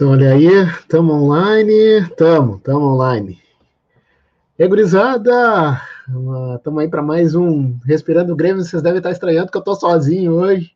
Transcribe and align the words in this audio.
Olha 0.00 0.32
aí, 0.32 0.46
estamos 0.46 1.12
online, 1.12 1.72
estamos, 2.02 2.58
estamos 2.58 2.82
online. 2.84 3.42
E 4.56 4.68
gurizada, 4.68 5.80
estamos 6.54 6.80
aí 6.80 6.88
para 6.88 7.02
mais 7.02 7.34
um 7.34 7.76
Respirando 7.84 8.36
Grêmio. 8.36 8.62
Vocês 8.62 8.80
devem 8.80 8.98
estar 8.98 9.10
estranhando 9.10 9.50
que 9.50 9.56
eu 9.56 9.60
estou 9.60 9.74
sozinho 9.74 10.34
hoje. 10.34 10.70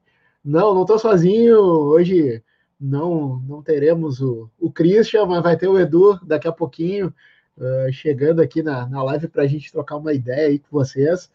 Não, 0.45 0.75
não 0.75 0.83
estou 0.83 0.99
sozinho. 0.99 1.57
Hoje 1.57 2.43
não 2.81 3.41
não 3.47 3.63
teremos 3.63 4.21
o, 4.21 4.51
o 4.59 4.73
Christian, 4.73 5.27
mas 5.27 5.41
vai 5.41 5.57
ter 5.57 5.69
o 5.69 5.79
Edu 5.79 6.19
daqui 6.27 6.49
a 6.49 6.53
pouquinho, 6.53 7.15
uh, 7.57 7.93
chegando 7.93 8.43
aqui 8.43 8.61
na, 8.61 8.89
na 8.89 9.05
live 9.05 9.29
para 9.29 9.45
a 9.45 9.47
gente 9.47 9.71
trocar 9.71 9.99
uma 9.99 10.13
ideia 10.13 10.49
aí 10.49 10.59
com 10.59 10.67
vocês. 10.73 11.31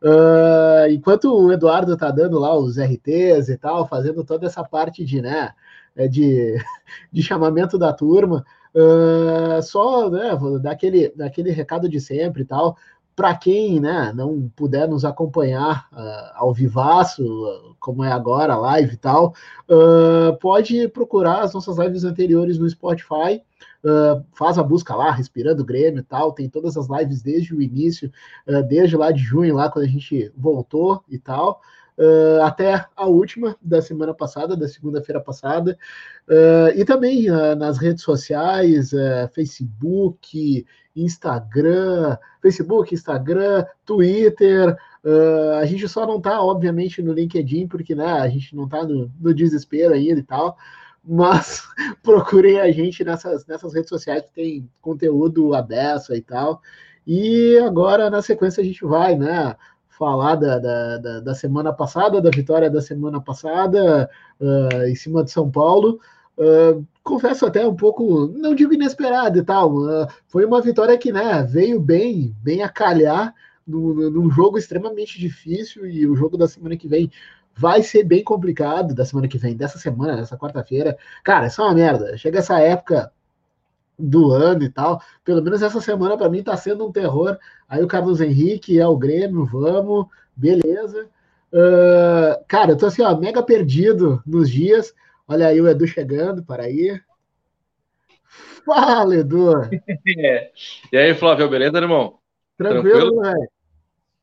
Uh, 0.00 0.86
enquanto 0.90 1.24
o 1.24 1.52
Eduardo 1.52 1.94
está 1.94 2.12
dando 2.12 2.38
lá 2.38 2.56
os 2.56 2.78
RTs 2.78 3.48
e 3.48 3.56
tal, 3.56 3.88
fazendo 3.88 4.22
toda 4.22 4.46
essa 4.46 4.62
parte 4.62 5.04
de, 5.04 5.20
né, 5.20 5.52
de, 6.08 6.56
de 7.12 7.22
chamamento 7.22 7.78
da 7.78 7.92
turma, 7.92 8.44
uh, 8.74 9.62
só 9.62 10.08
né, 10.10 10.38
daquele, 10.60 11.10
daquele 11.14 11.50
recado 11.50 11.88
de 11.88 12.00
sempre 12.00 12.42
e 12.42 12.46
tal. 12.46 12.76
Para 13.14 13.36
quem 13.36 13.78
né, 13.78 14.10
não 14.14 14.50
puder 14.56 14.88
nos 14.88 15.04
acompanhar 15.04 15.86
uh, 15.92 16.32
ao 16.34 16.54
vivaço, 16.54 17.22
como 17.78 18.02
é 18.02 18.10
agora, 18.10 18.56
live 18.56 18.94
e 18.94 18.96
tal, 18.96 19.34
uh, 19.68 20.36
pode 20.38 20.88
procurar 20.88 21.42
as 21.42 21.52
nossas 21.52 21.76
lives 21.78 22.04
anteriores 22.04 22.58
no 22.58 22.68
Spotify. 22.68 23.42
Uh, 23.84 24.24
faz 24.32 24.58
a 24.58 24.62
busca 24.62 24.94
lá, 24.94 25.10
Respirando 25.10 25.64
Grêmio 25.64 26.00
e 26.00 26.04
tal, 26.04 26.32
tem 26.32 26.48
todas 26.48 26.76
as 26.76 26.88
lives 26.88 27.20
desde 27.20 27.54
o 27.54 27.60
início, 27.60 28.10
desde 28.68 28.96
lá 28.96 29.10
de 29.10 29.20
junho, 29.20 29.56
lá 29.56 29.68
quando 29.68 29.84
a 29.84 29.88
gente 29.88 30.32
voltou 30.36 31.04
e 31.08 31.18
tal 31.18 31.60
uh, 31.98 32.42
até 32.42 32.86
a 32.96 33.06
última 33.06 33.56
da 33.60 33.80
semana 33.82 34.14
passada, 34.14 34.56
da 34.56 34.68
segunda-feira 34.68 35.20
passada, 35.20 35.78
uh, 36.28 36.78
e 36.78 36.84
também 36.84 37.30
uh, 37.30 37.54
nas 37.56 37.78
redes 37.78 38.02
sociais, 38.02 38.90
Facebook, 39.34 40.66
Instagram, 40.94 42.16
Facebook, 42.40 42.94
Instagram, 42.94 43.64
Twitter. 43.84 44.76
a 45.60 45.64
gente 45.64 45.88
só 45.88 46.06
não 46.06 46.18
está, 46.18 46.42
obviamente, 46.42 47.02
no 47.02 47.12
LinkedIn, 47.12 47.66
porque 47.66 47.94
né, 47.94 48.06
a 48.06 48.28
gente 48.28 48.54
não 48.54 48.64
está 48.64 48.84
no, 48.84 49.10
no 49.20 49.34
desespero 49.34 49.94
ainda 49.94 50.20
e 50.20 50.24
tal 50.24 50.56
mas 51.04 51.62
procurem 52.02 52.60
a 52.60 52.70
gente 52.70 53.02
nessas, 53.02 53.44
nessas 53.46 53.74
redes 53.74 53.88
sociais 53.88 54.22
que 54.22 54.32
tem 54.32 54.70
conteúdo 54.80 55.54
aberto 55.54 56.14
e 56.14 56.20
tal. 56.20 56.60
E 57.06 57.58
agora, 57.58 58.08
na 58.08 58.22
sequência, 58.22 58.60
a 58.60 58.64
gente 58.64 58.84
vai, 58.84 59.16
né? 59.16 59.56
Falar 59.92 60.36
da, 60.36 60.58
da, 60.58 61.20
da, 61.20 61.34
semana 61.34 61.72
passada, 61.72 62.20
da 62.20 62.30
vitória 62.30 62.70
da 62.70 62.80
semana 62.80 63.20
passada 63.20 64.08
uh, 64.40 64.82
em 64.84 64.94
cima 64.94 65.22
de 65.22 65.30
São 65.30 65.50
Paulo. 65.50 66.00
Uh, 66.36 66.84
confesso 67.02 67.44
até 67.44 67.66
um 67.66 67.76
pouco, 67.76 68.28
não 68.28 68.54
digo 68.54 68.72
inesperado 68.72 69.38
e 69.38 69.42
tal, 69.42 69.74
uh, 69.76 70.06
foi 70.26 70.44
uma 70.46 70.62
vitória 70.62 70.96
que 70.96 71.12
né, 71.12 71.42
veio 71.42 71.78
bem, 71.78 72.34
bem 72.42 72.62
a 72.62 72.68
calhar 72.68 73.34
num 73.66 74.28
jogo 74.30 74.58
extremamente 74.58 75.20
difícil 75.20 75.86
e 75.86 76.06
o 76.06 76.16
jogo 76.16 76.36
da 76.36 76.48
semana 76.48 76.76
que 76.76 76.88
vem 76.88 77.10
vai 77.54 77.82
ser 77.82 78.02
bem 78.02 78.24
complicado 78.24 78.94
da 78.94 79.04
semana 79.04 79.28
que 79.28 79.38
vem, 79.38 79.56
dessa 79.56 79.78
semana, 79.78 80.16
dessa 80.16 80.36
quarta-feira. 80.36 80.96
Cara, 81.22 81.46
é 81.46 81.62
uma 81.62 81.74
merda. 81.74 82.16
Chega 82.16 82.38
essa 82.38 82.58
época 82.58 83.12
do 83.98 84.32
ano 84.32 84.62
e 84.62 84.68
tal. 84.68 85.00
Pelo 85.24 85.42
menos 85.42 85.62
essa 85.62 85.80
semana 85.80 86.16
para 86.16 86.28
mim 86.28 86.42
tá 86.42 86.56
sendo 86.56 86.86
um 86.86 86.92
terror. 86.92 87.38
Aí 87.68 87.82
o 87.82 87.88
Carlos 87.88 88.20
Henrique 88.20 88.78
é 88.78 88.86
o 88.86 88.96
Grêmio, 88.96 89.44
vamos, 89.44 90.06
beleza. 90.36 91.08
Uh, 91.52 92.42
cara, 92.48 92.72
eu 92.72 92.76
tô 92.76 92.86
assim, 92.86 93.02
ó, 93.02 93.16
mega 93.16 93.42
perdido 93.42 94.22
nos 94.26 94.50
dias. 94.50 94.94
Olha 95.28 95.46
aí 95.46 95.60
o 95.60 95.68
Edu 95.68 95.86
chegando, 95.86 96.42
para 96.42 96.64
aí. 96.64 97.00
Fala, 98.64 99.16
Edu! 99.16 99.52
E 100.92 100.96
aí, 100.96 101.14
Flávio, 101.14 101.48
beleza, 101.48 101.78
irmão? 101.78 102.18
Tranquilo, 102.56 103.20
velho. 103.20 103.48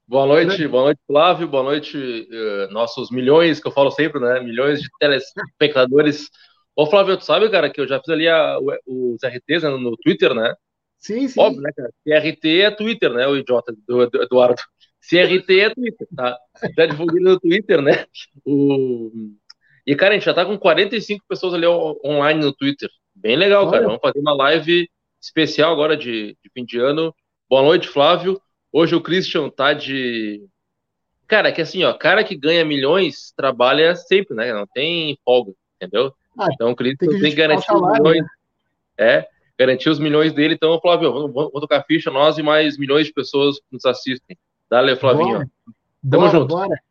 Boa 0.07 0.25
noite, 0.25 0.67
boa 0.67 0.83
noite, 0.85 0.99
Flávio, 1.05 1.47
boa 1.47 1.61
noite, 1.61 1.95
uh, 1.97 2.73
nossos 2.73 3.11
milhões, 3.11 3.59
que 3.59 3.67
eu 3.67 3.71
falo 3.71 3.91
sempre, 3.91 4.19
né? 4.19 4.39
Milhões 4.39 4.81
de 4.81 4.89
telespectadores 4.99 6.31
Ô, 6.79 6.85
Flávio, 6.85 7.17
tu 7.17 7.25
sabe, 7.25 7.49
cara, 7.49 7.69
que 7.69 7.81
eu 7.81 7.85
já 7.85 7.99
fiz 7.99 8.07
ali 8.07 8.25
a, 8.29 8.57
os 8.87 9.21
RTs 9.21 9.63
né, 9.63 9.69
no 9.69 9.97
Twitter, 9.97 10.33
né? 10.33 10.55
Sim, 10.97 11.27
sim. 11.27 11.37
Óbvio, 11.37 11.61
né, 11.61 11.71
cara? 11.75 11.91
CRT 12.05 12.61
é 12.61 12.71
Twitter, 12.71 13.11
né, 13.11 13.27
o 13.27 13.35
idiota 13.35 13.75
do, 13.85 14.09
do 14.09 14.23
Eduardo. 14.23 14.61
CRT 15.01 15.59
é 15.59 15.69
Twitter, 15.75 16.07
tá? 16.15 16.37
Já 16.77 16.85
divulguei 16.85 17.21
no 17.21 17.37
Twitter, 17.37 17.81
né? 17.81 18.05
O... 18.45 19.11
E, 19.85 19.93
cara, 19.93 20.13
a 20.13 20.17
gente 20.17 20.23
já 20.25 20.33
tá 20.33 20.45
com 20.45 20.57
45 20.57 21.25
pessoas 21.27 21.53
ali 21.53 21.67
online 21.67 22.39
no 22.39 22.53
Twitter. 22.53 22.89
Bem 23.13 23.35
legal, 23.35 23.63
Olha. 23.63 23.71
cara. 23.71 23.85
Vamos 23.85 24.01
fazer 24.01 24.19
uma 24.19 24.33
live 24.35 24.89
especial 25.21 25.73
agora 25.73 25.97
de, 25.97 26.37
de 26.41 26.49
fim 26.53 26.63
de 26.63 26.79
ano. 26.79 27.13
Boa 27.49 27.61
noite, 27.61 27.89
Flávio. 27.89 28.41
Hoje 28.71 28.95
o 28.95 29.01
Christian 29.01 29.49
tá 29.49 29.73
de. 29.73 30.47
Cara, 31.27 31.49
é 31.49 31.51
que 31.51 31.61
assim, 31.61 31.83
ó, 31.83 31.91
cara 31.91 32.23
que 32.23 32.37
ganha 32.37 32.63
milhões 32.63 33.33
trabalha 33.35 33.97
sempre, 33.97 34.33
né? 34.33 34.53
Não 34.53 34.65
tem 34.65 35.19
folga, 35.25 35.51
entendeu? 35.75 36.13
Ah, 36.39 36.47
então 36.53 36.71
o 36.71 36.75
Cristo 36.75 36.99
tem 36.99 37.09
que, 37.09 37.19
tem 37.19 37.29
que 37.29 37.35
garantir 37.35 37.73
os 37.73 37.91
milhões. 37.91 38.21
Né? 38.23 38.29
É, 38.97 39.27
garantir 39.57 39.89
os 39.89 39.99
milhões 39.99 40.33
dele. 40.33 40.53
Então, 40.53 40.79
Flávio, 40.79 41.11
vamos, 41.11 41.33
vamos 41.33 41.61
tocar 41.61 41.83
ficha, 41.83 42.09
nós 42.09 42.37
e 42.37 42.43
mais 42.43 42.77
milhões 42.77 43.07
de 43.07 43.13
pessoas 43.13 43.57
que 43.57 43.65
nos 43.71 43.85
assistem. 43.85 44.37
Dale, 44.69 44.95
Flavinho. 44.95 45.39
Bora. 45.39 45.49
Tamo 46.09 46.23
bora, 46.23 46.31
junto. 46.31 46.55
Bora. 46.55 46.81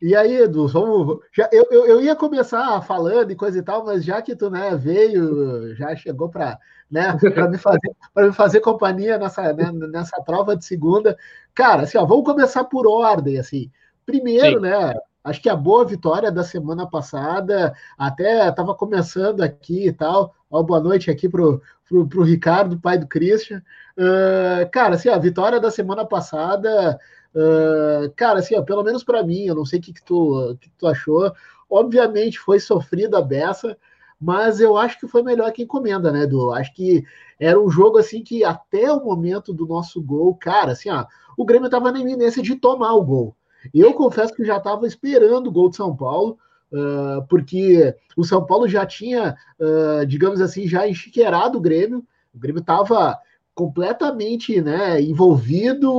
E 0.00 0.14
aí, 0.14 0.42
Edu, 0.42 0.68
vamos. 0.68 1.20
Já, 1.32 1.48
eu, 1.52 1.66
eu, 1.70 1.86
eu, 1.86 2.02
ia 2.02 2.14
começar 2.14 2.82
falando 2.82 3.30
e 3.30 3.36
coisa 3.36 3.58
e 3.58 3.62
tal, 3.62 3.84
mas 3.84 4.04
já 4.04 4.20
que 4.20 4.36
tu 4.36 4.50
né, 4.50 4.76
veio, 4.76 5.74
já 5.74 5.94
chegou 5.96 6.28
para 6.28 6.58
né, 6.90 7.16
me, 7.50 7.58
fazer, 7.58 7.96
me 8.16 8.32
fazer 8.32 8.60
companhia 8.60 9.16
nessa, 9.16 9.52
né, 9.52 9.70
nessa 9.72 10.20
prova 10.20 10.56
de 10.56 10.64
segunda. 10.64 11.16
Cara, 11.54 11.82
assim, 11.82 11.96
ó, 11.96 12.04
vamos 12.04 12.24
começar 12.24 12.64
por 12.64 12.86
ordem. 12.86 13.38
assim. 13.38 13.70
Primeiro, 14.04 14.56
Sim. 14.56 14.60
né? 14.60 14.94
Acho 15.26 15.42
que 15.42 15.48
a 15.48 15.56
boa 15.56 15.84
vitória 15.84 16.30
da 16.30 16.44
semana 16.44 16.88
passada, 16.88 17.74
até 17.98 18.48
estava 18.48 18.72
começando 18.76 19.42
aqui 19.42 19.88
e 19.88 19.92
tal. 19.92 20.32
Ó, 20.48 20.62
boa 20.62 20.78
noite 20.78 21.10
aqui 21.10 21.28
pro, 21.28 21.60
pro, 21.88 22.06
pro 22.06 22.22
Ricardo, 22.22 22.78
pai 22.78 22.96
do 22.96 23.08
Christian. 23.08 23.60
Uh, 23.98 24.70
cara, 24.70 24.94
assim, 24.94 25.08
a 25.08 25.18
vitória 25.18 25.58
da 25.58 25.68
semana 25.68 26.06
passada, 26.06 26.96
uh, 27.34 28.08
cara, 28.14 28.38
assim, 28.38 28.56
ó, 28.56 28.62
pelo 28.62 28.84
menos 28.84 29.02
para 29.02 29.24
mim, 29.24 29.46
eu 29.46 29.56
não 29.56 29.64
sei 29.64 29.80
o 29.80 29.82
que, 29.82 29.94
que, 29.94 30.04
tu, 30.04 30.56
que 30.60 30.70
tu 30.78 30.86
achou. 30.86 31.32
Obviamente 31.68 32.38
foi 32.38 32.60
sofrida 32.60 33.18
a 33.18 33.22
beça, 33.22 33.76
mas 34.20 34.60
eu 34.60 34.76
acho 34.76 34.96
que 35.00 35.08
foi 35.08 35.24
melhor 35.24 35.50
que 35.50 35.64
encomenda, 35.64 36.12
né, 36.12 36.22
Edu? 36.22 36.52
Acho 36.52 36.72
que 36.72 37.04
era 37.40 37.60
um 37.60 37.68
jogo 37.68 37.98
assim 37.98 38.22
que 38.22 38.44
até 38.44 38.92
o 38.92 39.04
momento 39.04 39.52
do 39.52 39.66
nosso 39.66 40.00
gol, 40.00 40.36
cara, 40.36 40.70
assim, 40.70 40.88
ó, 40.88 41.04
o 41.36 41.44
Grêmio 41.44 41.66
estava 41.66 41.90
na 41.90 41.98
iminência 41.98 42.40
de 42.40 42.54
tomar 42.54 42.94
o 42.94 43.02
gol. 43.02 43.35
Eu 43.74 43.94
confesso 43.94 44.34
que 44.34 44.44
já 44.44 44.56
estava 44.56 44.86
esperando 44.86 45.48
o 45.48 45.52
gol 45.52 45.68
de 45.70 45.76
São 45.76 45.94
Paulo, 45.94 46.38
uh, 46.72 47.26
porque 47.28 47.94
o 48.16 48.24
São 48.24 48.44
Paulo 48.44 48.68
já 48.68 48.86
tinha, 48.86 49.36
uh, 49.58 50.06
digamos 50.06 50.40
assim, 50.40 50.66
já 50.66 50.88
enchiqueirado 50.88 51.58
o 51.58 51.60
Grêmio. 51.60 52.04
O 52.34 52.38
Grêmio 52.38 52.60
estava 52.60 53.18
completamente 53.54 54.60
né, 54.60 55.00
envolvido. 55.00 55.90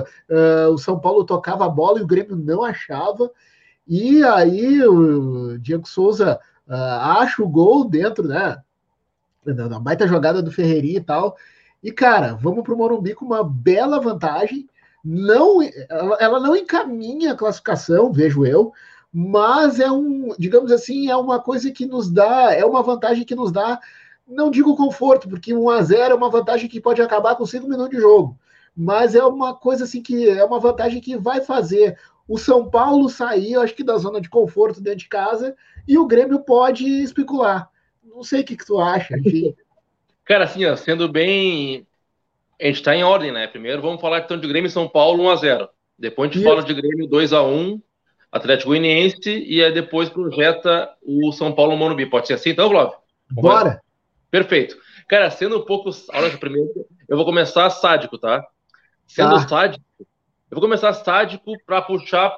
Uh, 0.00 0.72
o 0.72 0.78
São 0.78 0.98
Paulo 0.98 1.24
tocava 1.24 1.66
a 1.66 1.68
bola 1.68 1.98
e 1.98 2.02
o 2.02 2.06
Grêmio 2.06 2.36
não 2.36 2.64
achava. 2.64 3.30
E 3.86 4.22
aí 4.24 4.82
o 4.86 5.58
Diego 5.58 5.88
Souza 5.88 6.38
acha 6.68 7.42
o 7.42 7.48
gol 7.48 7.84
dentro, 7.88 8.28
né? 8.28 8.62
Na 9.44 9.80
baita 9.80 10.06
jogada 10.06 10.40
do 10.40 10.52
Ferreirinha 10.52 10.98
e 10.98 11.02
tal. 11.02 11.36
E, 11.82 11.90
cara, 11.90 12.34
vamos 12.34 12.62
para 12.62 12.74
o 12.74 12.76
Morumbi 12.76 13.14
com 13.14 13.24
uma 13.24 13.42
bela 13.42 13.98
vantagem 13.98 14.68
não, 15.04 15.62
ela, 15.88 16.16
ela 16.20 16.40
não 16.40 16.54
encaminha 16.54 17.32
a 17.32 17.36
classificação, 17.36 18.12
vejo 18.12 18.44
eu, 18.44 18.72
mas 19.12 19.80
é 19.80 19.90
um, 19.90 20.34
digamos 20.38 20.70
assim, 20.70 21.08
é 21.08 21.16
uma 21.16 21.40
coisa 21.40 21.70
que 21.70 21.86
nos 21.86 22.10
dá, 22.10 22.52
é 22.54 22.64
uma 22.64 22.82
vantagem 22.82 23.24
que 23.24 23.34
nos 23.34 23.50
dá, 23.50 23.80
não 24.28 24.50
digo 24.50 24.76
conforto, 24.76 25.28
porque 25.28 25.54
1 25.54 25.70
a 25.70 25.82
0 25.82 26.12
é 26.12 26.14
uma 26.14 26.30
vantagem 26.30 26.68
que 26.68 26.80
pode 26.80 27.02
acabar 27.02 27.34
com 27.34 27.44
5 27.44 27.68
minutos 27.68 27.90
de 27.90 28.00
jogo, 28.00 28.38
mas 28.76 29.14
é 29.14 29.24
uma 29.24 29.54
coisa 29.54 29.84
assim 29.84 30.02
que 30.02 30.28
é 30.28 30.44
uma 30.44 30.60
vantagem 30.60 31.00
que 31.00 31.16
vai 31.16 31.40
fazer 31.40 31.98
o 32.28 32.38
São 32.38 32.70
Paulo 32.70 33.08
sair, 33.08 33.56
acho 33.56 33.74
que 33.74 33.82
da 33.82 33.96
zona 33.96 34.20
de 34.20 34.30
conforto 34.30 34.80
dentro 34.80 35.00
de 35.00 35.08
casa, 35.08 35.56
e 35.88 35.98
o 35.98 36.06
Grêmio 36.06 36.38
pode 36.38 36.86
especular. 37.02 37.68
Não 38.04 38.22
sei 38.22 38.42
o 38.42 38.44
que, 38.44 38.56
que 38.56 38.64
tu 38.64 38.78
acha, 38.78 39.18
enfim. 39.18 39.54
Cara, 40.24 40.44
assim, 40.44 40.64
ó, 40.64 40.76
sendo 40.76 41.08
bem 41.08 41.84
a 42.60 42.66
gente 42.66 42.76
está 42.76 42.94
em 42.94 43.02
ordem, 43.02 43.32
né? 43.32 43.46
Primeiro 43.46 43.82
vamos 43.82 44.00
falar 44.00 44.20
então 44.20 44.38
de 44.38 44.46
Grêmio 44.46 44.68
e 44.68 44.70
São 44.70 44.88
Paulo 44.88 45.24
1x0. 45.24 45.68
Depois 45.98 46.30
a 46.30 46.32
gente 46.32 46.44
fala 46.44 46.62
de 46.62 46.74
Grêmio 46.74 47.08
2x1, 47.08 47.80
Atlético 48.30 48.70
Goianiense, 48.70 49.44
e 49.46 49.62
aí 49.62 49.72
depois 49.72 50.08
projeta 50.08 50.90
o 51.02 51.32
São 51.32 51.52
Paulo 51.52 51.76
Morumbi. 51.76 52.06
Pode 52.06 52.26
ser 52.26 52.34
assim 52.34 52.50
então, 52.50 52.70
Flávio? 52.70 52.96
Bora! 53.30 53.80
Perfeito. 54.30 54.76
Cara, 55.08 55.30
sendo 55.30 55.58
um 55.58 55.64
pouco. 55.64 55.90
Olha, 56.12 56.36
primeiro, 56.38 56.86
eu 57.08 57.16
vou 57.16 57.26
começar 57.26 57.68
sádico, 57.70 58.16
tá? 58.16 58.44
Sendo 59.06 59.34
tá. 59.34 59.48
sádico, 59.48 59.84
eu 59.98 60.06
vou 60.52 60.60
começar 60.60 60.92
sádico 60.92 61.52
para 61.66 61.82
puxar 61.82 62.36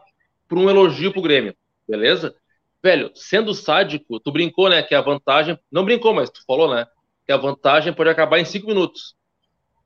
para 0.48 0.58
um 0.58 0.70
elogio 0.70 1.12
pro 1.12 1.22
Grêmio, 1.22 1.54
beleza? 1.88 2.34
velho, 2.82 3.12
sendo 3.14 3.54
sádico, 3.54 4.18
tu 4.18 4.32
brincou, 4.32 4.68
né, 4.68 4.82
que 4.82 4.94
a 4.94 5.00
vantagem, 5.00 5.58
não 5.70 5.84
brincou, 5.84 6.12
mas 6.12 6.28
tu 6.28 6.42
falou, 6.44 6.74
né, 6.74 6.86
que 7.24 7.32
a 7.32 7.36
vantagem 7.36 7.92
pode 7.92 8.10
acabar 8.10 8.40
em 8.40 8.44
5 8.44 8.66
minutos. 8.66 9.14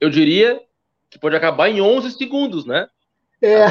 Eu 0.01 0.11
diria 0.11 0.61
que 1.11 1.19
pode 1.19 1.37
acabar 1.37 1.69
em 1.69 1.81
11 1.81 2.13
segundos, 2.13 2.65
né? 2.65 2.89
É. 3.43 3.67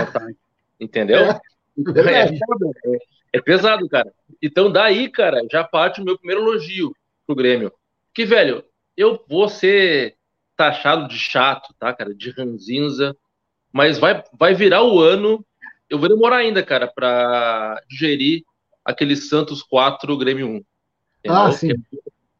Entendeu? 0.79 1.31
É. 1.31 1.39
É, 1.77 2.29
é, 2.29 2.99
é, 3.33 3.41
pesado, 3.41 3.87
cara. 3.89 4.11
Então, 4.41 4.71
daí, 4.71 5.09
cara, 5.09 5.45
já 5.51 5.63
parte 5.63 6.01
o 6.01 6.05
meu 6.05 6.17
primeiro 6.17 6.41
elogio 6.41 6.95
pro 7.27 7.35
Grêmio. 7.35 7.71
Que, 8.13 8.25
velho, 8.25 8.63
eu 8.95 9.21
vou 9.27 9.49
ser 9.49 10.15
taxado 10.55 11.07
de 11.09 11.17
chato, 11.17 11.73
tá, 11.77 11.93
cara? 11.93 12.13
De 12.13 12.29
ranzinza. 12.31 13.15
Mas 13.73 13.97
vai, 13.97 14.23
vai 14.33 14.53
virar 14.53 14.83
o 14.83 14.99
ano. 14.99 15.45
Eu 15.89 15.99
vou 15.99 16.07
demorar 16.07 16.37
ainda, 16.37 16.63
cara, 16.63 16.87
pra 16.87 17.81
digerir 17.89 18.43
aquele 18.83 19.15
Santos 19.15 19.61
4 19.61 20.17
Grêmio 20.17 20.47
1. 20.47 20.49
Entendeu? 20.49 20.65
Ah, 21.27 21.51
sim. 21.51 21.71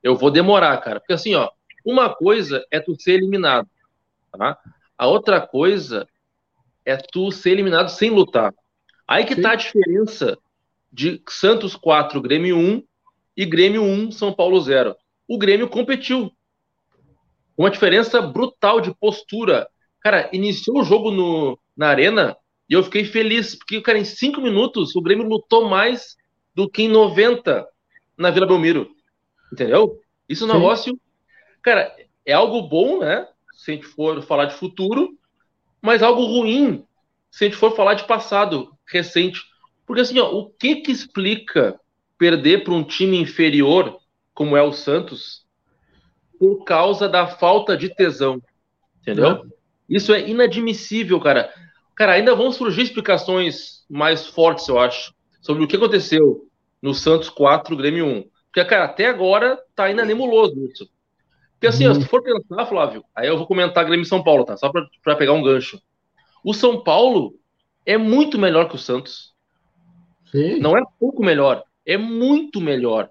Eu 0.02 0.16
vou 0.16 0.32
demorar, 0.32 0.78
cara. 0.78 1.00
Porque 1.00 1.14
assim, 1.14 1.36
ó, 1.36 1.50
uma 1.84 2.14
coisa 2.14 2.66
é 2.72 2.80
tu 2.80 2.96
ser 3.00 3.14
eliminado, 3.14 3.68
tá? 4.38 4.58
A 4.98 5.08
outra 5.08 5.46
coisa 5.46 6.08
é 6.86 6.96
tu 6.96 7.32
ser 7.32 7.52
eliminado 7.52 7.90
sem 7.90 8.10
lutar. 8.10 8.54
Aí 9.08 9.26
que 9.26 9.36
Sim. 9.36 9.42
tá 9.42 9.52
a 9.52 9.56
diferença 9.56 10.38
de 10.92 11.22
Santos 11.28 11.76
4, 11.76 12.22
Grêmio 12.22 12.58
1 12.58 12.84
e 13.36 13.46
Grêmio 13.46 13.84
1, 13.84 14.12
São 14.12 14.34
Paulo 14.34 14.60
0. 14.62 14.96
O 15.28 15.38
Grêmio 15.38 15.68
competiu. 15.68 16.32
Uma 17.58 17.70
diferença 17.70 18.22
brutal 18.22 18.80
de 18.80 18.94
postura. 18.96 19.68
Cara, 20.00 20.30
iniciou 20.32 20.80
o 20.80 20.84
jogo 20.84 21.12
no, 21.12 21.60
na 21.76 21.88
arena 21.88 22.36
e 22.70 22.74
eu 22.74 22.84
fiquei 22.84 23.04
feliz, 23.04 23.56
porque, 23.56 23.82
cara, 23.82 23.98
em 23.98 24.06
cinco 24.06 24.42
minutos 24.42 24.96
o 24.96 25.02
Grêmio 25.02 25.28
lutou 25.28 25.70
mais 25.70 26.16
do 26.54 26.70
que 26.70 26.84
em 26.84 26.88
90 26.88 27.68
na 28.18 28.32
Vila 28.32 28.48
Belmiro. 28.48 28.90
Entendeu? 29.52 30.00
Isso 30.28 30.46
é 30.46 30.48
um 30.48 30.54
negócio. 30.54 31.00
Cara, 31.62 31.96
é 32.26 32.34
algo 32.34 32.64
bom, 32.64 33.00
né? 33.00 33.28
Se 33.66 33.72
a 33.72 33.74
gente 33.74 33.88
for 33.88 34.22
falar 34.22 34.46
de 34.46 34.54
futuro, 34.54 35.18
mas 35.82 36.04
algo 36.04 36.24
ruim 36.24 36.86
se 37.32 37.46
a 37.46 37.48
gente 37.48 37.58
for 37.58 37.76
falar 37.76 37.96
de 37.96 38.04
passado 38.04 38.78
recente. 38.88 39.42
Porque 39.88 40.04
assim, 40.04 40.20
ó, 40.20 40.32
o 40.32 40.52
que 40.52 40.76
que 40.76 40.92
explica 40.92 41.80
perder 42.16 42.64
para 42.64 42.76
um 42.76 42.84
time 42.84 43.18
inferior, 43.18 43.98
como 44.36 44.56
é 44.56 44.62
o 44.62 44.72
Santos, 44.72 45.48
por 46.38 46.64
causa 46.64 47.10
da 47.10 47.26
falta 47.26 47.76
de 47.76 47.90
tesão? 47.90 48.40
Entendeu? 49.02 49.44
Isso 49.90 50.14
é 50.14 50.30
inadmissível, 50.30 51.20
cara. 51.20 51.52
Cara, 51.96 52.14
ainda 52.14 52.36
vão 52.36 52.52
surgir 52.52 52.84
explicações 52.84 53.84
mais 53.90 54.28
fortes, 54.28 54.68
eu 54.68 54.78
acho, 54.78 55.12
sobre 55.42 55.64
o 55.64 55.68
que 55.68 55.76
aconteceu 55.76 56.48
no 56.84 56.94
Santos 56.94 57.30
4, 57.30 57.76
Grêmio 57.76 58.06
1. 58.06 58.30
Porque, 58.46 58.64
cara, 58.64 58.86
até 58.86 59.08
agora 59.08 59.60
tá 59.76 59.86
ainda 59.86 60.06
nebuloso 60.06 60.54
isso. 60.68 60.88
Porque 61.56 61.68
assim, 61.68 61.86
uhum. 61.86 61.92
ó, 61.92 61.96
se 61.96 62.08
for 62.08 62.22
pensar, 62.22 62.66
Flávio, 62.66 63.04
aí 63.16 63.28
eu 63.28 63.38
vou 63.38 63.48
comentar 63.48 63.86
Grêmio 63.86 64.06
São 64.06 64.24
Paulo, 64.24 64.44
tá? 64.44 64.58
Só 64.58 64.70
para 64.70 65.16
pegar 65.16 65.34
um 65.34 65.42
gancho. 65.42 65.82
O 66.44 66.54
São 66.54 66.84
Paulo 66.84 67.36
é 67.86 67.98
muito 67.98 68.38
melhor 68.38 68.70
que 68.70 68.76
o 68.76 68.80
Santos. 68.80 69.34
Sim. 70.32 70.60
Não 70.60 70.78
é 70.78 70.84
pouco 71.00 71.24
melhor, 71.24 71.64
é 71.86 71.98
muito 71.98 72.60
melhor. 72.60 73.10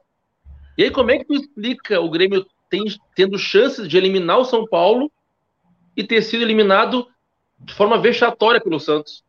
E 0.76 0.84
aí, 0.84 0.90
como 0.90 1.10
é 1.10 1.18
que 1.18 1.24
tu 1.24 1.34
explica 1.34 2.00
o 2.00 2.10
Grêmio 2.10 2.46
tem, 2.68 2.84
tendo 3.14 3.38
chances 3.38 3.88
de 3.88 3.96
eliminar 3.96 4.38
o 4.38 4.44
São 4.44 4.66
Paulo 4.66 5.10
e 5.96 6.04
ter 6.04 6.22
sido 6.22 6.42
eliminado 6.42 7.06
de 7.58 7.72
forma 7.72 7.98
vexatória 7.98 8.60
pelo 8.60 8.80
Santos? 8.80 9.24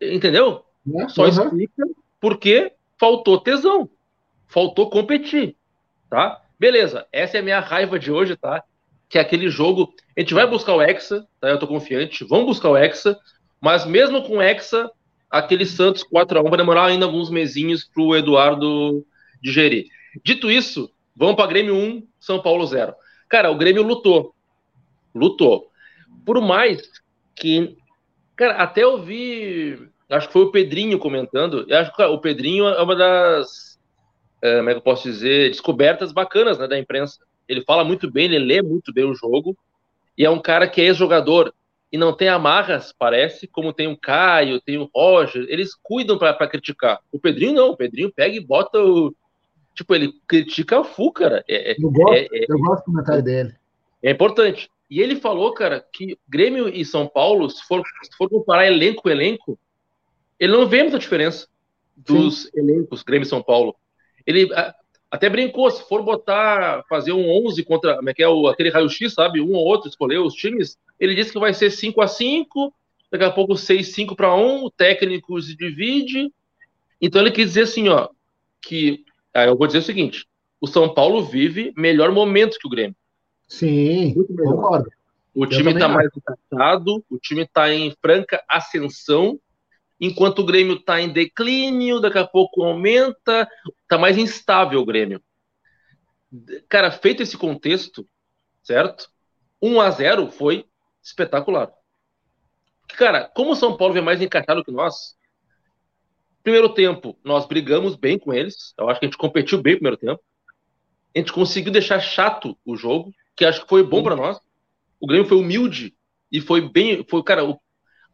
Entendeu? 0.00 0.64
É, 0.96 1.08
Só 1.08 1.22
uhum. 1.22 1.28
explica 1.28 1.86
porque 2.20 2.72
faltou 2.98 3.40
tesão, 3.40 3.88
faltou 4.48 4.90
competir, 4.90 5.56
tá? 6.08 6.42
Beleza, 6.60 7.06
essa 7.10 7.38
é 7.38 7.40
a 7.40 7.42
minha 7.42 7.58
raiva 7.58 7.98
de 7.98 8.12
hoje, 8.12 8.36
tá? 8.36 8.62
que 9.10 9.18
é 9.18 9.20
aquele 9.20 9.50
jogo. 9.50 9.92
A 10.16 10.20
gente 10.20 10.32
vai 10.32 10.46
buscar 10.46 10.74
o 10.74 10.80
Hexa, 10.80 11.26
tá? 11.40 11.48
Eu 11.48 11.58
tô 11.58 11.66
confiante. 11.66 12.24
Vamos 12.24 12.46
buscar 12.46 12.70
o 12.70 12.76
Hexa, 12.76 13.18
mas 13.60 13.84
mesmo 13.84 14.22
com 14.22 14.36
o 14.36 14.42
Hexa, 14.42 14.88
aquele 15.28 15.66
Santos 15.66 16.04
4x1 16.04 16.48
vai 16.48 16.56
demorar 16.56 16.86
ainda 16.86 17.04
alguns 17.04 17.28
mesinhos 17.28 17.84
pro 17.84 18.16
Eduardo 18.16 19.04
digerir. 19.42 19.86
Dito 20.24 20.48
isso, 20.48 20.88
vamos 21.14 21.34
para 21.34 21.48
Grêmio 21.48 21.74
1, 21.74 22.06
São 22.20 22.40
Paulo 22.40 22.64
0. 22.64 22.94
Cara, 23.28 23.50
o 23.50 23.56
Grêmio 23.56 23.82
lutou. 23.82 24.32
Lutou. 25.12 25.68
Por 26.24 26.40
mais 26.40 26.80
que. 27.34 27.76
Cara, 28.36 28.54
até 28.62 28.84
eu 28.84 29.02
vi. 29.02 29.88
Acho 30.08 30.28
que 30.28 30.32
foi 30.32 30.42
o 30.42 30.52
Pedrinho 30.52 30.98
comentando. 30.98 31.64
Eu 31.68 31.78
acho 31.78 31.94
que 31.94 32.02
o 32.02 32.18
Pedrinho 32.18 32.66
é 32.66 32.80
uma 32.80 32.94
das. 32.94 33.69
É, 34.42 34.56
como 34.58 34.70
é 34.70 34.72
que 34.72 34.78
eu 34.78 34.82
posso 34.82 35.02
dizer? 35.04 35.50
Descobertas 35.50 36.12
bacanas 36.12 36.58
né, 36.58 36.66
da 36.66 36.78
imprensa 36.78 37.20
ele 37.50 37.62
fala 37.62 37.84
muito 37.84 38.08
bem, 38.08 38.26
ele 38.26 38.38
lê 38.38 38.62
muito 38.62 38.92
bem 38.92 39.04
o 39.04 39.14
jogo, 39.14 39.58
e 40.16 40.24
é 40.24 40.30
um 40.30 40.40
cara 40.40 40.68
que 40.68 40.80
é 40.80 40.84
ex-jogador 40.84 41.52
e 41.92 41.98
não 41.98 42.12
tem 42.12 42.28
amarras, 42.28 42.94
parece, 42.96 43.48
como 43.48 43.72
tem 43.72 43.88
o 43.88 43.96
Caio, 43.96 44.60
tem 44.60 44.78
o 44.78 44.88
Roger, 44.94 45.44
eles 45.48 45.74
cuidam 45.74 46.16
para 46.16 46.46
criticar. 46.46 47.00
O 47.10 47.18
Pedrinho 47.18 47.54
não, 47.54 47.70
o 47.70 47.76
Pedrinho 47.76 48.12
pega 48.12 48.36
e 48.36 48.40
bota 48.40 48.78
o. 48.78 49.12
Tipo, 49.74 49.96
ele 49.96 50.12
critica 50.28 50.78
o 50.78 50.84
Fu, 50.84 51.10
cara. 51.10 51.44
É, 51.48 51.72
é 51.72 51.76
eu, 51.76 51.90
gosto, 51.90 52.14
é, 52.14 52.28
é, 52.32 52.46
eu 52.48 52.58
gosto 52.58 52.82
do 52.82 52.92
comentário 52.92 53.22
dele. 53.24 53.54
É 54.00 54.12
importante. 54.12 54.70
E 54.88 55.00
ele 55.00 55.16
falou, 55.16 55.52
cara, 55.52 55.84
que 55.92 56.16
Grêmio 56.28 56.68
e 56.68 56.84
São 56.84 57.08
Paulo, 57.08 57.50
se 57.50 57.66
for, 57.66 57.82
se 58.02 58.16
for 58.16 58.28
comparar 58.28 58.66
elenco 58.68 59.02
com 59.02 59.10
elenco, 59.10 59.58
ele 60.38 60.52
não 60.52 60.68
vê 60.68 60.82
muita 60.82 60.98
diferença 60.98 61.48
dos 61.96 62.42
Sim. 62.42 62.50
elencos 62.54 63.02
Grêmio 63.02 63.26
e 63.26 63.28
São 63.28 63.42
Paulo. 63.42 63.74
Ele, 64.26 64.48
até 65.10 65.28
brincou, 65.28 65.70
se 65.70 65.86
for 65.88 66.02
botar, 66.02 66.84
fazer 66.88 67.12
um 67.12 67.46
11 67.46 67.64
contra, 67.64 67.96
como 67.96 68.10
é 68.10 68.14
que 68.14 68.22
é, 68.22 68.28
o, 68.28 68.46
aquele 68.46 68.70
raio-x, 68.70 69.12
sabe? 69.12 69.40
Um 69.40 69.52
ou 69.52 69.64
outro, 69.64 69.88
escolher 69.88 70.18
os 70.18 70.34
times, 70.34 70.78
ele 70.98 71.14
disse 71.14 71.32
que 71.32 71.38
vai 71.38 71.52
ser 71.52 71.70
5 71.70 72.00
a 72.00 72.06
5 72.06 72.72
daqui 73.10 73.24
a 73.24 73.30
pouco 73.30 73.56
6 73.56 73.92
5 73.92 74.14
para 74.14 74.34
1 74.34 74.64
o 74.64 74.70
técnico 74.70 75.40
se 75.42 75.56
divide. 75.56 76.32
Então 77.00 77.20
ele 77.20 77.32
quis 77.32 77.48
dizer 77.48 77.62
assim, 77.62 77.88
ó, 77.88 78.08
que, 78.62 79.04
ah, 79.34 79.46
eu 79.46 79.56
vou 79.56 79.66
dizer 79.66 79.80
o 79.80 79.82
seguinte, 79.82 80.26
o 80.60 80.66
São 80.66 80.92
Paulo 80.94 81.24
vive 81.24 81.72
melhor 81.76 82.12
momento 82.12 82.58
que 82.58 82.66
o 82.66 82.70
Grêmio. 82.70 82.94
Sim, 83.48 84.14
concordo. 84.14 84.88
O 85.34 85.46
time 85.46 85.72
está 85.72 85.88
mais 85.88 86.10
encaixado, 86.14 87.04
o 87.08 87.18
time 87.18 87.42
está 87.42 87.72
em 87.72 87.92
franca 88.00 88.42
ascensão, 88.48 89.40
enquanto 90.00 90.38
o 90.38 90.46
Grêmio 90.46 90.76
está 90.76 91.00
em 91.00 91.12
declínio, 91.12 92.00
daqui 92.00 92.18
a 92.18 92.26
pouco 92.26 92.64
aumenta, 92.64 93.46
está 93.82 93.98
mais 93.98 94.16
instável 94.16 94.80
o 94.80 94.84
Grêmio. 94.84 95.22
Cara, 96.68 96.90
feito 96.90 97.22
esse 97.22 97.36
contexto, 97.36 98.08
certo? 98.62 99.10
1 99.60 99.80
a 99.80 99.90
0 99.90 100.30
foi 100.30 100.64
espetacular. 101.02 101.70
Cara, 102.96 103.30
como 103.34 103.52
o 103.52 103.56
São 103.56 103.76
Paulo 103.76 103.92
vem 103.92 104.02
mais 104.02 104.22
encaixado 104.22 104.64
que 104.64 104.72
nós, 104.72 105.16
primeiro 106.42 106.72
tempo 106.72 107.18
nós 107.22 107.46
brigamos 107.46 107.94
bem 107.94 108.18
com 108.18 108.32
eles, 108.32 108.72
eu 108.78 108.88
acho 108.88 108.98
que 108.98 109.06
a 109.06 109.08
gente 109.08 109.18
competiu 109.18 109.60
bem 109.60 109.74
no 109.74 109.78
primeiro 109.80 109.98
tempo. 109.98 110.22
A 111.14 111.18
gente 111.18 111.32
conseguiu 111.32 111.72
deixar 111.72 112.00
chato 112.00 112.56
o 112.64 112.76
jogo, 112.76 113.12
que 113.36 113.44
acho 113.44 113.62
que 113.62 113.68
foi 113.68 113.82
bom 113.82 114.02
para 114.02 114.16
nós. 114.16 114.40
O 114.98 115.06
Grêmio 115.06 115.28
foi 115.28 115.36
humilde 115.36 115.94
e 116.32 116.40
foi 116.40 116.66
bem, 116.68 117.04
foi 117.08 117.22
cara, 117.22 117.44
o... 117.44 117.60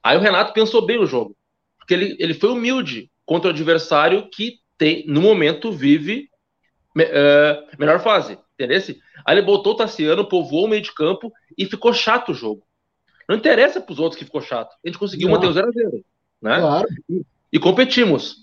aí 0.02 0.16
o 0.16 0.21
Renato 0.21 0.52
pensou 0.52 0.85
bem 0.85 0.99
o 0.99 1.07
jogo 1.07 1.37
porque 1.87 1.95
ele, 1.95 2.16
ele 2.19 2.35
foi 2.35 2.50
humilde 2.50 3.09
contra 3.25 3.49
o 3.49 3.52
adversário 3.52 4.28
que 4.28 4.59
tem, 4.76 5.07
no 5.07 5.23
momento 5.23 5.71
vive 5.71 6.28
uh, 6.97 7.78
melhor 7.78 8.00
fase, 8.00 8.37
entendeu? 8.55 8.97
Aí 9.25 9.37
ele 9.37 9.47
botou 9.47 9.73
o 9.73 9.76
Tassiano, 9.76 10.28
povoou 10.28 10.64
o 10.64 10.69
meio 10.69 10.83
de 10.83 10.93
campo 10.93 11.33
e 11.57 11.64
ficou 11.64 11.95
chato 11.95 12.33
o 12.33 12.35
jogo. 12.35 12.66
Não 13.28 13.37
interessa 13.37 13.81
para 13.81 13.93
os 13.93 14.00
outros 14.00 14.19
que 14.19 14.25
ficou 14.25 14.40
chato. 14.40 14.75
A 14.85 14.88
gente 14.88 14.99
conseguiu 14.99 15.28
manter 15.28 15.47
o 15.47 15.55
0x0. 15.55 16.05
Né? 16.43 16.59
Claro. 16.59 16.88
E, 17.09 17.23
e, 17.52 17.59
competimos. 17.59 18.37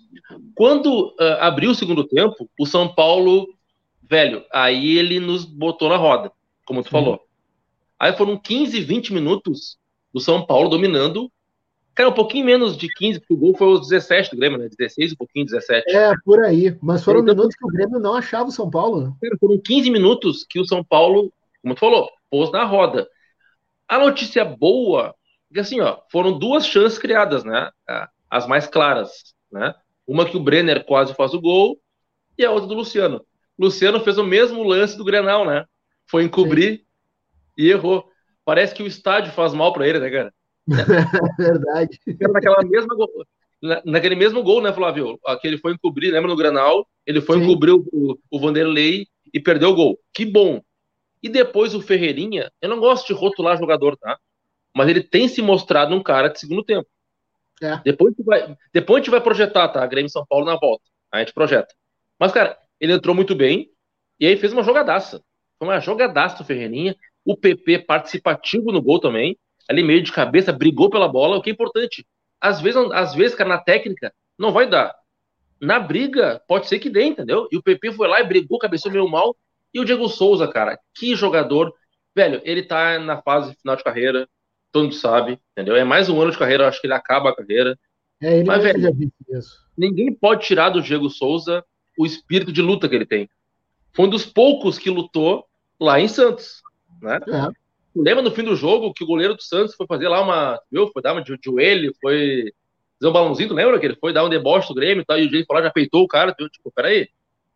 Quando 0.55 1.09
uh, 1.19 1.38
abriu 1.41 1.71
o 1.71 1.75
segundo 1.75 2.05
tempo, 2.05 2.50
o 2.57 2.65
São 2.65 2.93
Paulo, 2.93 3.53
velho, 4.01 4.43
aí 4.53 4.97
ele 4.97 5.19
nos 5.19 5.43
botou 5.43 5.89
na 5.89 5.97
roda, 5.97 6.31
como 6.65 6.81
tu 6.81 6.85
Sim. 6.85 6.91
falou. 6.91 7.21
Aí 8.00 8.13
foram 8.13 8.38
15, 8.38 8.79
20 8.79 9.13
minutos 9.13 9.77
do 10.13 10.21
São 10.21 10.45
Paulo 10.45 10.69
dominando 10.69 11.29
Cara, 11.95 12.09
um 12.09 12.13
pouquinho 12.13 12.45
menos 12.45 12.75
de 12.75 12.88
15, 12.88 13.19
porque 13.19 13.33
o 13.33 13.38
gol 13.38 13.55
foi 13.55 13.67
os 13.67 13.88
17 13.88 14.31
do 14.31 14.38
Grêmio, 14.38 14.57
né? 14.57 14.67
16, 14.67 15.13
um 15.13 15.15
pouquinho, 15.15 15.45
17. 15.45 15.95
É, 15.95 16.12
por 16.25 16.43
aí. 16.43 16.75
Mas 16.81 17.03
foram 17.03 17.19
então, 17.19 17.35
minutos 17.35 17.55
que 17.55 17.65
o 17.65 17.69
Grêmio 17.69 18.00
não 18.00 18.15
achava 18.15 18.50
o 18.50 18.51
São 18.51 18.69
Paulo. 18.69 19.01
Né? 19.01 19.13
Cara, 19.21 19.38
foram 19.39 19.59
15 19.59 19.91
minutos 19.91 20.45
que 20.50 20.59
o 20.59 20.65
São 20.65 20.83
Paulo, 20.83 21.31
como 21.62 21.75
tu 21.75 21.79
falou, 21.79 22.09
pôs 22.31 22.51
na 22.51 22.63
roda. 22.63 23.07
A 23.88 24.00
notícia 24.00 24.43
boa, 24.43 25.13
que 25.53 25.59
assim, 25.59 25.81
ó, 25.81 26.00
foram 26.12 26.38
duas 26.38 26.65
chances 26.65 26.97
criadas, 26.97 27.43
né? 27.43 27.69
As 28.27 28.47
mais 28.47 28.65
claras, 28.65 29.35
né? 29.51 29.75
Uma 30.07 30.25
que 30.25 30.35
o 30.35 30.39
Brenner 30.39 30.83
quase 30.85 31.13
faz 31.13 31.33
o 31.35 31.41
gol 31.41 31.79
e 32.38 32.43
a 32.43 32.50
outra 32.50 32.67
do 32.67 32.73
Luciano. 32.73 33.23
Luciano 33.57 34.00
fez 34.00 34.17
o 34.17 34.23
mesmo 34.23 34.63
lance 34.63 34.97
do 34.97 35.03
Grenal, 35.03 35.45
né? 35.45 35.65
Foi 36.07 36.23
encobrir 36.23 36.79
Sim. 36.79 36.85
e 37.55 37.69
errou. 37.69 38.03
Parece 38.43 38.73
que 38.73 38.81
o 38.81 38.88
estádio 38.88 39.31
faz 39.31 39.53
mal 39.53 39.71
para 39.71 39.88
ele, 39.88 40.00
né, 40.00 40.09
cara? 40.09 40.33
Verdade. 41.38 42.00
Naquela 42.32 42.63
mesma, 42.63 42.96
na, 43.62 43.82
naquele 43.86 44.15
mesmo 44.15 44.43
gol, 44.43 44.62
né, 44.62 44.74
Flávio? 44.74 45.20
Que 45.41 45.48
ele 45.48 45.58
foi 45.58 45.74
encobrir, 45.74 46.12
lembra 46.12 46.29
no 46.29 46.36
Granal? 46.36 46.88
Ele 47.05 47.22
foi 47.22 47.38
Sim. 47.38 47.46
encobrir 47.46 47.74
o, 47.74 48.20
o 48.29 48.39
Vanderlei 48.39 49.08
e 49.34 49.39
perdeu 49.39 49.70
o 49.70 49.75
gol. 49.75 50.00
Que 50.13 50.25
bom. 50.25 50.62
E 51.22 51.29
depois 51.29 51.74
o 51.74 51.82
Ferreirinha, 51.82 52.51
eu 52.62 52.70
não 52.70 52.79
gosto 52.79 53.08
de 53.08 53.13
rotular 53.13 53.58
jogador, 53.58 53.96
tá? 53.96 54.17
Mas 54.75 54.89
ele 54.89 55.01
tem 55.01 55.27
se 55.27 55.41
mostrado 55.41 55.96
um 55.96 56.03
cara 56.03 56.27
de 56.27 56.39
segundo 56.39 56.63
tempo. 56.63 56.88
É. 57.62 57.79
Depois, 57.86 58.13
a 58.13 58.17
gente 58.17 58.25
vai, 58.25 58.58
depois 58.74 58.98
a 58.98 59.00
gente 59.01 59.12
vai 59.12 59.22
projetar, 59.22 59.70
tá? 59.70 59.82
A 59.82 59.88
Grêmio 59.88 60.10
São 60.10 60.25
Paulo 60.25 60.46
na 60.46 60.58
volta. 60.58 60.84
A 61.12 61.20
gente 61.20 61.34
projeta. 61.34 61.74
Mas, 62.20 62.32
cara, 62.32 62.58
ele 62.79 62.93
entrou 62.93 63.15
muito 63.15 63.34
bem 63.36 63.70
e 64.20 64.27
aí 64.27 64.36
fez 64.36 64.51
uma 64.51 64.63
jogadaça. 64.63 65.24
Foi 65.58 65.67
uma 65.67 65.79
jogadaça 65.79 66.38
do 66.38 66.43
Ferreirinha. 66.43 66.96
O 67.24 67.38
PP 67.38 67.79
participativo 67.79 68.72
no 68.72 68.82
gol 68.82 69.00
também. 69.00 69.38
Ali 69.70 69.84
meio 69.84 70.01
de 70.01 70.12
cabeça, 70.12 70.51
brigou 70.51 70.89
pela 70.89 71.08
bola, 71.08 71.38
o 71.38 71.41
que 71.41 71.50
é 71.50 71.53
importante. 71.53 72.05
Às 72.39 72.60
vezes, 72.62 72.82
às 72.91 73.15
vezes, 73.15 73.36
cara, 73.36 73.50
na 73.50 73.58
técnica, 73.58 74.13
não 74.38 74.51
vai 74.51 74.70
dar. 74.70 74.93
Na 75.62 75.79
briga, 75.79 76.41
pode 76.48 76.67
ser 76.67 76.79
que 76.79 76.89
dê, 76.89 77.05
entendeu? 77.05 77.48
E 77.51 77.58
o 77.58 77.63
PP 77.63 77.93
foi 77.93 78.08
lá 78.08 78.20
e 78.20 78.27
brigou, 78.27 78.60
cabeceou 78.60 78.91
meio 78.91 79.08
mal. 79.08 79.36
E 79.74 79.79
o 79.79 79.86
Diego 79.86 80.10
Souza, 80.10 80.48
cara, 80.48 80.77
que 80.93 81.15
jogador. 81.15 81.74
Velho, 82.15 82.41
ele 82.43 82.63
tá 82.63 83.00
na 83.00 83.22
fase 83.22 83.55
final 83.55 83.75
de 83.75 83.84
carreira, 83.84 84.27
todo 84.72 84.84
mundo 84.84 84.96
sabe, 84.96 85.39
entendeu? 85.51 85.75
É 85.75 85.84
mais 85.84 86.10
um 86.10 86.22
ano 86.22 86.32
de 86.32 86.38
carreira, 86.38 86.67
acho 86.67 86.82
que 86.82 86.88
ele 86.88 86.93
acaba 86.93 87.29
a 87.29 87.36
carreira. 87.36 87.79
É, 88.22 88.38
ele 88.38 88.43
Mas, 88.43 88.62
velho. 88.62 88.91
Ninguém 89.77 90.13
pode 90.13 90.46
tirar 90.46 90.70
do 90.70 90.82
Diego 90.82 91.10
Souza 91.10 91.63
o 91.98 92.05
espírito 92.05 92.51
de 92.51 92.62
luta 92.62 92.89
que 92.89 92.96
ele 92.96 93.05
tem. 93.05 93.29
Foi 93.93 94.05
um 94.05 94.10
dos 94.10 94.25
poucos 94.25 94.77
que 94.77 94.89
lutou 94.89 95.46
lá 95.79 96.00
em 96.00 96.08
Santos, 96.08 96.62
né? 97.01 97.20
É. 97.27 97.62
Lembra 97.95 98.23
no 98.23 98.31
fim 98.31 98.43
do 98.43 98.55
jogo 98.55 98.93
que 98.93 99.03
o 99.03 99.07
goleiro 99.07 99.35
do 99.35 99.43
Santos 99.43 99.75
foi 99.75 99.85
fazer 99.85 100.07
lá 100.07 100.21
uma. 100.21 100.59
Viu? 100.71 100.89
Foi 100.91 101.01
dar 101.01 101.13
uma 101.13 101.23
de 101.23 101.38
joelho, 101.43 101.93
foi 102.01 102.51
fazer 103.00 103.09
um 103.09 103.13
balãozinho, 103.13 103.50
tu 103.50 103.55
lembra 103.55 103.79
que 103.79 103.85
ele 103.85 103.95
foi 103.95 104.13
dar 104.13 104.23
um 104.23 104.29
deboche 104.29 104.69
do 104.69 104.73
Grêmio 104.73 105.01
e 105.01 105.05
tal, 105.05 105.19
e 105.19 105.25
o 105.25 105.29
Diego 105.29 105.45
falou, 105.45 105.63
já 105.63 105.71
peitou 105.71 106.03
o 106.03 106.07
cara, 106.07 106.33
viu? 106.38 106.50
tipo, 106.50 106.71
peraí, 106.71 107.09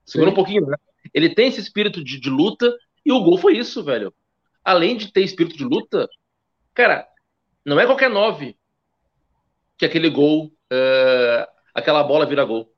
segura 0.05 0.29
Sim. 0.29 0.33
um 0.33 0.35
pouquinho, 0.35 0.65
né? 0.65 0.75
Ele 1.13 1.33
tem 1.33 1.47
esse 1.47 1.61
espírito 1.61 2.03
de, 2.03 2.19
de 2.19 2.29
luta 2.29 2.75
e 3.05 3.11
o 3.11 3.23
gol 3.23 3.37
foi 3.37 3.57
isso, 3.57 3.83
velho. 3.83 4.13
Além 4.63 4.97
de 4.97 5.11
ter 5.11 5.21
espírito 5.21 5.57
de 5.57 5.63
luta, 5.63 6.09
cara, 6.73 7.07
não 7.65 7.79
é 7.79 7.85
qualquer 7.85 8.09
nove 8.09 8.57
que 9.77 9.85
aquele 9.85 10.09
gol, 10.09 10.47
uh, 10.47 11.47
aquela 11.73 12.03
bola 12.03 12.25
vira 12.25 12.43
gol. 12.43 12.69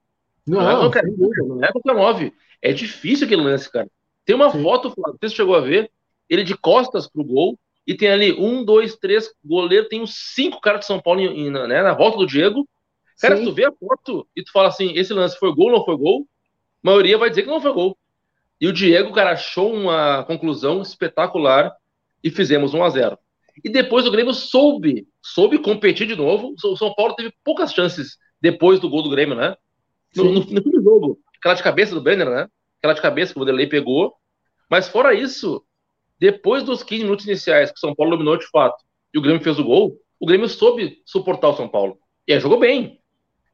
Não, 0.45 0.61
não, 0.61 0.69
é 0.69 0.75
qualquer, 0.75 1.03
não 1.05 1.63
é 1.63 1.71
qualquer 1.71 1.93
nove. 1.95 2.33
É 2.61 2.71
difícil 2.71 3.25
aquele 3.25 3.41
lance, 3.41 3.71
cara. 3.71 3.89
Tem 4.25 4.35
uma 4.35 4.51
Sim. 4.51 4.61
foto, 4.61 4.93
não 4.97 5.17
sei 5.19 5.29
se 5.29 5.35
chegou 5.35 5.55
a 5.55 5.61
ver, 5.61 5.89
ele 6.29 6.43
de 6.43 6.55
costas 6.55 7.09
pro 7.09 7.24
gol, 7.24 7.59
e 7.86 7.95
tem 7.95 8.09
ali 8.09 8.33
um, 8.33 8.63
dois, 8.63 8.95
três, 8.98 9.33
goleiro, 9.43 9.89
tem 9.89 10.01
uns 10.01 10.13
cinco 10.36 10.62
caras 10.62 10.81
de 10.81 10.86
São 10.86 11.01
Paulo 11.01 11.21
em, 11.21 11.50
né, 11.50 11.81
na 11.81 11.93
volta 11.93 12.19
do 12.19 12.27
Diego. 12.27 12.67
Cara, 13.19 13.36
Sim. 13.36 13.43
se 13.43 13.50
tu 13.50 13.55
vê 13.55 13.65
a 13.65 13.71
foto 13.71 14.27
e 14.36 14.43
tu 14.43 14.51
fala 14.51 14.67
assim, 14.67 14.93
esse 14.93 15.12
lance 15.12 15.38
foi 15.39 15.53
gol 15.53 15.71
ou 15.71 15.79
não 15.79 15.86
foi 15.86 15.98
gol, 15.98 16.27
a 16.83 16.88
maioria 16.88 17.17
vai 17.17 17.29
dizer 17.29 17.41
que 17.41 17.50
não 17.50 17.59
foi 17.59 17.74
gol. 17.74 17.98
E 18.62 18.67
o 18.67 18.74
Diego, 18.74 19.12
cara, 19.12 19.31
achou 19.31 19.74
uma 19.74 20.24
conclusão 20.25 20.81
espetacular 20.81 21.74
e 22.24 22.29
fizemos 22.29 22.74
1 22.74 22.83
a 22.83 22.89
0 22.89 23.17
E 23.63 23.69
depois 23.69 24.05
o 24.05 24.12
Grêmio 24.12 24.33
soube, 24.33 25.07
soube 25.21 25.57
competir 25.57 26.05
de 26.05 26.15
novo. 26.15 26.53
O 26.63 26.77
São 26.77 26.93
Paulo 26.93 27.15
teve 27.15 27.33
poucas 27.43 27.74
chances 27.74 28.17
depois 28.41 28.79
do 28.79 28.89
gol 28.89 29.01
do 29.01 29.09
Grêmio, 29.09 29.36
né? 29.36 29.55
No, 30.15 30.25
no, 30.25 30.39
no 30.41 30.62
fim 30.62 30.69
do 30.69 30.83
jogo. 30.83 31.19
Aquela 31.38 31.55
de 31.55 31.63
cabeça 31.63 31.95
do 31.95 32.01
Brenner, 32.01 32.29
né? 32.29 32.48
Aquela 32.79 32.93
de 32.93 33.01
cabeça 33.01 33.33
que 33.33 33.39
o 33.39 33.41
Vanderlei 33.41 33.67
pegou. 33.67 34.13
Mas 34.69 34.88
fora 34.88 35.13
isso, 35.13 35.63
depois 36.19 36.63
dos 36.63 36.83
15 36.83 37.03
minutos 37.03 37.25
iniciais 37.25 37.71
que 37.71 37.77
o 37.77 37.79
São 37.79 37.95
Paulo 37.95 38.11
dominou 38.11 38.38
de 38.38 38.47
fato 38.47 38.83
e 39.13 39.17
o 39.17 39.21
Grêmio 39.21 39.41
fez 39.41 39.57
o 39.57 39.63
gol, 39.63 39.97
o 40.19 40.25
Grêmio 40.25 40.49
soube 40.49 41.01
suportar 41.05 41.49
o 41.49 41.55
São 41.55 41.67
Paulo. 41.67 41.97
E 42.27 42.33
aí 42.33 42.39
jogou 42.39 42.59
bem. 42.59 42.99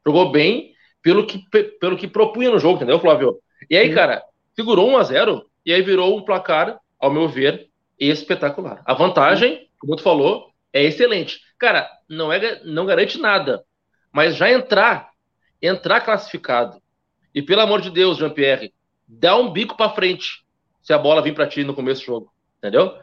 Jogou 0.05 0.31
bem 0.31 0.73
pelo 1.01 1.25
que, 1.25 1.39
pelo 1.79 1.95
que 1.95 2.07
propunha 2.07 2.49
no 2.49 2.59
jogo, 2.59 2.77
entendeu, 2.77 2.99
Flávio? 2.99 3.39
E 3.69 3.77
aí, 3.77 3.93
cara, 3.93 4.23
segurou 4.55 4.89
1 4.89 4.97
a 4.97 5.03
0 5.03 5.45
e 5.65 5.71
aí 5.71 5.81
virou 5.81 6.17
um 6.17 6.23
placar, 6.23 6.79
ao 6.99 7.11
meu 7.13 7.27
ver, 7.27 7.69
espetacular. 7.99 8.81
A 8.85 8.93
vantagem, 8.93 9.69
como 9.79 9.95
tu 9.95 10.01
falou, 10.01 10.49
é 10.73 10.83
excelente. 10.83 11.41
Cara, 11.57 11.89
não 12.09 12.33
é 12.33 12.63
não 12.63 12.85
garante 12.85 13.19
nada, 13.19 13.63
mas 14.11 14.35
já 14.35 14.51
entrar, 14.51 15.09
entrar 15.61 16.01
classificado. 16.01 16.81
E 17.33 17.41
pelo 17.41 17.61
amor 17.61 17.81
de 17.81 17.89
Deus, 17.89 18.17
Jean-Pierre, 18.17 18.73
dá 19.07 19.35
um 19.37 19.51
bico 19.51 19.77
para 19.77 19.93
frente 19.93 20.43
se 20.81 20.93
a 20.93 20.97
bola 20.97 21.21
vir 21.21 21.33
para 21.33 21.47
ti 21.47 21.63
no 21.63 21.73
começo 21.73 22.01
do 22.01 22.05
jogo, 22.05 22.33
entendeu? 22.65 22.93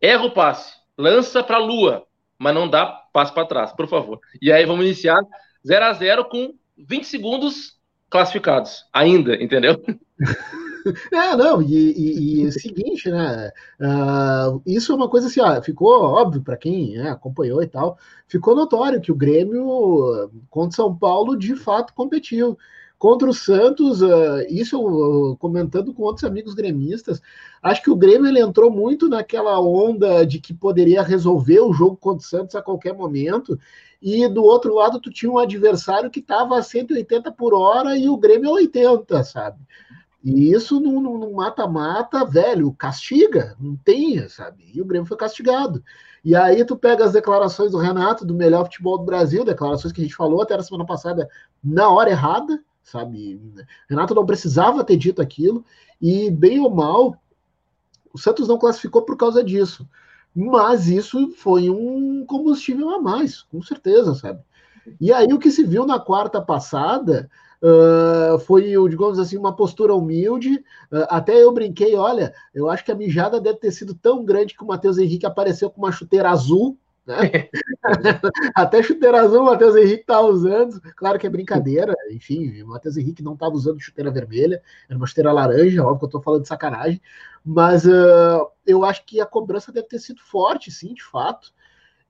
Erra 0.00 0.24
o 0.24 0.30
passe, 0.30 0.74
lança 0.96 1.42
para 1.42 1.56
a 1.56 1.60
lua, 1.60 2.06
mas 2.38 2.54
não 2.54 2.68
dá 2.68 2.86
passe 3.12 3.32
para 3.32 3.46
trás, 3.46 3.72
por 3.72 3.86
favor. 3.86 4.18
E 4.40 4.50
aí 4.50 4.64
vamos 4.64 4.84
iniciar 4.84 5.20
0 5.66 5.84
a 5.84 5.92
0 5.92 6.24
com 6.24 6.54
20 6.78 7.04
segundos 7.04 7.78
classificados 8.08 8.86
ainda, 8.92 9.34
entendeu? 9.36 9.82
É, 11.12 11.36
não, 11.36 11.60
e, 11.60 11.92
e, 11.92 12.38
e 12.40 12.44
é 12.44 12.48
o 12.48 12.52
seguinte, 12.52 13.10
né? 13.10 13.50
Uh, 13.78 14.62
isso 14.64 14.90
é 14.90 14.94
uma 14.94 15.10
coisa 15.10 15.26
assim, 15.26 15.38
ó, 15.38 15.60
ficou 15.60 16.02
óbvio 16.02 16.42
para 16.42 16.56
quem 16.56 16.96
né, 16.96 17.10
acompanhou 17.10 17.62
e 17.62 17.66
tal, 17.66 17.98
ficou 18.26 18.56
notório 18.56 18.98
que 18.98 19.12
o 19.12 19.14
Grêmio 19.14 20.30
contra 20.48 20.76
São 20.76 20.96
Paulo 20.96 21.36
de 21.36 21.54
fato 21.54 21.92
competiu. 21.92 22.56
Contra 23.00 23.30
o 23.30 23.32
Santos, 23.32 24.02
uh, 24.02 24.44
isso 24.50 24.76
eu, 24.76 25.34
comentando 25.38 25.94
com 25.94 26.02
outros 26.02 26.22
amigos 26.22 26.52
gremistas, 26.52 27.22
acho 27.62 27.82
que 27.82 27.90
o 27.90 27.96
Grêmio 27.96 28.28
ele 28.28 28.42
entrou 28.42 28.70
muito 28.70 29.08
naquela 29.08 29.58
onda 29.58 30.26
de 30.26 30.38
que 30.38 30.52
poderia 30.52 31.00
resolver 31.00 31.60
o 31.60 31.72
jogo 31.72 31.96
contra 31.96 32.18
o 32.18 32.28
Santos 32.28 32.54
a 32.54 32.60
qualquer 32.60 32.92
momento, 32.92 33.58
e 34.02 34.28
do 34.28 34.44
outro 34.44 34.74
lado 34.74 35.00
tu 35.00 35.10
tinha 35.10 35.32
um 35.32 35.38
adversário 35.38 36.10
que 36.10 36.20
estava 36.20 36.58
a 36.58 36.62
180 36.62 37.32
por 37.32 37.54
hora 37.54 37.96
e 37.96 38.06
o 38.06 38.18
Grêmio 38.18 38.50
a 38.50 38.52
80, 38.52 39.24
sabe? 39.24 39.56
E 40.22 40.52
isso 40.52 40.78
no 40.78 41.32
mata-mata, 41.32 42.22
velho, 42.26 42.70
castiga, 42.74 43.56
não 43.58 43.76
tem, 43.76 44.28
sabe? 44.28 44.70
E 44.74 44.82
o 44.82 44.84
Grêmio 44.84 45.08
foi 45.08 45.16
castigado. 45.16 45.82
E 46.22 46.36
aí 46.36 46.66
tu 46.66 46.76
pega 46.76 47.02
as 47.02 47.12
declarações 47.12 47.70
do 47.70 47.78
Renato, 47.78 48.26
do 48.26 48.34
melhor 48.34 48.64
futebol 48.64 48.98
do 48.98 49.04
Brasil, 49.04 49.42
declarações 49.42 49.90
que 49.90 50.02
a 50.02 50.04
gente 50.04 50.14
falou 50.14 50.42
até 50.42 50.54
a 50.54 50.62
semana 50.62 50.84
passada, 50.84 51.26
na 51.64 51.88
hora 51.88 52.10
errada, 52.10 52.62
sabe? 52.90 53.40
Renato 53.88 54.14
não 54.14 54.26
precisava 54.26 54.84
ter 54.84 54.96
dito 54.96 55.22
aquilo, 55.22 55.64
e 56.00 56.30
bem 56.30 56.60
ou 56.60 56.70
mal, 56.70 57.16
o 58.12 58.18
Santos 58.18 58.48
não 58.48 58.58
classificou 58.58 59.02
por 59.02 59.16
causa 59.16 59.42
disso. 59.42 59.88
Mas 60.34 60.86
isso 60.86 61.30
foi 61.32 61.68
um 61.68 62.24
combustível 62.24 62.90
a 62.90 63.00
mais, 63.00 63.42
com 63.42 63.62
certeza, 63.62 64.14
sabe? 64.14 64.40
E 65.00 65.12
aí 65.12 65.32
o 65.32 65.38
que 65.38 65.50
se 65.50 65.64
viu 65.64 65.86
na 65.86 65.98
quarta 65.98 66.40
passada 66.40 67.28
Uh, 67.62 68.38
foi, 68.38 68.72
digamos 68.88 69.18
assim, 69.18 69.36
uma 69.36 69.54
postura 69.54 69.94
humilde. 69.94 70.64
Uh, 70.90 71.04
até 71.10 71.42
eu 71.42 71.52
brinquei, 71.52 71.94
olha, 71.94 72.32
eu 72.54 72.70
acho 72.70 72.82
que 72.82 72.90
a 72.90 72.94
mijada 72.94 73.38
deve 73.38 73.58
ter 73.58 73.70
sido 73.70 73.94
tão 73.94 74.24
grande 74.24 74.56
que 74.56 74.64
o 74.64 74.66
Matheus 74.66 74.96
Henrique 74.96 75.26
apareceu 75.26 75.68
com 75.70 75.82
uma 75.82 75.92
chuteira 75.92 76.30
azul. 76.30 76.78
Né? 77.06 77.48
até 78.54 78.82
chuteira 78.82 79.22
azul 79.22 79.42
o 79.42 79.44
Matheus 79.46 79.76
Henrique 79.76 80.02
estava 80.02 80.26
usando. 80.26 80.80
Claro 80.96 81.18
que 81.18 81.26
é 81.26 81.30
brincadeira, 81.30 81.94
enfim, 82.10 82.62
o 82.62 82.68
Matheus 82.68 82.96
Henrique 82.96 83.22
não 83.22 83.34
estava 83.34 83.54
usando 83.54 83.80
chuteira 83.80 84.10
vermelha, 84.10 84.62
era 84.88 84.96
uma 84.96 85.06
chuteira 85.06 85.32
laranja, 85.32 85.82
óbvio 85.82 85.98
que 85.98 86.04
eu 86.04 86.08
estou 86.08 86.22
falando 86.22 86.42
de 86.42 86.48
sacanagem. 86.48 87.00
Mas 87.44 87.84
uh, 87.86 88.46
eu 88.66 88.84
acho 88.84 89.04
que 89.04 89.20
a 89.20 89.26
cobrança 89.26 89.72
deve 89.72 89.88
ter 89.88 89.98
sido 89.98 90.20
forte, 90.20 90.70
sim, 90.70 90.94
de 90.94 91.02
fato. 91.02 91.52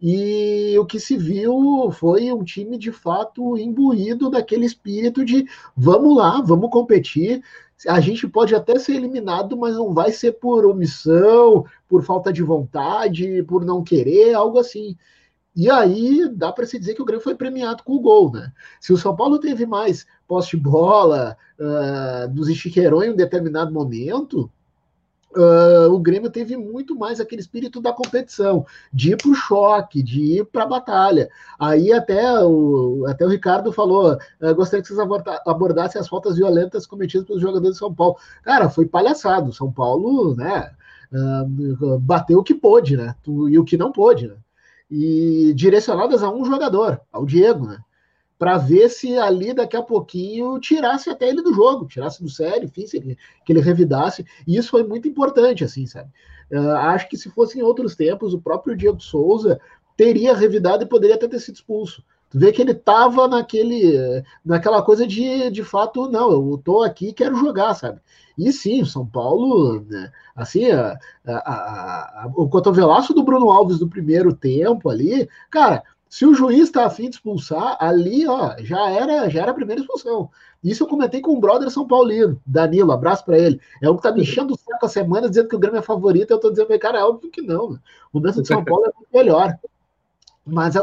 E 0.02 0.78
o 0.78 0.86
que 0.86 0.98
se 0.98 1.16
viu 1.16 1.90
foi 1.92 2.32
um 2.32 2.42
time 2.42 2.78
de 2.78 2.90
fato 2.90 3.56
imbuído 3.58 4.30
daquele 4.30 4.64
espírito 4.64 5.24
de 5.24 5.44
vamos 5.76 6.16
lá, 6.16 6.40
vamos 6.40 6.70
competir. 6.70 7.42
A 7.88 8.00
gente 8.00 8.28
pode 8.28 8.54
até 8.54 8.78
ser 8.78 8.94
eliminado, 8.94 9.56
mas 9.56 9.74
não 9.76 9.92
vai 9.92 10.12
ser 10.12 10.32
por 10.32 10.66
omissão, 10.66 11.64
por 11.88 12.02
falta 12.02 12.32
de 12.32 12.42
vontade, 12.42 13.42
por 13.44 13.64
não 13.64 13.82
querer, 13.82 14.34
algo 14.34 14.58
assim. 14.58 14.96
E 15.54 15.68
aí 15.68 16.28
dá 16.28 16.52
para 16.52 16.66
se 16.66 16.78
dizer 16.78 16.94
que 16.94 17.02
o 17.02 17.04
Grêmio 17.04 17.22
foi 17.22 17.34
premiado 17.34 17.82
com 17.82 17.94
o 17.94 18.00
gol, 18.00 18.30
né? 18.32 18.52
Se 18.80 18.92
o 18.92 18.96
São 18.96 19.16
Paulo 19.16 19.38
teve 19.38 19.66
mais 19.66 20.06
poste 20.28 20.56
bola 20.56 21.36
uh, 21.58 22.32
nos 22.32 22.48
enxiqueirou 22.48 23.02
em 23.02 23.10
um 23.10 23.16
determinado 23.16 23.72
momento, 23.72 24.50
Uh, 25.36 25.92
o 25.92 25.98
Grêmio 26.00 26.28
teve 26.28 26.56
muito 26.56 26.96
mais 26.96 27.20
aquele 27.20 27.40
espírito 27.40 27.80
da 27.80 27.92
competição, 27.92 28.66
de 28.92 29.12
ir 29.12 29.16
para 29.16 29.30
o 29.30 29.34
choque, 29.34 30.02
de 30.02 30.20
ir 30.38 30.44
para 30.44 30.64
a 30.64 30.66
batalha. 30.66 31.28
Aí 31.58 31.92
até 31.92 32.42
o, 32.44 33.04
até 33.06 33.24
o 33.24 33.28
Ricardo 33.28 33.72
falou: 33.72 34.14
uh, 34.14 34.54
gostaria 34.54 34.82
que 34.82 34.88
vocês 34.88 34.98
abordassem 35.46 36.00
as 36.00 36.08
faltas 36.08 36.36
violentas 36.36 36.84
cometidas 36.84 37.26
pelos 37.26 37.42
jogadores 37.42 37.74
de 37.74 37.78
São 37.78 37.94
Paulo. 37.94 38.16
Cara, 38.42 38.68
foi 38.68 38.86
palhaçado. 38.86 39.52
São 39.52 39.70
Paulo, 39.70 40.34
né? 40.34 40.72
Uh, 41.12 41.98
bateu 42.00 42.40
o 42.40 42.44
que 42.44 42.54
pôde, 42.54 42.96
né? 42.96 43.14
E 43.48 43.58
o 43.58 43.64
que 43.64 43.76
não 43.76 43.92
pôde, 43.92 44.26
né? 44.26 44.36
E 44.90 45.52
direcionadas 45.54 46.22
a 46.24 46.30
um 46.30 46.44
jogador, 46.44 47.00
ao 47.12 47.24
Diego, 47.24 47.66
né? 47.66 47.78
Para 48.40 48.56
ver 48.56 48.88
se 48.88 49.18
ali 49.18 49.52
daqui 49.52 49.76
a 49.76 49.82
pouquinho 49.82 50.58
tirasse 50.58 51.10
até 51.10 51.28
ele 51.28 51.42
do 51.42 51.52
jogo, 51.52 51.86
tirasse 51.86 52.22
do 52.22 52.30
sério, 52.30 52.64
enfim, 52.64 52.86
que 53.44 53.52
ele 53.52 53.60
revidasse. 53.60 54.24
E 54.48 54.56
isso 54.56 54.70
foi 54.70 54.82
muito 54.82 55.06
importante, 55.06 55.62
assim, 55.62 55.84
sabe? 55.84 56.08
Uh, 56.50 56.70
acho 56.70 57.06
que 57.10 57.18
se 57.18 57.28
fosse 57.28 57.58
em 57.58 57.62
outros 57.62 57.94
tempos, 57.94 58.32
o 58.32 58.40
próprio 58.40 58.74
Diego 58.74 58.98
Souza 58.98 59.60
teria 59.94 60.34
revidado 60.34 60.82
e 60.82 60.88
poderia 60.88 61.16
até 61.16 61.28
ter 61.28 61.38
sido 61.38 61.56
expulso. 61.56 62.02
Tu 62.30 62.38
vê 62.38 62.50
que 62.50 62.62
ele 62.62 62.72
tava 62.72 63.28
naquele, 63.28 64.24
naquela 64.42 64.80
coisa 64.82 65.06
de, 65.06 65.50
de 65.50 65.62
fato, 65.62 66.08
não, 66.08 66.30
eu 66.30 66.62
tô 66.64 66.82
aqui 66.82 67.12
quero 67.12 67.36
jogar, 67.36 67.74
sabe? 67.74 68.00
E 68.38 68.50
sim, 68.54 68.82
São 68.86 69.04
Paulo, 69.04 69.84
né, 69.86 70.10
assim, 70.34 70.70
a, 70.70 70.98
a, 71.26 72.24
a, 72.24 72.30
o 72.34 72.48
cotovelaço 72.48 73.12
do 73.12 73.22
Bruno 73.22 73.50
Alves 73.50 73.78
do 73.78 73.86
primeiro 73.86 74.34
tempo 74.34 74.88
ali, 74.88 75.28
cara, 75.50 75.82
se 76.10 76.26
o 76.26 76.34
juiz 76.34 76.68
tá 76.72 76.86
afim 76.86 77.08
de 77.08 77.14
expulsar, 77.14 77.76
ali, 77.78 78.26
ó, 78.26 78.56
já 78.58 78.90
era, 78.90 79.30
já 79.30 79.42
era 79.42 79.52
a 79.52 79.54
primeira 79.54 79.80
expulsão. 79.80 80.28
Isso 80.62 80.82
eu 80.82 80.88
comentei 80.88 81.20
com 81.20 81.32
o 81.32 81.40
brother 81.40 81.70
São 81.70 81.86
Paulino, 81.86 82.42
Danilo, 82.44 82.90
abraço 82.90 83.24
para 83.24 83.38
ele. 83.38 83.60
É 83.80 83.88
o 83.88 83.96
que 83.96 84.02
tá 84.02 84.10
me 84.10 84.22
enchendo 84.22 84.54
o 84.54 84.58
saco 84.58 84.84
a 84.84 84.88
semana 84.88 85.28
dizendo 85.28 85.48
que 85.48 85.54
o 85.54 85.58
Grêmio 85.58 85.78
é 85.78 85.82
favorito. 85.82 86.32
Eu 86.32 86.40
tô 86.40 86.50
dizendo, 86.50 86.76
cara, 86.80 86.98
é 86.98 87.04
óbvio 87.04 87.30
que 87.30 87.40
não. 87.40 87.78
O 88.12 88.18
momento 88.18 88.42
de 88.42 88.48
São 88.48 88.64
Paulo 88.64 88.86
é 88.86 88.92
muito 88.92 89.08
melhor. 89.14 89.56
Mas 90.44 90.74
a, 90.76 90.82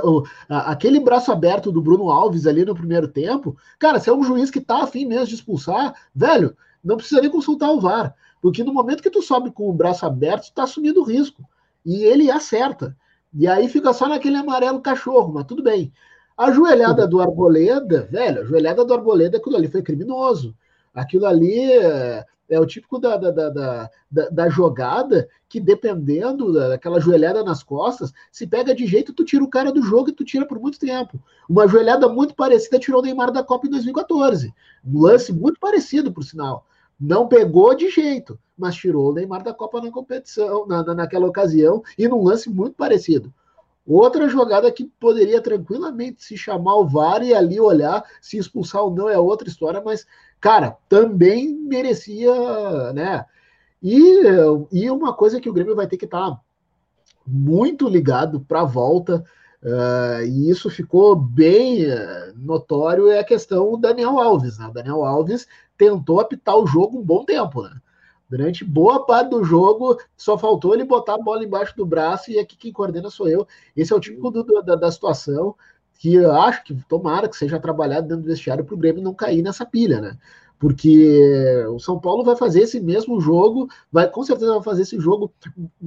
aquele 0.72 1.01
braço 1.01 1.29
aberto 1.29 1.74
do 1.74 1.81
Bruno 1.81 2.10
Alves 2.10 2.48
ali 2.48 2.63
no 2.63 2.74
primeiro 2.74 3.10
tempo, 3.10 3.57
cara, 3.77 4.00
se 4.00 4.10
é 4.10 4.13
um 4.13 4.24
juiz 4.24 4.50
que 4.50 4.62
tá 4.62 4.84
afim 4.84 5.05
mesmo 5.05 5.27
de 5.27 5.36
expulsar, 5.36 5.93
velho, 6.15 6.55
não 6.81 6.96
precisa 6.96 7.19
nem 7.19 7.29
consultar 7.29 7.69
o 7.69 7.81
VAR. 7.81 8.15
Porque 8.41 8.63
no 8.63 8.74
momento 8.74 9.03
que 9.03 9.10
tu 9.10 9.22
sobe 9.22 9.51
com 9.51 9.69
o 9.69 9.74
braço 9.74 10.05
aberto, 10.05 10.46
tu 10.46 10.53
tá 10.53 10.63
assumindo 10.63 11.03
risco. 11.03 11.43
E 11.86 12.05
ele 12.05 12.31
acerta. 12.31 12.96
E 13.34 13.48
aí 13.48 13.67
fica 13.67 13.93
só 13.93 14.07
naquele 14.07 14.38
amarelo 14.38 14.81
cachorro, 14.81 15.34
mas 15.34 15.46
tudo 15.46 15.63
bem. 15.63 15.91
A 16.38 16.51
joelhada 16.51 17.07
do 17.07 17.19
Arboleda, 17.19 18.07
velho, 18.12 18.41
a 18.41 18.46
joelhada 18.46 18.86
do 18.86 18.93
Arboleda, 18.93 19.38
aquilo 19.38 19.55
ali 19.55 19.67
foi 19.67 19.81
criminoso. 19.81 20.55
Aquilo 20.93 21.25
ali 21.25 21.72
é, 21.72 22.25
é 22.50 22.60
o 22.60 22.65
típico 22.65 23.00
da, 23.00 23.17
da, 23.17 23.31
da, 23.31 23.89
da, 24.10 24.29
da 24.29 24.50
jogada 24.50 25.27
que, 25.50 25.60
dependendo 25.60 26.53
daquela 26.53 27.00
joelhada 27.00 27.43
nas 27.43 27.63
costas, 27.63 28.13
se 28.31 28.48
pega 28.48 28.74
de 28.74 28.86
jeito, 28.86 29.13
tu 29.13 29.24
tira 29.24 29.43
o 29.43 29.50
cara 29.50 29.72
do 29.72 29.81
jogo 29.81 30.10
e 30.10 30.13
tu 30.13 30.24
tira 30.24 30.46
por 30.46 30.60
muito 30.60 30.79
tempo. 30.79 31.19
Uma 31.50 31.67
joelhada 31.67 32.07
muito 32.07 32.36
parecida 32.36 32.79
tirou 32.79 33.01
o 33.01 33.03
Neymar 33.03 33.31
da 33.31 33.43
Copa 33.43 33.67
em 33.67 33.69
2014. 33.72 34.53
Um 34.86 35.01
lance 35.01 35.34
muito 35.34 35.60
parecido, 35.60 36.12
por 36.12 36.24
sinal. 36.24 36.65
Não 37.00 37.27
pegou 37.27 37.75
de 37.75 37.89
jeito, 37.89 38.39
mas 38.58 38.75
tirou 38.75 39.10
o 39.10 39.13
Neymar 39.13 39.44
da 39.44 39.54
Copa 39.54 39.82
na 39.82 39.92
competição, 39.92 40.66
na, 40.66 40.84
naquela 40.96 41.27
ocasião, 41.27 41.84
e 41.98 42.08
num 42.08 42.24
lance 42.24 42.50
muito 42.50 42.75
parecido. 42.75 43.34
Outra 43.86 44.27
jogada 44.27 44.70
que 44.72 44.86
poderia 45.00 45.42
tranquilamente 45.42 46.24
se 46.24 46.36
chamar 46.36 46.75
o 46.75 46.88
VAR 46.88 47.24
e 47.24 47.34
ali 47.34 47.60
olhar 47.60 48.04
se 48.22 48.38
expulsar 48.38 48.84
ou 48.84 48.94
não 48.94 49.08
é 49.08 49.18
outra 49.18 49.48
história, 49.48 49.82
mas, 49.82 50.06
cara, 50.42 50.75
também 50.89 51.56
merecia, 51.56 52.92
né? 52.94 53.25
E, 53.82 54.24
e 54.74 54.92
uma 54.92 55.13
coisa 55.13 55.39
que 55.39 55.50
o 55.50 55.54
Grêmio 55.54 55.75
vai 55.75 55.88
ter 55.88 55.96
que 55.96 56.06
estar 56.06 56.32
tá 56.32 56.42
muito 57.25 57.88
ligado 57.88 58.42
para 58.42 58.62
a 58.62 58.66
volta, 58.66 59.24
uh, 59.67 60.24
e 60.25 60.50
isso 60.50 60.69
ficou 60.69 61.15
bem 61.15 61.86
uh, 61.86 62.33
notório, 62.36 63.09
é 63.09 63.19
a 63.19 63.24
questão 63.24 63.71
do 63.71 63.77
Daniel 63.77 64.17
Alves. 64.17 64.57
Né? 64.57 64.67
O 64.67 64.74
Daniel 64.74 65.05
Alves 65.05 65.47
tentou 65.77 66.19
apitar 66.19 66.57
o 66.57 66.65
jogo 66.65 66.97
um 67.00 67.03
bom 67.03 67.24
tempo, 67.24 67.63
né? 67.63 67.75
Durante 68.29 68.65
boa 68.65 69.05
parte 69.05 69.29
do 69.29 69.43
jogo, 69.43 69.97
só 70.17 70.38
faltou 70.38 70.74
ele 70.74 70.83
botar 70.83 71.15
a 71.15 71.21
bola 71.21 71.45
embaixo 71.45 71.75
do 71.77 71.86
braço 71.86 72.29
e 72.29 72.38
aqui 72.38 72.57
quem 72.57 72.74
coordena 72.74 73.09
sou 73.09 73.29
eu. 73.29 73.47
Esse 73.75 73.93
é 73.93 73.95
o 73.95 74.01
tipo 74.01 74.29
do, 74.29 74.43
da, 74.63 74.75
da 74.75 74.91
situação 74.91 75.55
que 75.97 76.15
eu 76.15 76.31
acho 76.33 76.63
que 76.63 76.75
tomara 76.89 77.29
que 77.29 77.38
seja 77.38 77.59
trabalhado 77.59 78.07
dentro 78.07 78.24
do 78.24 78.27
vestiário 78.27 78.65
para 78.65 78.75
o 78.75 78.77
Grêmio 78.77 79.01
não 79.01 79.13
cair 79.13 79.41
nessa 79.41 79.65
pilha, 79.65 80.01
né? 80.01 80.17
Porque 80.59 81.65
o 81.71 81.79
São 81.79 82.00
Paulo 82.00 82.24
vai 82.24 82.36
fazer 82.36 82.62
esse 82.62 82.79
mesmo 82.79 83.21
jogo, 83.21 83.69
vai 83.91 84.09
com 84.09 84.24
certeza 84.24 84.53
vai 84.53 84.63
fazer 84.63 84.81
esse 84.81 85.00
jogo 85.00 85.31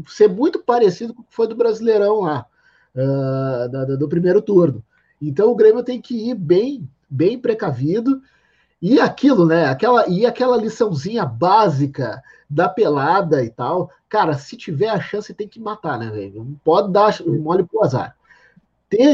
ser 0.07 0.29
muito 0.29 0.61
parecido 0.61 1.13
com 1.13 1.23
o 1.23 1.25
que 1.25 1.35
foi 1.35 1.47
do 1.47 1.57
Brasileirão 1.57 2.21
lá, 2.21 2.47
da, 2.95 3.85
do 3.85 4.09
primeiro 4.09 4.43
turno. 4.43 4.85
Então 5.21 5.51
o 5.51 5.55
Grêmio 5.55 5.83
tem 5.83 6.01
que 6.01 6.31
ir 6.31 6.35
bem, 6.35 6.89
bem 7.09 7.39
precavido 7.39 8.23
e 8.81 8.99
aquilo, 8.99 9.47
né? 9.47 9.67
Aquela, 9.67 10.09
e 10.09 10.25
aquela 10.25 10.57
liçãozinha 10.57 11.25
básica 11.25 12.23
da 12.49 12.69
pelada 12.69 13.45
e 13.45 13.51
tal. 13.51 13.91
Cara, 14.09 14.35
se 14.35 14.57
tiver 14.57 14.89
a 14.89 15.01
chance, 15.01 15.35
tem 15.35 15.47
que 15.47 15.61
matar, 15.61 15.99
né, 15.99 16.11
velho? 16.11 16.43
Não 16.43 16.55
pode 16.65 16.91
dar 16.91 17.15
mole 17.27 17.65
pro 17.65 17.85
azar. 17.85 18.17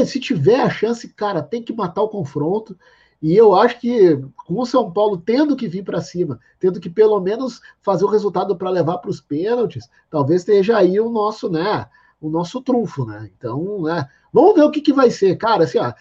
Se 0.05 0.19
tiver 0.19 0.59
a 0.61 0.69
chance, 0.69 1.07
cara, 1.09 1.41
tem 1.41 1.61
que 1.61 1.73
matar 1.73 2.01
o 2.01 2.09
confronto. 2.09 2.75
E 3.21 3.35
eu 3.35 3.53
acho 3.55 3.79
que 3.79 4.17
com 4.35 4.59
o 4.59 4.65
São 4.65 4.91
Paulo 4.91 5.17
tendo 5.17 5.55
que 5.55 5.67
vir 5.67 5.83
para 5.83 6.01
cima, 6.01 6.39
tendo 6.59 6.79
que 6.79 6.89
pelo 6.89 7.19
menos 7.19 7.61
fazer 7.81 8.05
o 8.05 8.09
resultado 8.09 8.55
para 8.55 8.69
levar 8.69 8.99
para 8.99 9.09
os 9.09 9.19
pênaltis, 9.19 9.89
talvez 10.09 10.41
esteja 10.41 10.77
aí 10.77 10.99
o 10.99 11.09
nosso, 11.09 11.49
né? 11.49 11.87
O 12.19 12.29
nosso 12.29 12.61
trunfo, 12.61 13.05
né? 13.05 13.29
Então, 13.37 13.83
né? 13.83 14.07
Vamos 14.33 14.55
ver 14.55 14.63
o 14.63 14.71
que, 14.71 14.81
que 14.81 14.93
vai 14.93 15.11
ser, 15.11 15.35
cara. 15.35 15.63
Assim, 15.65 15.77
ó, 15.77 15.93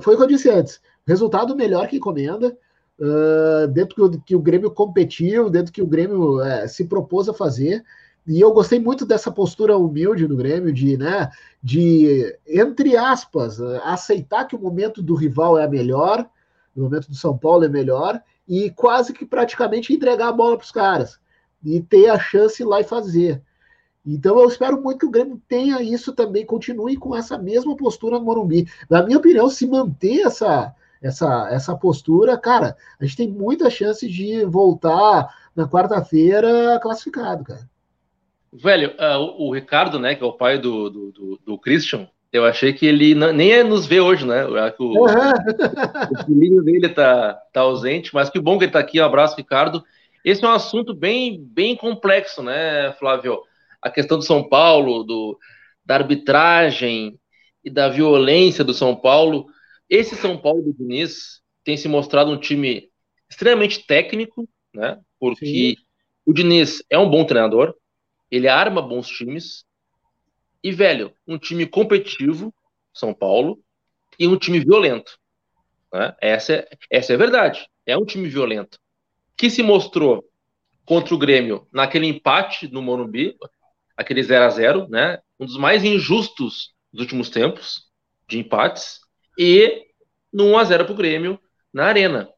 foi 0.00 0.14
o 0.14 0.16
que 0.16 0.22
eu 0.22 0.28
disse 0.28 0.48
antes: 0.48 0.80
resultado 1.06 1.54
melhor 1.54 1.88
que 1.88 1.96
encomenda 1.96 2.56
uh, 2.98 3.68
dentro 3.68 4.08
do 4.08 4.20
que 4.20 4.34
o 4.34 4.40
Grêmio 4.40 4.70
competiu, 4.70 5.50
dentro 5.50 5.72
que 5.72 5.82
o 5.82 5.86
Grêmio 5.86 6.38
uh, 6.40 6.68
se 6.68 6.84
propôs 6.84 7.28
a 7.28 7.34
fazer. 7.34 7.84
E 8.26 8.40
eu 8.40 8.52
gostei 8.52 8.80
muito 8.80 9.06
dessa 9.06 9.30
postura 9.30 9.76
humilde 9.76 10.26
do 10.26 10.36
Grêmio, 10.36 10.72
de, 10.72 10.96
né, 10.96 11.30
de, 11.62 12.36
entre 12.44 12.96
aspas, 12.96 13.60
aceitar 13.84 14.46
que 14.46 14.56
o 14.56 14.58
momento 14.58 15.00
do 15.00 15.14
rival 15.14 15.56
é 15.56 15.68
melhor, 15.68 16.28
o 16.74 16.80
momento 16.80 17.08
do 17.08 17.14
São 17.14 17.38
Paulo 17.38 17.64
é 17.64 17.68
melhor, 17.68 18.20
e 18.48 18.70
quase 18.70 19.12
que 19.12 19.24
praticamente 19.24 19.92
entregar 19.92 20.28
a 20.28 20.32
bola 20.32 20.56
para 20.56 20.64
os 20.64 20.72
caras 20.72 21.20
e 21.64 21.80
ter 21.80 22.08
a 22.08 22.18
chance 22.18 22.64
lá 22.64 22.80
e 22.80 22.84
fazer. 22.84 23.40
Então 24.06 24.38
eu 24.38 24.48
espero 24.48 24.80
muito 24.80 25.00
que 25.00 25.06
o 25.06 25.10
Grêmio 25.10 25.40
tenha 25.48 25.82
isso 25.82 26.12
também, 26.12 26.46
continue 26.46 26.96
com 26.96 27.16
essa 27.16 27.36
mesma 27.36 27.76
postura 27.76 28.18
no 28.18 28.24
Morumbi. 28.24 28.66
Na 28.88 29.02
minha 29.02 29.18
opinião, 29.18 29.48
se 29.50 29.66
manter 29.66 30.20
essa, 30.20 30.72
essa, 31.02 31.48
essa 31.50 31.76
postura, 31.76 32.38
cara, 32.38 32.76
a 33.00 33.04
gente 33.04 33.16
tem 33.16 33.28
muita 33.28 33.68
chance 33.68 34.08
de 34.08 34.44
voltar 34.44 35.34
na 35.54 35.68
quarta-feira 35.68 36.78
classificado, 36.80 37.42
cara. 37.42 37.68
Velho, 38.52 38.90
uh, 38.90 39.18
o, 39.18 39.48
o, 39.48 39.54
Ricardo, 39.54 39.98
né, 39.98 40.14
que 40.14 40.22
é 40.22 40.26
o 40.26 40.32
pai 40.32 40.58
do, 40.58 40.88
do, 40.88 41.12
do, 41.12 41.40
do 41.44 41.58
Christian, 41.58 42.08
eu 42.32 42.44
achei 42.44 42.72
que 42.72 42.86
ele 42.86 43.14
não, 43.14 43.32
nem 43.32 43.52
é 43.52 43.64
nos 43.64 43.86
vê 43.86 44.00
hoje, 44.00 44.26
né? 44.26 44.44
O, 44.46 44.84
uhum. 44.84 45.04
o 46.12 46.24
filhinho 46.24 46.62
dele 46.62 46.88
tá, 46.88 47.34
tá 47.52 47.62
ausente, 47.62 48.14
mas 48.14 48.30
que 48.30 48.38
bom 48.38 48.58
que 48.58 48.64
ele 48.64 48.72
tá 48.72 48.78
aqui. 48.78 49.00
Um 49.00 49.04
abraço, 49.04 49.36
Ricardo. 49.36 49.82
Esse 50.24 50.44
é 50.44 50.48
um 50.48 50.52
assunto 50.52 50.94
bem, 50.94 51.40
bem 51.40 51.76
complexo, 51.76 52.42
né, 52.42 52.92
Flávio? 52.98 53.40
A 53.80 53.90
questão 53.90 54.18
do 54.18 54.24
São 54.24 54.48
Paulo, 54.48 55.04
do, 55.04 55.38
da 55.84 55.96
arbitragem 55.96 57.18
e 57.64 57.70
da 57.70 57.88
violência 57.88 58.64
do 58.64 58.74
São 58.74 58.94
Paulo. 58.94 59.46
Esse 59.88 60.16
São 60.16 60.36
Paulo 60.36 60.62
do 60.62 60.72
Diniz 60.72 61.40
tem 61.64 61.76
se 61.76 61.88
mostrado 61.88 62.30
um 62.30 62.38
time 62.38 62.90
extremamente 63.28 63.86
técnico, 63.86 64.48
né? 64.74 64.98
Porque 65.18 65.46
Sim. 65.46 65.76
o 66.24 66.32
Diniz 66.32 66.82
é 66.90 66.98
um 66.98 67.10
bom 67.10 67.24
treinador, 67.24 67.74
ele 68.30 68.48
arma 68.48 68.82
bons 68.82 69.08
times. 69.08 69.64
E, 70.62 70.72
velho, 70.72 71.12
um 71.26 71.38
time 71.38 71.66
competitivo, 71.66 72.52
São 72.92 73.14
Paulo, 73.14 73.60
e 74.18 74.26
um 74.26 74.36
time 74.36 74.60
violento. 74.60 75.18
Né? 75.92 76.14
Essa, 76.20 76.54
é, 76.54 76.68
essa 76.90 77.12
é 77.12 77.14
a 77.14 77.18
verdade. 77.18 77.68
É 77.84 77.96
um 77.96 78.04
time 78.04 78.28
violento. 78.28 78.78
Que 79.36 79.50
se 79.50 79.62
mostrou 79.62 80.24
contra 80.84 81.14
o 81.14 81.18
Grêmio 81.18 81.66
naquele 81.72 82.06
empate 82.06 82.68
no 82.68 82.80
Morumbi, 82.80 83.36
aquele 83.96 84.22
0 84.22 84.44
a 84.44 84.48
0 84.50 84.88
né? 84.88 85.18
Um 85.38 85.46
dos 85.46 85.56
mais 85.56 85.84
injustos 85.84 86.74
dos 86.92 87.02
últimos 87.02 87.30
tempos 87.30 87.82
de 88.28 88.38
empates 88.38 89.00
e 89.38 89.86
no 90.32 90.44
1x0 90.52 90.84
pro 90.84 90.94
Grêmio 90.94 91.38
na 91.72 91.86
Arena. 91.86 92.28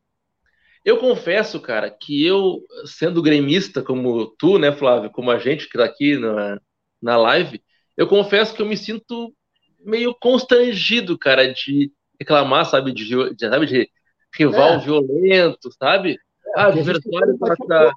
Eu 0.84 0.98
confesso, 0.98 1.60
cara, 1.60 1.90
que 1.90 2.24
eu, 2.24 2.62
sendo 2.86 3.22
gremista 3.22 3.82
como 3.82 4.26
tu, 4.38 4.58
né, 4.58 4.72
Flávio, 4.72 5.10
como 5.10 5.30
a 5.30 5.38
gente 5.38 5.68
que 5.68 5.76
tá 5.76 5.84
aqui 5.84 6.16
na, 6.16 6.60
na 7.00 7.16
live, 7.16 7.62
eu 7.96 8.06
confesso 8.06 8.54
que 8.54 8.62
eu 8.62 8.66
me 8.66 8.76
sinto 8.76 9.34
meio 9.80 10.14
constrangido, 10.14 11.18
cara, 11.18 11.52
de 11.52 11.92
reclamar, 12.18 12.64
sabe, 12.64 12.92
de, 12.92 13.04
de 13.04 13.48
sabe, 13.48 13.66
de 13.66 13.90
rival 14.34 14.74
é. 14.74 14.78
violento, 14.78 15.70
sabe? 15.78 16.18
É, 16.56 16.60
ah, 16.60 16.68
o 16.68 16.72
adversário 16.72 17.38
tá, 17.38 17.56
tá, 17.56 17.94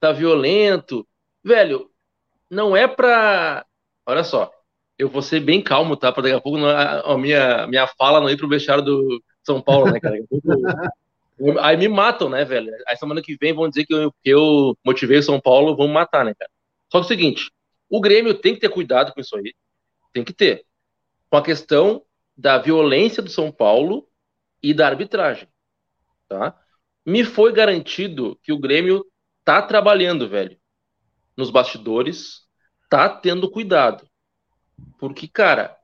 tá 0.00 0.12
violento. 0.12 1.06
Velho, 1.42 1.90
não 2.54 2.76
é 2.76 2.86
pra. 2.86 3.66
Olha 4.06 4.24
só, 4.24 4.50
eu 4.98 5.08
vou 5.08 5.22
ser 5.22 5.40
bem 5.40 5.62
calmo, 5.62 5.96
tá? 5.96 6.12
Para 6.12 6.24
daqui 6.24 6.34
a 6.34 6.40
pouco 6.40 6.58
a, 6.64 7.18
minha, 7.18 7.66
minha 7.66 7.86
fala 7.86 8.20
não 8.20 8.30
ir 8.30 8.36
pro 8.36 8.48
vestiário 8.48 8.84
do 8.84 9.22
São 9.42 9.60
Paulo, 9.60 9.90
né, 9.90 10.00
cara? 10.00 10.16
Aí 11.60 11.76
me 11.76 11.88
matam, 11.88 12.28
né, 12.28 12.44
velho? 12.44 12.72
Aí 12.86 12.96
semana 12.96 13.20
que 13.20 13.36
vem 13.36 13.52
vão 13.52 13.68
dizer 13.68 13.84
que 13.84 13.92
eu, 13.92 14.12
que 14.22 14.30
eu 14.30 14.78
motivei 14.84 15.18
o 15.18 15.22
São 15.22 15.40
Paulo, 15.40 15.76
vão 15.76 15.88
matar, 15.88 16.24
né, 16.24 16.32
cara? 16.38 16.50
Só 16.92 16.98
que 16.98 17.04
é 17.04 17.06
o 17.06 17.08
seguinte, 17.08 17.50
o 17.90 18.00
Grêmio 18.00 18.34
tem 18.34 18.54
que 18.54 18.60
ter 18.60 18.68
cuidado 18.68 19.12
com 19.12 19.20
isso 19.20 19.36
aí. 19.36 19.52
Tem 20.12 20.22
que 20.22 20.32
ter. 20.32 20.64
Com 21.28 21.36
a 21.36 21.42
questão 21.42 22.02
da 22.36 22.58
violência 22.58 23.20
do 23.20 23.30
São 23.30 23.50
Paulo 23.50 24.08
e 24.62 24.72
da 24.72 24.86
arbitragem, 24.86 25.48
tá? 26.28 26.56
Me 27.04 27.24
foi 27.24 27.52
garantido 27.52 28.38
que 28.42 28.52
o 28.52 28.58
Grêmio 28.58 29.04
tá 29.44 29.60
trabalhando, 29.60 30.28
velho. 30.28 30.56
Nos 31.36 31.50
bastidores, 31.50 32.43
tá 32.94 33.08
tendo 33.08 33.50
cuidado 33.50 34.06
porque, 34.98 35.28
cara, 35.28 35.76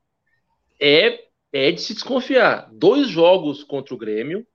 é 0.81 1.31
é 1.53 1.73
de 1.73 1.81
se 1.81 1.95
desconfiar. 1.95 2.69
Dois 2.73 3.09
jogos 3.09 3.65
contra 3.65 3.93
o 3.93 3.99
Grêmio 3.99 4.47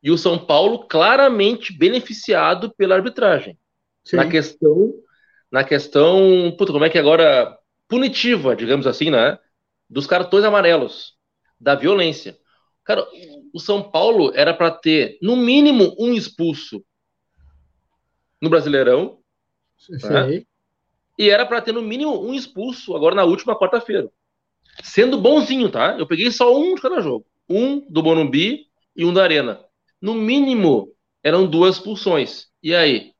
e 0.00 0.10
o 0.10 0.16
São 0.16 0.38
Paulo 0.38 0.86
claramente 0.86 1.76
beneficiado 1.76 2.72
pela 2.76 2.94
arbitragem. 2.94 3.58
Sim. 4.04 4.16
Na 4.16 4.28
questão, 4.28 4.94
na 5.50 5.64
questão, 5.64 6.54
puta, 6.56 6.72
como 6.72 6.84
é 6.84 6.90
que 6.90 6.98
agora 6.98 7.58
punitiva, 7.88 8.54
digamos 8.54 8.86
assim, 8.86 9.10
né? 9.10 9.36
Dos 9.90 10.06
cartões 10.06 10.44
amarelos, 10.44 11.16
da 11.60 11.74
violência. 11.74 12.38
Cara, 12.84 13.04
o 13.52 13.58
São 13.58 13.90
Paulo 13.90 14.32
era 14.34 14.54
para 14.54 14.70
ter 14.70 15.18
no 15.20 15.36
mínimo 15.36 15.94
um 15.98 16.14
expulso 16.14 16.84
no 18.40 18.48
Brasileirão. 18.48 19.18
Né? 19.90 20.44
E 21.18 21.28
era 21.28 21.44
para 21.44 21.60
ter 21.60 21.72
no 21.72 21.82
mínimo 21.82 22.24
um 22.24 22.32
expulso 22.32 22.94
agora 22.94 23.14
na 23.14 23.24
última 23.24 23.58
quarta-feira. 23.58 24.08
Sendo 24.82 25.20
bonzinho, 25.20 25.68
tá? 25.68 25.96
Eu 25.98 26.06
peguei 26.06 26.30
só 26.30 26.56
um 26.56 26.76
de 26.76 26.80
cada 26.80 27.00
jogo. 27.00 27.26
Um 27.48 27.80
do 27.90 28.02
Bonumbi 28.02 28.66
e 28.94 29.04
um 29.04 29.12
da 29.12 29.24
Arena. 29.24 29.60
No 30.00 30.14
mínimo, 30.14 30.94
eram 31.22 31.46
duas 31.46 31.76
expulsões. 31.76 32.46
E 32.62 32.74
aí? 32.74 33.12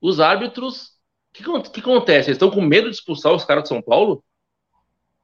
Os 0.00 0.20
árbitros. 0.20 0.88
O 1.30 1.36
que, 1.36 1.42
que, 1.42 1.80
acontece? 1.80 2.28
Eles 2.28 2.36
estão 2.36 2.50
com 2.50 2.60
medo 2.60 2.90
de 2.90 2.96
expulsar 2.96 3.32
os 3.32 3.44
caras 3.44 3.64
de 3.64 3.70
São 3.70 3.80
Paulo? 3.80 4.22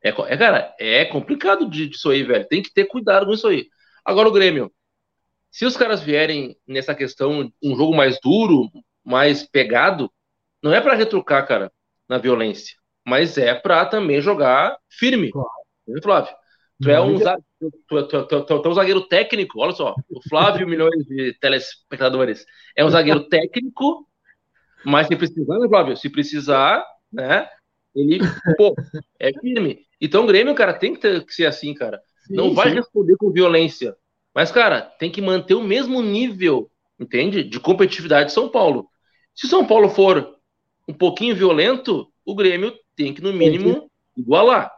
É, 0.02 0.08
é 0.08 0.36
cara, 0.36 0.74
é 0.78 1.04
complicado 1.04 1.68
disso 1.68 2.10
aí, 2.10 2.22
velho. 2.22 2.48
Tem 2.48 2.62
que 2.62 2.72
ter 2.72 2.86
cuidado 2.86 3.26
com 3.26 3.32
isso 3.32 3.46
aí. 3.46 3.68
Agora 4.04 4.28
o 4.28 4.32
Grêmio. 4.32 4.72
Se 5.50 5.66
os 5.66 5.76
caras 5.76 6.00
vierem 6.00 6.56
nessa 6.66 6.94
questão, 6.94 7.52
um 7.62 7.76
jogo 7.76 7.94
mais 7.94 8.18
duro, 8.22 8.70
mais 9.04 9.42
pegado, 9.42 10.10
não 10.62 10.72
é 10.72 10.80
para 10.80 10.94
retrucar, 10.94 11.46
cara, 11.46 11.72
na 12.10 12.18
violência 12.18 12.80
mas 13.06 13.38
é 13.38 13.54
para 13.54 13.84
também 13.86 14.20
jogar 14.20 14.76
firme. 14.88 15.30
Claro. 15.30 15.48
Flávio? 16.02 16.34
Tu 16.80 16.88
é 16.90 17.00
um, 17.00 17.18
tu, 17.18 17.72
tu, 17.88 18.26
tu, 18.26 18.44
tu, 18.44 18.62
é 18.64 18.68
um 18.68 18.74
zagueiro 18.74 19.02
técnico, 19.02 19.60
olha 19.60 19.72
só, 19.72 19.94
o 20.08 20.28
Flávio, 20.28 20.66
milhões 20.68 21.04
de 21.04 21.36
telespectadores, 21.40 22.46
é 22.74 22.84
um 22.84 22.88
zagueiro 22.88 23.28
técnico, 23.28 24.06
mas 24.84 25.08
se 25.08 25.16
precisar, 25.16 25.58
né, 25.58 25.68
Flávio? 25.68 25.96
Se 25.96 26.08
precisar, 26.08 26.86
né? 27.12 27.46
Ele, 27.94 28.20
pô, 28.56 28.74
é 29.18 29.30
firme. 29.40 29.80
Então 30.00 30.24
o 30.24 30.26
Grêmio, 30.26 30.54
cara, 30.54 30.72
tem 30.72 30.94
que, 30.94 31.00
ter, 31.00 31.22
que 31.26 31.34
ser 31.34 31.46
assim, 31.46 31.74
cara. 31.74 32.00
Sim, 32.26 32.34
Não 32.34 32.54
vai 32.54 32.70
sim. 32.70 32.76
responder 32.76 33.16
com 33.18 33.32
violência. 33.32 33.94
Mas, 34.34 34.52
cara, 34.52 34.82
tem 34.82 35.10
que 35.10 35.20
manter 35.20 35.54
o 35.54 35.62
mesmo 35.62 36.00
nível, 36.00 36.70
entende? 36.98 37.42
De 37.42 37.58
competitividade 37.58 38.28
de 38.28 38.32
São 38.32 38.48
Paulo. 38.48 38.88
Se 39.34 39.48
São 39.48 39.66
Paulo 39.66 39.90
for 39.90 40.39
um 40.88 40.92
pouquinho 40.92 41.36
violento, 41.36 42.10
o 42.24 42.34
Grêmio 42.34 42.74
tem 42.96 43.14
que, 43.14 43.22
no 43.22 43.32
mínimo, 43.32 43.90
igualar. 44.16 44.72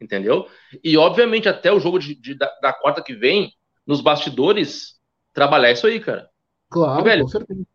Entendeu? 0.00 0.48
E, 0.82 0.96
obviamente, 0.96 1.48
até 1.48 1.72
o 1.72 1.80
jogo 1.80 1.98
de, 1.98 2.14
de 2.14 2.34
da, 2.34 2.50
da, 2.60 2.72
quarta 2.72 3.02
que 3.02 3.14
vem, 3.14 3.52
nos 3.86 4.00
bastidores, 4.00 4.94
trabalhar 5.32 5.72
isso 5.72 5.86
aí, 5.86 6.00
cara. 6.00 6.28
Claro, 6.70 7.00
e, 7.00 7.04
velho, 7.04 7.22
com 7.22 7.28
certeza. 7.28 7.66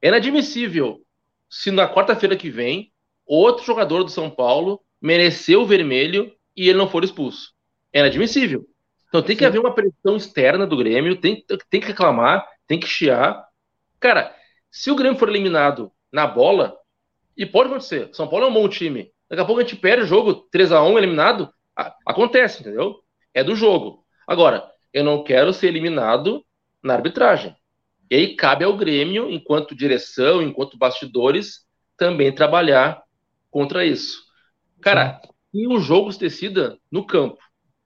É 0.00 0.08
inadmissível 0.08 1.00
se 1.48 1.70
na 1.70 1.88
quarta-feira 1.92 2.36
que 2.36 2.50
vem 2.50 2.92
outro 3.26 3.64
jogador 3.64 4.02
do 4.02 4.10
São 4.10 4.30
Paulo 4.30 4.80
mereceu 5.00 5.62
o 5.62 5.66
vermelho 5.66 6.32
e 6.56 6.68
ele 6.68 6.78
não 6.78 6.88
for 6.88 7.04
expulso. 7.04 7.52
É 7.92 8.00
inadmissível. 8.00 8.66
Então 9.08 9.22
tem 9.22 9.36
que 9.36 9.42
Sim. 9.42 9.48
haver 9.48 9.58
uma 9.58 9.74
pressão 9.74 10.16
externa 10.16 10.66
do 10.66 10.76
Grêmio, 10.76 11.20
tem, 11.20 11.44
tem 11.68 11.80
que 11.80 11.86
reclamar, 11.86 12.46
tem 12.66 12.80
que 12.80 12.86
chiar. 12.86 13.44
Cara, 14.00 14.34
se 14.70 14.90
o 14.90 14.96
Grêmio 14.96 15.18
for 15.18 15.28
eliminado 15.28 15.92
na 16.10 16.26
bola, 16.26 16.74
e 17.36 17.46
pode 17.46 17.70
acontecer, 17.70 18.10
São 18.12 18.28
Paulo 18.28 18.46
é 18.46 18.48
um 18.48 18.54
bom 18.54 18.68
time, 18.68 19.12
Daqui 19.32 19.40
a 19.40 19.46
pouco 19.46 19.62
a 19.62 19.64
gente 19.64 19.76
perde 19.76 20.02
o 20.02 20.06
jogo 20.06 20.34
3 20.34 20.72
a 20.72 20.82
1 20.82 20.98
eliminado. 20.98 21.50
Acontece, 22.04 22.60
entendeu? 22.60 22.96
É 23.32 23.42
do 23.42 23.56
jogo. 23.56 24.04
Agora, 24.26 24.70
eu 24.92 25.02
não 25.02 25.24
quero 25.24 25.54
ser 25.54 25.68
eliminado 25.68 26.44
na 26.82 26.92
arbitragem. 26.92 27.56
E 28.10 28.14
aí 28.14 28.36
cabe 28.36 28.62
ao 28.62 28.76
Grêmio, 28.76 29.30
enquanto 29.30 29.74
direção, 29.74 30.42
enquanto 30.42 30.76
bastidores, 30.76 31.60
também 31.96 32.30
trabalhar 32.30 33.02
contra 33.50 33.86
isso. 33.86 34.22
Cara, 34.82 35.18
e 35.54 35.66
o 35.66 35.80
jogo 35.80 36.12
se 36.12 36.20
decida 36.20 36.76
no 36.90 37.06
campo, 37.06 37.38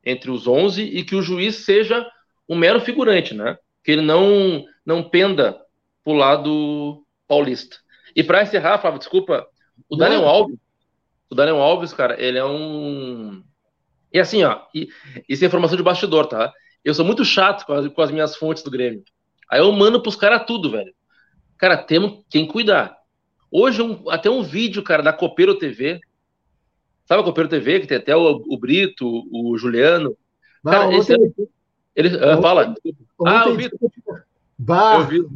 entre 0.05 0.33
os 0.33 0.49
11, 0.49 0.83
e 0.83 1.05
que 1.05 1.15
o 1.15 1.23
juiz 1.23 1.65
seja 1.65 2.05
um 2.49 2.57
mero 2.57 2.81
figurante, 2.81 3.35
né? 3.35 3.57
Que 3.85 3.93
ele 3.93 4.03
não, 4.03 4.65
não 4.85 5.09
penda 5.09 5.57
pro 6.03 6.13
lado 6.15 7.07
paulista. 7.29 7.77
E 8.17 8.25
para 8.25 8.43
encerrar, 8.43 8.79
Flávio, 8.79 8.99
desculpa, 8.99 9.47
o 9.91 9.95
Daniel 9.95 10.27
Alves, 10.27 10.57
o 11.31 11.35
Daniel 11.35 11.61
Alves, 11.61 11.93
cara, 11.93 12.19
ele 12.19 12.39
é 12.39 12.45
um. 12.45 13.45
E 14.11 14.19
assim, 14.19 14.43
ó, 14.43 14.63
e, 14.75 14.89
isso 15.29 15.45
é 15.45 15.47
informação 15.47 15.77
de 15.77 15.83
bastidor, 15.83 16.27
tá? 16.27 16.51
Eu 16.83 16.95
sou 16.95 17.05
muito 17.05 17.25
chato 17.27 17.67
com 17.67 17.75
as, 17.75 17.87
com 17.89 18.01
as 18.01 18.11
minhas 18.11 18.35
fontes 18.35 18.63
do 18.63 18.71
Grêmio. 18.71 19.05
Aí 19.51 19.61
eu 19.61 19.71
mando 19.71 20.01
pros 20.01 20.17
caras 20.17 20.45
tudo, 20.47 20.71
velho. 20.71 20.95
Cara, 21.59 21.77
temos 21.77 22.25
quem 22.31 22.47
cuidar. 22.47 22.97
Hoje, 23.51 23.83
um, 23.83 24.09
até 24.09 24.31
um 24.31 24.43
vídeo, 24.43 24.83
cara, 24.83 25.03
da 25.03 25.13
Copeiro 25.13 25.59
TV. 25.59 26.01
Sabe 27.05 27.21
a 27.21 27.25
Copeiro 27.25 27.51
TV, 27.51 27.81
que 27.81 27.87
tem 27.87 27.99
até 27.99 28.17
o, 28.17 28.43
o 28.49 28.59
Brito, 28.59 29.07
o 29.31 29.59
Juliano? 29.59 30.17
Cara, 30.65 30.95
esse 30.97 31.15
é, 31.15 31.17
ele, 31.95 32.17
ah, 32.19 32.41
fala. 32.41 32.75
ah, 33.25 33.49
o 33.49 33.55
Vitor. 33.55 33.79
Bah, 34.59 34.99
eu, 35.01 35.07
vi. 35.07 35.27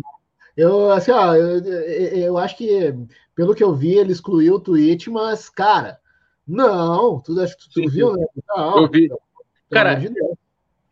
Eu, 0.61 0.91
assim, 0.91 1.11
ó, 1.11 1.35
eu, 1.35 1.65
eu 1.65 2.39
acho 2.39 2.55
que 2.57 2.95
pelo 3.35 3.55
que 3.55 3.65
eu 3.65 3.75
vi, 3.75 3.95
ele 3.95 4.13
excluiu 4.13 4.57
o 4.57 4.61
tweet, 4.61 5.09
mas, 5.09 5.49
cara, 5.49 5.99
não, 6.47 7.19
tu, 7.21 7.41
acho 7.41 7.57
que 7.57 7.71
tu, 7.73 7.89
viu, 7.89 8.13
né? 8.15 8.27
Não, 8.47 8.83
eu 8.83 8.91
vi. 8.91 9.09
Cara, 9.71 9.99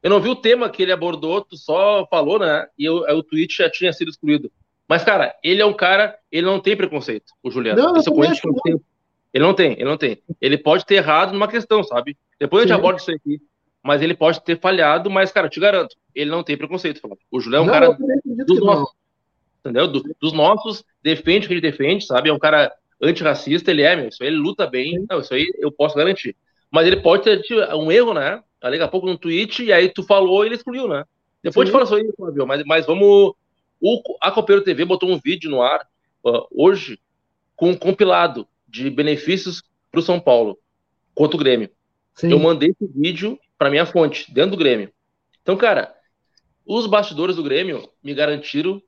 eu 0.02 0.08
não 0.08 0.20
vi 0.20 0.30
o 0.30 0.36
tema 0.36 0.70
que 0.70 0.82
ele 0.82 0.92
abordou, 0.92 1.42
tu 1.42 1.58
só 1.58 2.06
falou, 2.08 2.38
né? 2.38 2.66
E 2.78 2.86
eu, 2.86 2.96
o 2.96 3.22
tweet 3.22 3.58
já 3.58 3.68
tinha 3.68 3.92
sido 3.92 4.08
excluído. 4.08 4.50
Mas, 4.88 5.04
cara, 5.04 5.36
ele 5.44 5.60
é 5.60 5.66
um 5.66 5.74
cara, 5.74 6.16
ele 6.32 6.46
não 6.46 6.60
tem 6.60 6.74
preconceito, 6.74 7.34
o 7.42 7.50
Juliano. 7.50 7.82
Não, 7.82 7.96
Isso 7.96 8.08
eu 8.08 8.14
conheço 8.14 8.46
não 8.46 8.54
tem. 8.54 8.80
Ele 9.34 9.44
não 9.44 9.52
tem, 9.52 9.72
ele 9.72 9.84
não 9.84 9.98
tem. 9.98 10.22
Ele 10.40 10.56
pode 10.56 10.86
ter 10.86 10.94
errado 10.94 11.34
numa 11.34 11.46
questão, 11.46 11.84
sabe? 11.84 12.16
Depois 12.40 12.62
Sim. 12.62 12.70
a 12.70 12.74
gente 12.74 12.78
aborda 12.78 13.00
isso 13.00 13.10
aqui. 13.10 13.38
Mas 13.82 14.00
ele 14.00 14.14
pode 14.14 14.42
ter 14.42 14.58
falhado, 14.58 15.10
mas, 15.10 15.30
cara, 15.30 15.46
eu 15.46 15.50
te 15.50 15.60
garanto, 15.60 15.94
ele 16.14 16.30
não 16.30 16.42
tem 16.42 16.56
preconceito. 16.56 17.02
O 17.30 17.38
Juliano 17.38 17.66
é 17.66 17.70
um 17.70 17.74
não, 17.74 17.96
cara 17.96 17.98
entendeu? 19.60 19.88
Do, 19.88 20.02
dos 20.20 20.32
nossos, 20.32 20.84
defende 21.02 21.46
o 21.46 21.48
que 21.48 21.54
ele 21.54 21.60
defende, 21.60 22.04
sabe? 22.04 22.28
É 22.28 22.32
um 22.32 22.38
cara 22.38 22.72
antirracista, 23.00 23.70
ele 23.70 23.82
é, 23.82 23.94
meu, 23.94 24.08
isso 24.08 24.22
aí 24.22 24.28
ele 24.28 24.36
luta 24.36 24.66
bem, 24.66 25.04
não, 25.08 25.20
isso 25.20 25.32
aí 25.32 25.52
eu 25.58 25.70
posso 25.70 25.96
garantir. 25.96 26.36
Mas 26.70 26.86
ele 26.86 26.96
pode 26.96 27.22
ter 27.22 27.42
um 27.74 27.90
erro, 27.90 28.12
né? 28.12 28.42
Daqui 28.60 28.82
a 28.82 28.88
pouco 28.88 29.06
no 29.06 29.16
tweet, 29.16 29.64
e 29.64 29.72
aí 29.72 29.88
tu 29.88 30.02
falou 30.02 30.42
e 30.42 30.48
ele 30.48 30.56
excluiu, 30.56 30.88
né? 30.88 31.04
Depois 31.42 31.68
Sim. 31.68 31.70
te 31.70 31.72
fala 31.72 31.84
isso 31.84 31.94
aí, 31.94 32.12
Fabio, 32.18 32.46
mas, 32.46 32.64
mas 32.64 32.86
vamos. 32.86 33.34
O, 33.80 34.02
a 34.20 34.30
Copeiro 34.32 34.64
TV 34.64 34.84
botou 34.84 35.08
um 35.08 35.20
vídeo 35.22 35.48
no 35.48 35.62
ar 35.62 35.86
uh, 36.24 36.46
hoje 36.50 36.98
com 37.54 37.70
um 37.70 37.76
compilado 37.76 38.46
de 38.66 38.90
benefícios 38.90 39.62
para 39.90 40.00
o 40.00 40.02
São 40.02 40.18
Paulo 40.18 40.58
contra 41.14 41.36
o 41.36 41.38
Grêmio. 41.38 41.70
Sim. 42.14 42.32
Eu 42.32 42.40
mandei 42.40 42.70
esse 42.70 42.92
vídeo 42.92 43.38
para 43.56 43.70
minha 43.70 43.86
fonte, 43.86 44.32
dentro 44.32 44.52
do 44.52 44.56
Grêmio. 44.56 44.92
Então, 45.42 45.56
cara, 45.56 45.94
os 46.66 46.86
bastidores 46.86 47.36
do 47.36 47.42
Grêmio 47.42 47.88
me 48.02 48.12
garantiram 48.12 48.82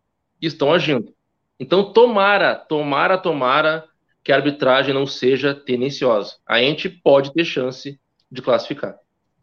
estão 0.46 0.72
agindo. 0.72 1.12
Então, 1.58 1.92
tomara, 1.92 2.54
tomara, 2.54 3.18
tomara 3.18 3.84
que 4.22 4.32
a 4.32 4.36
arbitragem 4.36 4.94
não 4.94 5.06
seja 5.06 5.54
tendenciosa. 5.54 6.36
A 6.46 6.58
gente 6.58 6.88
pode 6.88 7.32
ter 7.32 7.44
chance 7.44 7.98
de 8.30 8.42
classificar. 8.42 8.96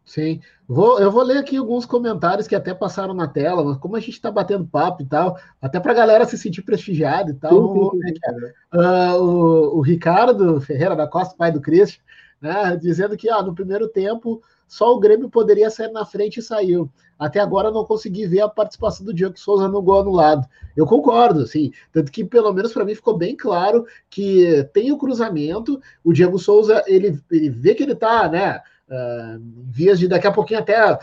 Sim. 0.04 0.40
Vou, 0.66 0.98
eu 0.98 1.10
vou 1.10 1.22
ler 1.22 1.38
aqui 1.38 1.56
alguns 1.56 1.84
comentários 1.84 2.46
que 2.46 2.54
até 2.54 2.72
passaram 2.72 3.12
na 3.12 3.28
tela, 3.28 3.62
mas 3.62 3.76
como 3.76 3.94
a 3.94 4.00
gente 4.00 4.14
está 4.14 4.30
batendo 4.30 4.66
papo 4.66 5.02
e 5.02 5.06
tal, 5.06 5.38
até 5.60 5.78
para 5.78 5.92
a 5.92 5.94
galera 5.94 6.24
se 6.24 6.38
sentir 6.38 6.62
prestigiada 6.62 7.30
e 7.30 7.34
tal. 7.34 7.54
Uh, 7.54 9.16
o, 9.18 9.78
o, 9.78 9.80
Ricardo 9.80 10.60
Ferreira 10.60 10.96
da 10.96 11.06
Costa, 11.06 11.36
pai 11.36 11.52
do 11.52 11.60
Cristian, 11.60 12.00
né, 12.40 12.76
dizendo 12.80 13.16
que 13.16 13.28
ah, 13.28 13.42
no 13.42 13.54
primeiro 13.54 13.88
tempo 13.88 14.42
só 14.68 14.94
o 14.94 15.00
Grêmio 15.00 15.30
poderia 15.30 15.70
sair 15.70 15.90
na 15.90 16.04
frente 16.04 16.38
e 16.38 16.42
saiu. 16.42 16.90
Até 17.18 17.40
agora 17.40 17.70
não 17.70 17.84
consegui 17.84 18.26
ver 18.26 18.42
a 18.42 18.48
participação 18.48 19.04
do 19.04 19.14
Diego 19.14 19.36
Souza 19.38 19.66
no 19.66 19.82
gol 19.82 20.02
anulado. 20.02 20.46
Eu 20.76 20.86
concordo, 20.86 21.40
assim, 21.40 21.72
tanto 21.90 22.12
que 22.12 22.24
pelo 22.24 22.52
menos 22.52 22.72
para 22.72 22.84
mim 22.84 22.94
ficou 22.94 23.16
bem 23.16 23.34
claro 23.34 23.84
que 24.08 24.62
tem 24.72 24.92
o 24.92 24.98
cruzamento, 24.98 25.80
o 26.04 26.12
Diego 26.12 26.38
Souza 26.38 26.84
ele, 26.86 27.18
ele 27.30 27.50
vê 27.50 27.74
que 27.74 27.82
ele 27.82 27.94
está, 27.94 28.28
né? 28.28 28.60
Uh, 28.88 29.38
vias 29.66 29.98
de 29.98 30.08
daqui 30.08 30.26
a 30.26 30.32
pouquinho 30.32 30.60
até 30.60 30.94
uh, 30.94 30.98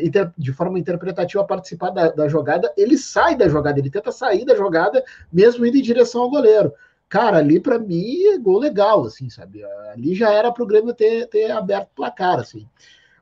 inter, 0.00 0.32
de 0.38 0.54
forma 0.54 0.78
interpretativa 0.78 1.44
participar 1.44 1.90
da, 1.90 2.08
da, 2.08 2.28
jogada, 2.28 2.72
ele 2.78 2.96
sai 2.96 3.36
da 3.36 3.46
jogada, 3.46 3.78
ele 3.78 3.90
tenta 3.90 4.10
sair 4.10 4.46
da 4.46 4.56
jogada, 4.56 5.04
mesmo 5.30 5.66
indo 5.66 5.76
em 5.76 5.82
direção 5.82 6.22
ao 6.22 6.30
goleiro. 6.30 6.72
Cara, 7.08 7.38
ali 7.38 7.60
para 7.60 7.78
mim 7.78 8.24
é 8.24 8.38
gol 8.38 8.58
legal, 8.58 9.04
assim, 9.04 9.28
sabe? 9.28 9.62
Ali 9.92 10.14
já 10.14 10.32
era 10.32 10.50
para 10.50 10.62
o 10.62 10.66
Grêmio 10.66 10.94
ter, 10.94 11.26
ter 11.28 11.50
aberto 11.50 11.90
placar, 11.94 12.40
assim. 12.40 12.66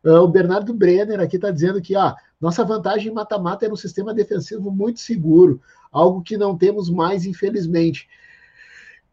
Uh, 0.05 0.21
o 0.21 0.29
Bernardo 0.29 0.75
Brenner 0.75 1.19
aqui 1.21 1.37
está 1.37 1.51
dizendo 1.51 1.81
que 1.81 1.97
ah, 1.97 2.15
nossa 2.39 2.63
vantagem 2.63 3.11
em 3.11 3.15
mata-mata 3.15 3.65
é 3.65 3.73
um 3.73 3.77
sistema 3.77 4.13
defensivo 4.13 4.71
muito 4.71 5.01
seguro, 5.01 5.63
algo 5.91 6.23
que 6.23 6.37
não 6.37 6.59
temos 6.59 6.91
mais, 6.91 7.25
infelizmente. 7.25 8.07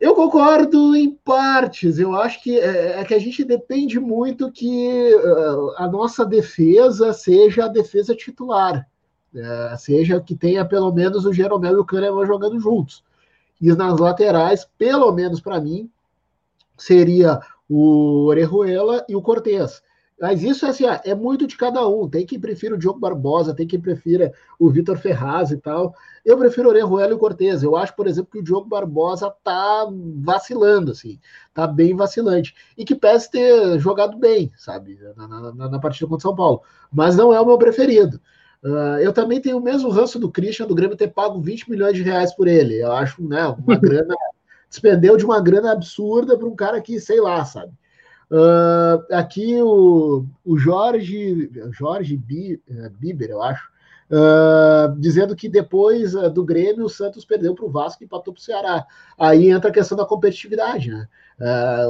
Eu 0.01 0.15
concordo 0.15 0.95
em 0.95 1.11
partes. 1.11 1.99
Eu 1.99 2.15
acho 2.15 2.41
que 2.41 2.59
é, 2.59 2.99
é 2.99 3.05
que 3.05 3.13
a 3.13 3.19
gente 3.19 3.43
depende 3.43 3.99
muito 3.99 4.51
que 4.51 5.13
uh, 5.15 5.75
a 5.77 5.87
nossa 5.87 6.25
defesa 6.25 7.13
seja 7.13 7.65
a 7.65 7.69
defesa 7.69 8.15
titular, 8.15 8.85
uh, 9.33 9.77
seja 9.77 10.19
que 10.19 10.35
tenha 10.35 10.65
pelo 10.65 10.91
menos 10.91 11.23
o 11.23 11.31
Jeromel 11.31 11.73
e 11.73 11.79
o 11.79 11.85
Kahneman 11.85 12.25
jogando 12.25 12.59
juntos. 12.59 13.03
E 13.61 13.71
nas 13.73 13.99
laterais, 13.99 14.67
pelo 14.77 15.11
menos 15.11 15.39
para 15.39 15.61
mim, 15.61 15.87
seria 16.75 17.39
o 17.69 18.25
Orejuela 18.25 19.05
e 19.07 19.15
o 19.15 19.21
Cortez. 19.21 19.83
Mas 20.21 20.43
isso 20.43 20.67
assim, 20.67 20.83
é 21.03 21.15
muito 21.15 21.47
de 21.47 21.57
cada 21.57 21.87
um. 21.87 22.07
Tem 22.07 22.27
quem 22.27 22.39
prefira 22.39 22.75
o 22.75 22.77
Diogo 22.77 22.99
Barbosa, 22.99 23.55
tem 23.55 23.65
quem 23.65 23.81
prefira 23.81 24.31
o 24.59 24.69
Vitor 24.69 24.95
Ferraz 24.99 25.49
e 25.49 25.57
tal. 25.57 25.95
Eu 26.23 26.37
prefiro 26.37 26.67
o 26.67 26.69
Orejuela 26.69 27.11
e 27.11 27.15
o 27.15 27.17
Cortez. 27.17 27.63
Eu 27.63 27.75
acho, 27.75 27.95
por 27.95 28.05
exemplo, 28.05 28.29
que 28.31 28.37
o 28.37 28.43
Diogo 28.43 28.69
Barbosa 28.69 29.33
tá 29.43 29.87
vacilando, 30.17 30.91
assim, 30.91 31.19
tá 31.55 31.65
bem 31.65 31.95
vacilante. 31.95 32.53
E 32.77 32.85
que 32.85 32.93
parece 32.93 33.31
ter 33.31 33.79
jogado 33.79 34.15
bem, 34.15 34.51
sabe, 34.55 34.99
na, 35.17 35.27
na, 35.27 35.69
na 35.69 35.79
partida 35.79 36.07
contra 36.07 36.19
o 36.19 36.29
São 36.29 36.35
Paulo. 36.35 36.61
Mas 36.93 37.15
não 37.15 37.33
é 37.33 37.41
o 37.41 37.45
meu 37.45 37.57
preferido. 37.57 38.21
Uh, 38.63 39.01
eu 39.01 39.11
também 39.11 39.41
tenho 39.41 39.57
o 39.57 39.61
mesmo 39.61 39.89
ranço 39.89 40.19
do 40.19 40.29
Christian 40.31 40.67
do 40.67 40.75
Grêmio 40.75 40.95
ter 40.95 41.07
pago 41.07 41.41
20 41.41 41.67
milhões 41.67 41.95
de 41.95 42.03
reais 42.03 42.31
por 42.31 42.47
ele. 42.47 42.79
Eu 42.79 42.91
acho, 42.91 43.27
né, 43.27 43.47
uma 43.47 43.73
grana. 43.75 44.15
despendeu 44.69 45.17
de 45.17 45.25
uma 45.25 45.41
grana 45.41 45.71
absurda 45.71 46.37
para 46.37 46.47
um 46.47 46.55
cara 46.55 46.79
que, 46.79 46.99
sei 46.99 47.19
lá, 47.19 47.43
sabe. 47.43 47.73
Uh, 48.31 49.13
aqui 49.13 49.61
o, 49.61 50.25
o 50.45 50.57
Jorge, 50.57 51.51
Jorge 51.71 52.15
Bieber, 52.15 53.29
eu 53.29 53.43
acho, 53.43 53.69
uh, 54.09 54.97
dizendo 54.97 55.35
que 55.35 55.49
depois 55.49 56.15
uh, 56.15 56.29
do 56.29 56.41
Grêmio 56.41 56.85
o 56.85 56.89
Santos 56.89 57.25
perdeu 57.25 57.53
para 57.53 57.65
o 57.65 57.69
Vasco 57.69 58.01
e 58.01 58.05
empatou 58.05 58.33
para 58.33 58.39
o 58.39 58.43
Ceará. 58.43 58.87
Aí 59.19 59.49
entra 59.49 59.69
a 59.69 59.73
questão 59.73 59.97
da 59.97 60.05
competitividade, 60.05 60.89
né? 60.89 61.07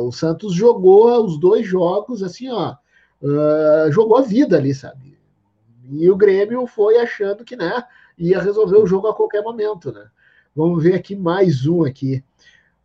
o 0.01 0.12
Santos 0.12 0.54
jogou 0.54 1.25
os 1.25 1.38
dois 1.38 1.67
jogos 1.67 2.23
assim, 2.23 2.49
ó, 2.49 2.75
jogou 3.91 4.15
a 4.15 4.21
vida 4.21 4.58
ali, 4.58 4.73
sabe? 4.73 5.19
E 5.89 6.10
o 6.10 6.15
Grêmio 6.15 6.65
foi 6.65 6.97
achando 6.97 7.43
que, 7.43 7.58
né, 7.58 7.84
ia 8.17 8.41
resolver 8.41 8.77
o 8.77 8.88
jogo 8.88 9.08
a 9.08 9.13
qualquer 9.13 9.43
momento, 9.43 9.91
né? 9.91 10.08
Vamos 10.56 10.82
ver 10.82 10.93
aqui 10.93 11.17
mais 11.17 11.67
um 11.67 11.84
aqui. 11.84 12.23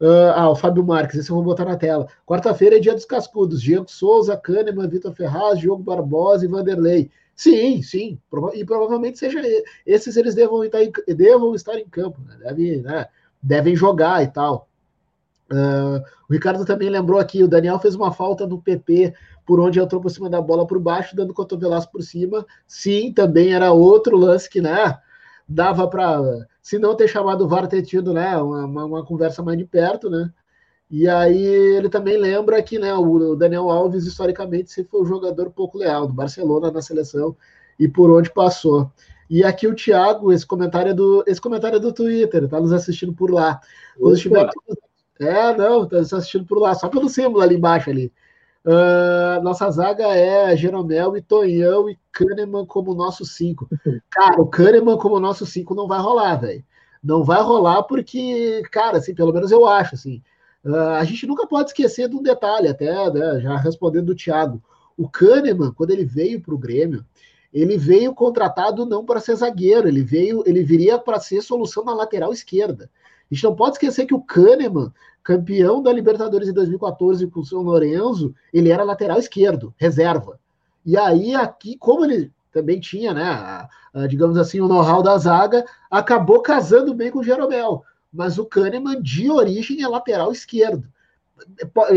Uh, 0.00 0.32
ah, 0.34 0.50
o 0.50 0.56
Fábio 0.56 0.84
Marques, 0.84 1.18
esse 1.18 1.30
eu 1.30 1.36
vou 1.36 1.44
botar 1.44 1.64
na 1.64 1.76
tela. 1.76 2.06
Quarta-feira 2.26 2.76
é 2.76 2.80
dia 2.80 2.94
dos 2.94 3.04
cascudos. 3.04 3.62
Diego 3.62 3.90
Souza, 3.90 4.36
Kahneman, 4.36 4.88
Vitor 4.88 5.12
Ferraz, 5.14 5.58
Diogo 5.58 5.82
Barbosa 5.82 6.44
e 6.44 6.48
Vanderlei. 6.48 7.10
Sim, 7.34 7.82
sim. 7.82 8.18
E 8.54 8.64
provavelmente 8.64 9.18
seja 9.18 9.40
esses 9.86 10.16
eles 10.16 10.34
devam 10.34 10.64
estar 10.64 10.82
em, 10.82 10.92
devam 11.14 11.54
estar 11.54 11.78
em 11.78 11.88
campo, 11.88 12.20
né? 12.22 12.36
Devem, 12.38 12.82
né? 12.82 13.06
devem 13.42 13.76
jogar 13.76 14.22
e 14.22 14.28
tal. 14.28 14.68
Uh, 15.50 16.02
o 16.28 16.32
Ricardo 16.32 16.64
também 16.64 16.90
lembrou 16.90 17.20
aqui, 17.20 17.42
o 17.42 17.48
Daniel 17.48 17.78
fez 17.78 17.94
uma 17.94 18.12
falta 18.12 18.46
no 18.46 18.60
PP 18.60 19.14
por 19.46 19.60
onde 19.60 19.78
entrou 19.78 20.00
por 20.00 20.10
cima 20.10 20.28
da 20.28 20.40
bola 20.40 20.66
por 20.66 20.78
baixo, 20.80 21.14
dando 21.14 21.32
cotovelaço 21.32 21.90
por 21.90 22.02
cima. 22.02 22.44
Sim, 22.66 23.12
também 23.12 23.54
era 23.54 23.72
outro 23.72 24.16
lance 24.16 24.50
que, 24.50 24.60
né? 24.60 24.98
dava 25.48 25.88
para, 25.88 26.46
se 26.66 26.80
não 26.80 26.96
ter 26.96 27.06
chamado 27.06 27.44
o 27.44 27.48
VAR, 27.48 27.68
ter 27.68 27.80
tido 27.82 28.12
né, 28.12 28.36
uma, 28.38 28.84
uma, 28.84 29.06
conversa 29.06 29.40
mais 29.40 29.56
de 29.56 29.64
perto, 29.64 30.10
né? 30.10 30.32
E 30.90 31.06
aí 31.08 31.46
ele 31.46 31.88
também 31.88 32.18
lembra 32.18 32.60
que 32.60 32.76
né, 32.76 32.92
o 32.92 33.36
Daniel 33.36 33.70
Alves, 33.70 34.04
historicamente, 34.04 34.72
sempre 34.72 34.90
foi 34.90 35.02
um 35.02 35.06
jogador 35.06 35.48
pouco 35.52 35.78
leal 35.78 36.08
do 36.08 36.12
Barcelona 36.12 36.72
na 36.72 36.82
seleção 36.82 37.36
e 37.78 37.86
por 37.86 38.10
onde 38.10 38.32
passou. 38.32 38.90
E 39.30 39.44
aqui 39.44 39.68
o 39.68 39.76
Thiago, 39.76 40.32
esse 40.32 40.44
comentário 40.44 40.90
é 40.90 40.94
do, 40.94 41.22
esse 41.28 41.40
comentário 41.40 41.76
é 41.76 41.80
do 41.80 41.92
Twitter, 41.92 42.48
tá 42.48 42.60
nos 42.60 42.72
assistindo 42.72 43.12
por 43.12 43.30
lá. 43.30 43.60
Quando 43.96 44.16
estiver... 44.16 44.50
É, 45.20 45.56
não, 45.56 45.86
tá 45.86 45.98
nos 45.98 46.12
assistindo 46.12 46.46
por 46.46 46.58
lá, 46.58 46.74
só 46.74 46.88
pelo 46.88 47.08
símbolo 47.08 47.42
ali 47.42 47.54
embaixo 47.54 47.90
ali. 47.90 48.12
Uh, 48.66 49.40
nossa 49.44 49.70
zaga 49.70 50.08
é 50.08 50.56
Jeromel 50.56 51.16
e 51.16 51.22
Tonhão 51.22 51.88
e 51.88 51.96
Kahneman 52.10 52.66
como 52.66 52.94
nosso 52.94 53.24
5. 53.24 53.68
Cara, 54.10 54.42
o 54.42 54.46
Kahneman 54.46 54.98
como 54.98 55.20
nosso 55.20 55.46
5 55.46 55.72
não 55.72 55.86
vai 55.86 56.00
rolar, 56.00 56.34
velho. 56.34 56.64
Não 57.00 57.22
vai 57.22 57.40
rolar 57.40 57.84
porque, 57.84 58.62
cara, 58.72 58.98
assim, 58.98 59.14
pelo 59.14 59.32
menos 59.32 59.52
eu 59.52 59.68
acho, 59.68 59.94
assim. 59.94 60.20
Uh, 60.64 60.96
a 60.98 61.04
gente 61.04 61.28
nunca 61.28 61.46
pode 61.46 61.70
esquecer 61.70 62.08
de 62.08 62.16
um 62.16 62.22
detalhe, 62.22 62.66
até 62.66 63.08
né, 63.12 63.40
já 63.40 63.56
respondendo 63.56 64.06
do 64.06 64.16
Thiago. 64.16 64.60
O 64.96 65.08
Kahneman, 65.08 65.70
quando 65.70 65.92
ele 65.92 66.04
veio 66.04 66.40
para 66.40 66.54
o 66.54 66.58
Grêmio, 66.58 67.06
ele 67.52 67.78
veio 67.78 68.12
contratado 68.12 68.84
não 68.84 69.04
para 69.04 69.20
ser 69.20 69.36
zagueiro, 69.36 69.86
ele 69.86 70.02
veio, 70.02 70.42
ele 70.44 70.64
viria 70.64 70.98
para 70.98 71.20
ser 71.20 71.40
solução 71.40 71.84
na 71.84 71.94
lateral 71.94 72.32
esquerda. 72.32 72.90
A 73.30 73.34
gente 73.34 73.44
não 73.44 73.54
pode 73.54 73.72
esquecer 73.72 74.06
que 74.06 74.14
o 74.14 74.20
Kahneman 74.20 74.92
campeão 75.26 75.82
da 75.82 75.92
Libertadores 75.92 76.48
em 76.48 76.52
2014 76.52 77.26
com 77.26 77.40
o 77.40 77.44
São 77.44 77.60
Lourenço, 77.60 78.32
ele 78.52 78.70
era 78.70 78.84
lateral 78.84 79.18
esquerdo, 79.18 79.74
reserva. 79.76 80.38
E 80.84 80.96
aí, 80.96 81.34
aqui, 81.34 81.76
como 81.76 82.04
ele 82.04 82.32
também 82.52 82.78
tinha, 82.78 83.12
né, 83.12 83.24
a, 83.24 83.68
a, 83.92 84.06
digamos 84.06 84.38
assim, 84.38 84.60
o 84.60 84.68
know-how 84.68 85.02
da 85.02 85.18
zaga, 85.18 85.64
acabou 85.90 86.40
casando 86.40 86.94
bem 86.94 87.10
com 87.10 87.18
o 87.18 87.24
Jeromel. 87.24 87.82
Mas 88.12 88.38
o 88.38 88.46
Kahneman, 88.46 89.02
de 89.02 89.28
origem, 89.28 89.82
é 89.82 89.88
lateral 89.88 90.30
esquerdo. 90.30 90.86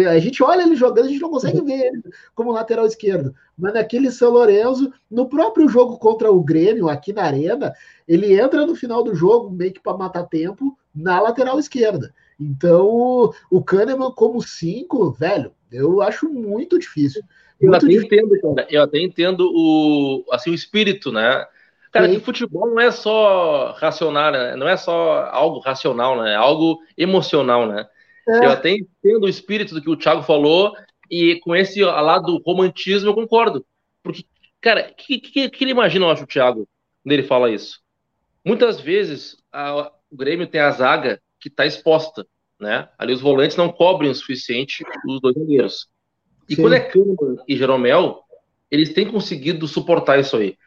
A 0.09 0.17
gente 0.17 0.41
olha 0.41 0.63
ele 0.63 0.75
jogando, 0.75 1.05
a 1.05 1.09
gente 1.09 1.21
não 1.21 1.29
consegue 1.29 1.61
ver 1.61 1.87
ele 1.87 2.03
como 2.33 2.51
lateral 2.51 2.87
esquerdo. 2.87 3.35
Mas 3.55 3.75
naquele 3.75 4.11
São 4.11 4.31
Lourenço, 4.31 4.91
no 5.09 5.29
próprio 5.29 5.69
jogo 5.69 5.99
contra 5.99 6.31
o 6.31 6.43
Grêmio, 6.43 6.89
aqui 6.89 7.13
na 7.13 7.25
Arena, 7.25 7.73
ele 8.07 8.37
entra 8.37 8.65
no 8.65 8.75
final 8.75 9.03
do 9.03 9.13
jogo, 9.13 9.51
meio 9.51 9.71
que 9.71 9.79
para 9.79 9.95
matar 9.95 10.23
tempo, 10.23 10.75
na 10.93 11.19
lateral 11.21 11.59
esquerda. 11.59 12.13
Então, 12.39 13.33
o 13.49 13.63
Kahneman 13.63 14.11
como 14.11 14.41
5, 14.41 15.11
velho, 15.11 15.51
eu 15.71 16.01
acho 16.01 16.29
muito 16.29 16.79
difícil. 16.79 17.21
Muito 17.61 17.73
eu 17.73 17.77
até 17.77 17.87
difícil. 17.87 18.05
entendo, 18.05 18.41
cara. 18.41 18.67
Eu 18.69 18.83
até 18.83 18.99
entendo 18.99 19.51
o, 19.53 20.25
assim, 20.31 20.49
o 20.49 20.55
espírito, 20.55 21.11
né? 21.11 21.45
Cara, 21.91 22.07
Sim. 22.07 22.15
que 22.15 22.25
futebol 22.25 22.67
não 22.67 22.79
é 22.79 22.91
só 22.91 23.71
racional, 23.71 24.31
né? 24.31 24.55
não 24.55 24.67
é 24.67 24.77
só 24.77 25.27
algo 25.31 25.59
racional, 25.59 26.21
né? 26.21 26.33
É 26.33 26.35
algo 26.35 26.79
emocional, 26.97 27.67
né? 27.67 27.87
É. 28.27 28.45
Eu 28.45 28.51
até 28.51 28.71
entendo 28.71 29.23
o 29.23 29.29
espírito 29.29 29.73
do 29.73 29.81
que 29.81 29.89
o 29.89 29.97
Thiago 29.97 30.21
falou 30.21 30.73
e 31.09 31.39
com 31.39 31.55
esse 31.55 31.83
lado 31.83 32.37
do 32.37 32.43
romantismo 32.43 33.09
eu 33.09 33.15
concordo. 33.15 33.65
Porque, 34.03 34.23
cara, 34.61 34.91
o 34.91 34.95
que, 34.95 35.19
que, 35.19 35.49
que, 35.49 35.63
ele 35.63 35.71
imagina, 35.71 36.05
eu 36.05 36.11
acho, 36.11 36.23
o 36.23 36.27
Thiago, 36.27 36.67
quando 37.03 37.11
ele 37.11 37.23
fala 37.23 37.49
isso? 37.49 37.81
Muitas 38.45 38.79
vezes 38.79 39.37
a, 39.51 39.91
o 40.11 40.15
Grêmio 40.15 40.47
tem 40.47 40.61
a 40.61 40.71
zaga 40.71 41.21
que 41.39 41.47
está 41.47 41.65
exposta, 41.65 42.25
né? 42.59 42.89
Ali 42.97 43.13
os 43.13 43.21
volantes 43.21 43.55
não 43.55 43.71
cobrem 43.71 44.09
o 44.09 44.15
suficiente 44.15 44.83
os 45.07 45.21
dois 45.21 45.35
zagueiros. 45.35 45.87
E 46.47 46.55
Sim. 46.55 46.61
quando 46.61 46.73
é 46.73 46.79
Kahneman 46.79 47.37
e 47.47 47.55
Jeromel, 47.55 48.19
eles 48.69 48.93
têm 48.93 49.09
conseguido 49.09 49.67
suportar 49.67 50.19
isso 50.19 50.35
aí. 50.35 50.57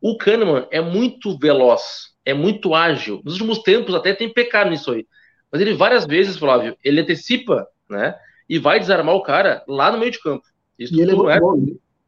O 0.00 0.16
Kahneman 0.16 0.66
é 0.70 0.80
muito 0.80 1.38
veloz, 1.38 2.14
é 2.24 2.34
muito 2.34 2.74
ágil. 2.74 3.22
Nos 3.24 3.34
últimos 3.34 3.60
tempos 3.60 3.94
até 3.94 4.12
tem 4.12 4.32
pecado 4.32 4.70
nisso 4.70 4.90
aí. 4.90 5.06
Mas 5.50 5.60
ele 5.60 5.72
várias 5.72 6.04
vezes, 6.04 6.36
Flávio, 6.36 6.76
ele 6.82 7.00
antecipa, 7.00 7.66
né? 7.88 8.14
E 8.48 8.58
vai 8.58 8.78
desarmar 8.78 9.14
o 9.14 9.22
cara 9.22 9.64
lá 9.68 9.90
no 9.90 9.98
meio 9.98 10.10
de 10.10 10.20
campo. 10.20 10.44
Isso, 10.78 10.94
e 10.94 11.00
é, 11.00 11.36
é 11.36 11.40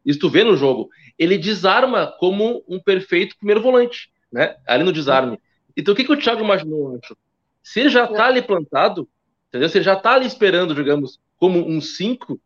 isso 0.05 0.19
tu 0.19 0.29
vê 0.29 0.45
no 0.45 0.57
jogo. 0.57 0.89
Ele 1.19 1.39
desarma 1.39 2.13
como 2.19 2.63
um 2.69 2.79
perfeito 2.79 3.37
primeiro 3.39 3.63
volante, 3.63 4.11
né? 4.31 4.57
Ali 4.67 4.85
no 4.85 4.93
desarme. 4.93 5.39
Então 5.77 5.93
o 5.93 5.97
que, 5.97 6.05
que 6.05 6.13
o 6.13 6.17
Thiago 6.17 6.43
imaginou, 6.43 6.99
acho? 7.03 7.17
Se 7.63 7.81
ele 7.81 7.91
já 7.91 8.05
está 8.05 8.27
ali 8.27 8.41
plantado, 8.43 9.09
entendeu? 9.49 9.69
Se 9.69 9.79
ele 9.79 9.85
já 9.85 9.95
está 9.95 10.15
ali 10.15 10.27
esperando, 10.27 10.75
digamos, 10.75 11.19
como 11.37 11.59
um 11.59 11.81
5, 11.81 12.41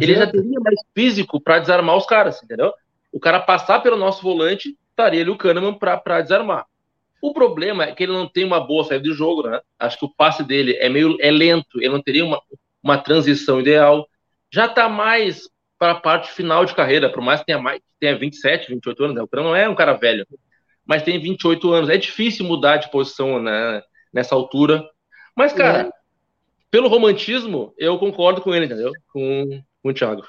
ele 0.00 0.14
já 0.14 0.26
teria 0.26 0.60
mais 0.60 0.80
físico 0.94 1.40
para 1.40 1.58
desarmar 1.58 1.96
os 1.96 2.06
caras, 2.06 2.42
entendeu? 2.42 2.72
O 3.12 3.20
cara 3.20 3.38
passar 3.38 3.80
pelo 3.80 3.96
nosso 3.96 4.22
volante, 4.22 4.76
estaria 4.90 5.20
ali 5.20 5.30
o 5.30 5.36
Kahneman 5.36 5.74
para 5.74 6.20
desarmar. 6.22 6.66
O 7.20 7.32
problema 7.32 7.84
é 7.84 7.94
que 7.94 8.02
ele 8.02 8.12
não 8.12 8.28
tem 8.28 8.44
uma 8.44 8.60
boa 8.60 8.84
saída 8.84 9.04
de 9.04 9.12
jogo, 9.12 9.48
né? 9.48 9.60
Acho 9.78 9.98
que 9.98 10.04
o 10.04 10.14
passe 10.14 10.42
dele 10.42 10.76
é 10.76 10.88
meio 10.88 11.16
é 11.20 11.30
lento, 11.30 11.80
ele 11.80 11.88
não 11.88 12.02
teria 12.02 12.24
uma, 12.24 12.40
uma 12.82 12.98
transição 12.98 13.60
ideal. 13.60 14.06
Já 14.52 14.66
está 14.66 14.88
mais 14.88 15.48
para 15.78 15.92
a 15.92 16.00
parte 16.00 16.30
final 16.32 16.64
de 16.64 16.74
carreira, 16.74 17.10
por 17.10 17.22
mais 17.22 17.40
que 17.40 17.46
tenha 17.46 17.58
mais, 17.58 17.80
tenha 17.98 18.16
27, 18.18 18.68
28 18.68 19.04
anos, 19.04 19.16
né? 19.16 19.22
O 19.22 19.28
cara 19.28 19.42
não 19.42 19.56
é 19.56 19.68
um 19.68 19.74
cara 19.74 19.94
velho, 19.94 20.26
mas 20.86 21.02
tem 21.02 21.20
28 21.20 21.72
anos. 21.72 21.90
É 21.90 21.96
difícil 21.96 22.44
mudar 22.44 22.76
de 22.78 22.90
posição, 22.90 23.40
né? 23.40 23.82
nessa 24.14 24.36
altura. 24.36 24.88
Mas, 25.36 25.52
cara, 25.52 25.88
é. 25.88 25.90
pelo 26.70 26.88
romantismo, 26.88 27.74
eu 27.76 27.98
concordo 27.98 28.40
com 28.40 28.54
ele, 28.54 28.66
entendeu? 28.66 28.92
Com, 29.12 29.60
com 29.82 29.88
o 29.88 29.92
Thiago. 29.92 30.22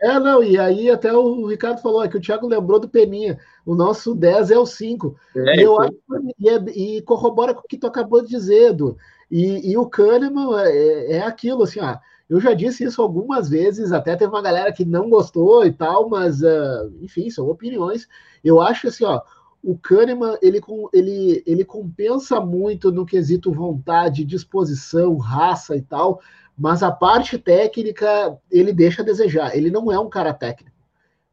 É, 0.00 0.18
não, 0.18 0.42
e 0.42 0.58
aí 0.58 0.90
até 0.90 1.12
o 1.12 1.46
Ricardo 1.46 1.80
falou 1.80 2.08
que 2.08 2.16
o 2.16 2.20
Thiago 2.20 2.48
lembrou 2.48 2.80
do 2.80 2.88
Peninha. 2.88 3.38
O 3.64 3.72
nosso 3.72 4.16
10 4.16 4.50
é 4.50 4.58
o 4.58 4.66
5. 4.66 5.14
É, 5.36 5.56
e, 5.60 5.62
eu 5.62 5.80
acho, 5.80 5.92
e, 6.40 6.48
é, 6.48 6.56
e, 6.74 7.02
corrobora 7.02 7.54
com 7.54 7.60
o 7.60 7.68
que 7.68 7.78
tu 7.78 7.86
acabou 7.86 8.20
de 8.20 8.28
dizer, 8.28 8.70
Edu. 8.70 8.96
E, 9.30 9.70
e 9.70 9.76
o 9.76 9.86
Kahneman 9.86 10.58
é, 10.64 11.18
é 11.18 11.22
aquilo, 11.22 11.62
assim, 11.62 11.78
ó. 11.78 11.98
Eu 12.28 12.40
já 12.40 12.54
disse 12.54 12.82
isso 12.82 13.00
algumas 13.00 13.48
vezes, 13.48 13.92
até 13.92 14.16
teve 14.16 14.32
uma 14.32 14.42
galera 14.42 14.72
que 14.72 14.84
não 14.84 15.10
gostou 15.10 15.66
e 15.66 15.70
tal, 15.70 16.08
mas, 16.08 16.40
uh, 16.40 16.90
enfim, 17.02 17.28
são 17.28 17.48
opiniões. 17.48 18.08
Eu 18.42 18.60
acho 18.60 18.88
assim, 18.88 19.04
ó, 19.04 19.20
o 19.62 19.78
Kahneman 19.78 20.36
ele, 20.42 20.60
ele, 20.92 21.42
ele 21.46 21.64
compensa 21.64 22.40
muito 22.40 22.90
no 22.90 23.06
quesito 23.06 23.52
vontade, 23.52 24.24
disposição, 24.24 25.16
raça 25.16 25.76
e 25.76 25.82
tal, 25.82 26.20
mas 26.58 26.82
a 26.82 26.90
parte 26.90 27.38
técnica 27.38 28.36
ele 28.50 28.72
deixa 28.72 29.02
a 29.02 29.04
desejar. 29.04 29.56
Ele 29.56 29.70
não 29.70 29.90
é 29.92 29.98
um 29.98 30.08
cara 30.08 30.34
técnico. 30.34 30.76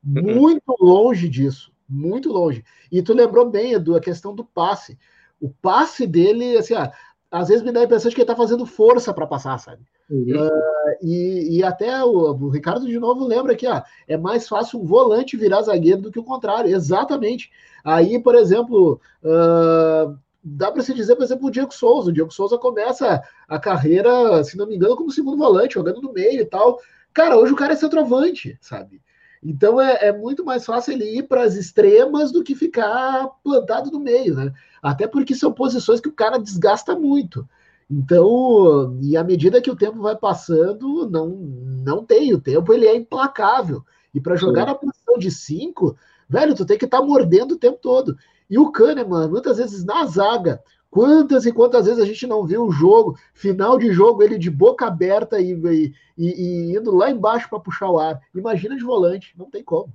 Uhum. 0.06 0.36
Muito 0.36 0.76
longe 0.80 1.28
disso, 1.28 1.72
muito 1.88 2.32
longe. 2.32 2.64
E 2.92 3.02
tu 3.02 3.14
lembrou 3.14 3.50
bem, 3.50 3.74
Edu, 3.74 3.96
a 3.96 4.02
questão 4.02 4.36
do 4.36 4.46
passe. 4.46 4.98
O 5.42 5.50
passe 5.50 6.06
dele, 6.06 6.58
assim, 6.58 6.76
ah, 6.76 6.92
às 7.32 7.48
vezes 7.48 7.64
me 7.64 7.72
dá 7.72 7.82
a 7.82 7.84
impressão 7.84 8.10
de 8.10 8.16
que 8.16 8.22
ele 8.22 8.28
tá 8.28 8.36
fazendo 8.36 8.66
força 8.66 9.14
para 9.14 9.28
passar, 9.28 9.58
sabe? 9.58 9.84
Uh, 10.10 11.06
e, 11.06 11.58
e, 11.58 11.64
até 11.64 12.04
o, 12.04 12.32
o, 12.32 12.50
Ricardo 12.50 12.88
de 12.88 12.98
novo 12.98 13.28
lembra 13.28 13.56
que 13.56 13.68
ah, 13.68 13.84
é 14.08 14.18
mais 14.18 14.48
fácil 14.48 14.82
um 14.82 14.86
volante 14.86 15.38
virar 15.38 15.62
zagueiro 15.62 16.02
do 16.02 16.12
que 16.12 16.20
o 16.20 16.24
contrário, 16.24 16.76
exatamente. 16.76 17.52
Aí, 17.84 18.18
por 18.18 18.34
exemplo, 18.34 19.00
uh, 19.24 20.18
dá 20.44 20.72
para 20.72 20.82
se 20.82 20.96
dizer, 20.96 21.16
por 21.16 21.24
exemplo, 21.24 21.48
o 21.48 21.52
Diego 21.52 21.72
Souza. 21.72 22.10
O 22.10 22.14
Diego 22.14 22.34
Souza 22.34 22.58
começa 22.58 23.22
a 23.48 23.60
carreira, 23.60 24.44
se 24.44 24.58
não 24.58 24.66
me 24.66 24.76
engano, 24.76 24.96
como 24.96 25.12
segundo 25.12 25.38
volante, 25.38 25.76
jogando 25.76 26.02
no 26.02 26.12
meio 26.12 26.42
e 26.42 26.46
tal. 26.46 26.80
Cara, 27.14 27.38
hoje 27.38 27.54
o 27.54 27.56
cara 27.56 27.74
é 27.74 27.76
centroavante, 27.76 28.58
sabe? 28.60 29.02
Então 29.44 29.80
é, 29.80 30.08
é 30.08 30.12
muito 30.12 30.44
mais 30.44 30.66
fácil 30.66 30.94
ele 30.94 31.18
ir 31.18 31.24
para 31.24 31.44
as 31.44 31.56
extremas 31.56 32.32
do 32.32 32.44
que 32.44 32.56
ficar 32.56 33.28
plantado 33.44 33.92
no 33.92 34.00
meio, 34.00 34.36
né? 34.36 34.52
Até 34.82 35.08
porque 35.08 35.36
são 35.36 35.54
posições 35.54 36.02
que 36.02 36.10
o 36.10 36.14
cara 36.14 36.40
desgasta 36.40 36.96
muito. 36.96 37.48
Então, 37.90 39.00
e 39.02 39.18
à 39.18 39.24
medida 39.24 39.62
que 39.62 39.72
o 39.72 39.76
tempo 39.76 40.00
vai 40.00 40.16
passando, 40.16 41.10
não, 41.10 41.30
não 41.30 42.06
tem. 42.06 42.34
O 42.34 42.42
tempo 42.42 42.72
ele 42.72 42.86
é 42.86 42.96
implacável. 42.96 43.84
E 44.14 44.22
para 44.22 44.36
jogar 44.36 44.62
Sim. 44.62 44.68
na 44.68 44.76
posição 44.76 45.18
de 45.18 45.32
5, 45.32 45.98
velho, 46.30 46.56
tu 46.56 46.66
tem 46.66 46.78
que 46.78 46.86
estar 46.86 47.00
tá 47.00 47.06
mordendo 47.06 47.54
o 47.54 47.58
tempo 47.58 47.80
todo. 47.82 48.16
E 48.48 48.60
o 48.60 48.72
Kahneman, 48.72 49.28
muitas 49.28 49.58
vezes 49.58 49.84
na 49.84 50.06
zaga, 50.06 50.62
quantas 50.90 51.46
e 51.46 51.52
quantas 51.52 51.88
vezes 51.88 52.02
a 52.02 52.06
gente 52.06 52.28
não 52.28 52.46
viu 52.46 52.66
o 52.66 52.72
jogo, 52.72 53.18
final 53.34 53.78
de 53.78 53.92
jogo, 53.92 54.22
ele 54.22 54.38
de 54.38 54.52
boca 54.52 54.86
aberta 54.86 55.40
e, 55.40 55.52
e, 55.52 55.94
e 56.18 56.78
indo 56.78 56.96
lá 56.96 57.10
embaixo 57.10 57.50
para 57.50 57.60
puxar 57.60 57.90
o 57.90 58.00
ar. 58.00 58.20
Imagina 58.36 58.76
de 58.76 58.84
volante, 58.84 59.34
não 59.36 59.50
tem 59.50 59.64
como. 59.64 59.92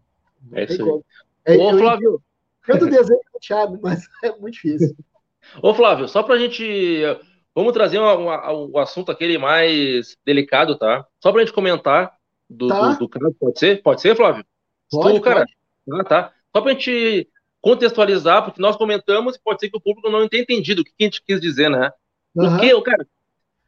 Não 0.51 0.59
é 0.59 0.67
tem 0.67 0.79
como. 0.79 1.05
É, 1.45 1.57
Ô, 1.57 1.71
eu, 1.71 1.79
Flávio. 1.79 2.23
Tanto 2.67 2.87
desejo 2.87 3.21
do 3.33 3.41
Thiago, 3.41 3.79
mas 3.81 4.09
é 4.23 4.37
muito 4.37 4.55
difícil. 4.55 4.97
Ô, 5.63 5.75
Flávio, 5.75 6.09
só 6.09 6.23
para 6.23 6.35
a 6.35 6.39
gente 6.39 7.05
Vamos 7.55 7.73
trazer 7.73 7.99
o 8.01 8.79
assunto 8.79 9.13
aquele 9.13 9.39
mais 9.39 10.17
delicado, 10.25 10.77
tá? 10.77 11.07
Só 11.23 11.31
pra 11.31 11.41
gente 11.41 11.53
comentar 11.53 12.13
do, 12.51 12.69
tá. 12.69 12.93
do, 12.93 12.99
do 12.99 13.09
caso, 13.09 13.35
pode 13.39 13.59
ser? 13.59 13.83
Pode 13.83 14.01
ser, 14.01 14.17
Flávio? 14.17 14.45
Pode, 14.91 15.21
cara. 15.21 15.47
Pode. 15.87 16.01
Ah, 16.01 16.05
tá. 16.05 16.33
Só 16.55 16.61
pra 16.61 16.73
gente 16.73 17.29
contextualizar, 17.61 18.45
porque 18.45 18.61
nós 18.61 18.77
comentamos 18.77 19.37
e 19.37 19.41
pode 19.43 19.61
ser 19.61 19.71
que 19.71 19.77
o 19.77 19.81
público 19.81 20.11
não 20.11 20.29
tenha 20.29 20.43
entendido 20.43 20.83
o 20.83 20.85
que 20.85 20.93
a 21.01 21.05
gente 21.05 21.23
quis 21.23 21.41
dizer, 21.41 21.71
né? 21.71 21.91
Porque, 22.35 22.75
uhum. 22.75 22.83
cara, 22.83 23.07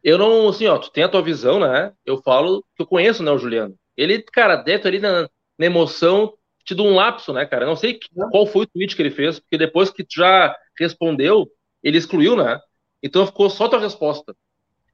eu 0.02 0.18
não, 0.18 0.48
assim, 0.48 0.66
ó, 0.66 0.76
tu 0.78 0.90
tem 0.90 1.04
a 1.04 1.08
tua 1.08 1.22
visão, 1.22 1.60
né? 1.60 1.92
Eu 2.04 2.20
falo 2.22 2.64
que 2.74 2.82
eu 2.82 2.86
conheço, 2.86 3.22
né, 3.22 3.30
o 3.30 3.38
Juliano. 3.38 3.74
Ele, 3.96 4.20
cara, 4.22 4.56
dentro 4.56 4.88
ali 4.88 4.98
na, 4.98 5.28
na 5.58 5.66
emoção, 5.66 6.34
te 6.64 6.74
deu 6.74 6.84
um 6.84 6.94
lapso, 6.94 7.32
né, 7.32 7.46
cara? 7.46 7.64
Eu 7.64 7.68
não 7.68 7.76
sei 7.76 7.98
uhum. 8.14 8.28
qual 8.30 8.46
foi 8.46 8.64
o 8.64 8.66
tweet 8.66 8.94
que 8.94 9.02
ele 9.02 9.10
fez, 9.10 9.38
porque 9.38 9.56
depois 9.56 9.90
que 9.90 10.04
tu 10.04 10.16
já 10.16 10.54
respondeu, 10.78 11.48
ele 11.82 11.96
excluiu, 11.96 12.36
né? 12.36 12.60
Então 13.06 13.26
ficou 13.26 13.48
só 13.48 13.68
tua 13.68 13.78
resposta. 13.78 14.36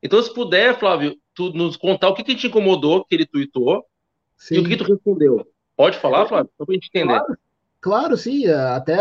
Então, 0.02 0.22
se 0.22 0.32
puder, 0.32 0.78
Flávio, 0.78 1.16
tu 1.34 1.50
nos 1.52 1.76
contar 1.76 2.08
o 2.08 2.14
que, 2.14 2.24
que 2.24 2.34
te 2.34 2.48
incomodou 2.48 3.04
que 3.04 3.14
ele 3.14 3.26
tweetou 3.26 3.84
sim. 4.36 4.56
e 4.56 4.58
o 4.58 4.64
que 4.64 4.76
tu 4.76 4.84
respondeu. 4.84 5.46
Pode 5.76 5.98
falar, 5.98 6.26
Flávio? 6.26 6.50
Só 6.58 6.64
pra 6.64 6.74
gente 6.74 6.88
entender. 6.88 7.18
Claro, 7.18 7.38
claro 7.80 8.16
sim. 8.16 8.46
Até 8.48 8.96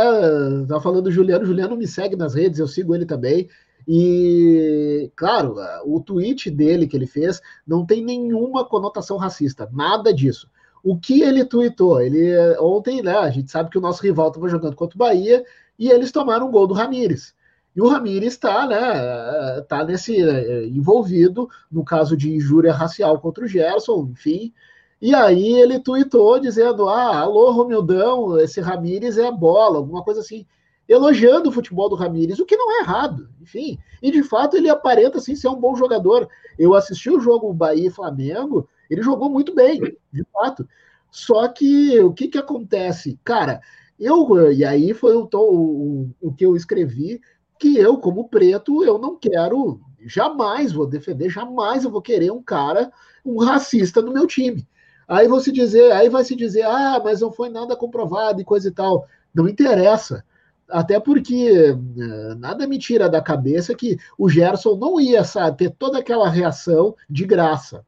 tá 0.67 0.79
falando 0.79 1.03
do 1.03 1.11
Juliano. 1.11 1.43
O 1.43 1.47
Juliano 1.47 1.75
me 1.75 1.87
segue 1.87 2.15
nas 2.15 2.35
redes, 2.35 2.59
eu 2.59 2.67
sigo 2.67 2.95
ele 2.95 3.05
também. 3.05 3.49
E, 3.87 5.11
claro, 5.15 5.55
o 5.85 5.99
tweet 5.99 6.51
dele 6.51 6.87
que 6.87 6.95
ele 6.95 7.07
fez 7.07 7.41
não 7.65 7.85
tem 7.85 8.03
nenhuma 8.03 8.63
conotação 8.63 9.17
racista, 9.17 9.67
nada 9.73 10.13
disso. 10.13 10.47
O 10.83 10.97
que 10.97 11.21
ele 11.21 11.43
tweetou? 11.43 11.99
Ele, 11.99 12.31
ontem, 12.59 13.01
né, 13.01 13.17
a 13.17 13.29
gente 13.29 13.51
sabe 13.51 13.69
que 13.69 13.77
o 13.77 13.81
nosso 13.81 14.01
rival 14.03 14.27
estava 14.29 14.47
jogando 14.47 14.75
contra 14.75 14.95
o 14.95 14.99
Bahia 14.99 15.43
e 15.77 15.89
eles 15.89 16.11
tomaram 16.11 16.47
um 16.47 16.51
gol 16.51 16.67
do 16.67 16.73
Ramires. 16.73 17.33
E 17.75 17.81
o 17.81 17.87
Ramires 17.87 18.33
está 18.33 18.67
né, 18.67 19.61
tá 19.61 19.83
nesse 19.83 20.21
é, 20.21 20.65
envolvido 20.67 21.49
no 21.71 21.83
caso 21.83 22.17
de 22.17 22.33
injúria 22.33 22.73
racial 22.73 23.19
contra 23.19 23.45
o 23.45 23.47
Gerson, 23.47 24.09
enfim. 24.11 24.53
E 25.01 25.15
aí 25.15 25.53
ele 25.53 25.79
tuitou 25.79 26.39
dizendo: 26.39 26.87
Ah, 26.89 27.19
alô, 27.19 27.51
Romildão, 27.51 28.37
esse 28.39 28.59
Ramires 28.59 29.17
é 29.17 29.31
bola, 29.31 29.77
alguma 29.77 30.03
coisa 30.03 30.19
assim, 30.19 30.45
elogiando 30.87 31.49
o 31.49 31.51
futebol 31.51 31.89
do 31.89 31.95
Ramires, 31.95 32.39
o 32.39 32.45
que 32.45 32.57
não 32.57 32.71
é 32.71 32.81
errado, 32.81 33.29
enfim. 33.41 33.79
E 34.01 34.11
de 34.11 34.21
fato 34.21 34.57
ele 34.57 34.69
aparenta 34.69 35.17
assim, 35.17 35.35
ser 35.35 35.47
um 35.47 35.59
bom 35.59 35.75
jogador. 35.75 36.27
Eu 36.59 36.75
assisti 36.75 37.09
o 37.09 37.19
jogo 37.19 37.53
Bahia 37.53 37.87
e 37.87 37.91
Flamengo, 37.91 38.67
ele 38.89 39.01
jogou 39.01 39.29
muito 39.29 39.55
bem, 39.55 39.79
de 40.11 40.25
fato. 40.33 40.67
Só 41.09 41.47
que 41.47 41.99
o 41.99 42.13
que, 42.13 42.27
que 42.27 42.37
acontece? 42.37 43.17
Cara, 43.23 43.61
eu, 43.99 44.51
e 44.51 44.65
aí 44.65 44.93
foi 44.93 45.15
o, 45.15 45.29
o, 45.33 46.09
o 46.21 46.33
que 46.33 46.45
eu 46.45 46.55
escrevi 46.55 47.21
que 47.61 47.77
eu, 47.77 47.95
como 47.99 48.27
preto, 48.27 48.83
eu 48.83 48.97
não 48.97 49.15
quero, 49.15 49.79
jamais 50.03 50.73
vou 50.73 50.87
defender, 50.87 51.29
jamais 51.29 51.83
eu 51.83 51.91
vou 51.91 52.01
querer 52.01 52.31
um 52.31 52.41
cara, 52.41 52.91
um 53.23 53.37
racista 53.37 54.01
no 54.01 54.11
meu 54.11 54.25
time. 54.25 54.67
Aí 55.07 55.27
vou 55.27 55.39
se 55.39 55.51
dizer, 55.51 55.91
aí 55.91 56.09
vai 56.09 56.23
se 56.23 56.35
dizer, 56.35 56.63
ah, 56.63 56.99
mas 57.03 57.21
não 57.21 57.31
foi 57.31 57.49
nada 57.49 57.75
comprovado 57.75 58.41
e 58.41 58.45
coisa 58.45 58.69
e 58.69 58.71
tal. 58.71 59.05
Não 59.31 59.47
interessa. 59.47 60.25
Até 60.67 60.99
porque 60.99 61.75
eh, 61.75 62.35
nada 62.39 62.65
me 62.65 62.79
tira 62.79 63.07
da 63.07 63.21
cabeça 63.21 63.75
que 63.75 63.97
o 64.17 64.27
Gerson 64.27 64.75
não 64.77 64.99
ia 64.99 65.23
sabe, 65.23 65.57
ter 65.57 65.69
toda 65.69 65.99
aquela 65.99 66.29
reação 66.29 66.95
de 67.07 67.25
graça. 67.25 67.85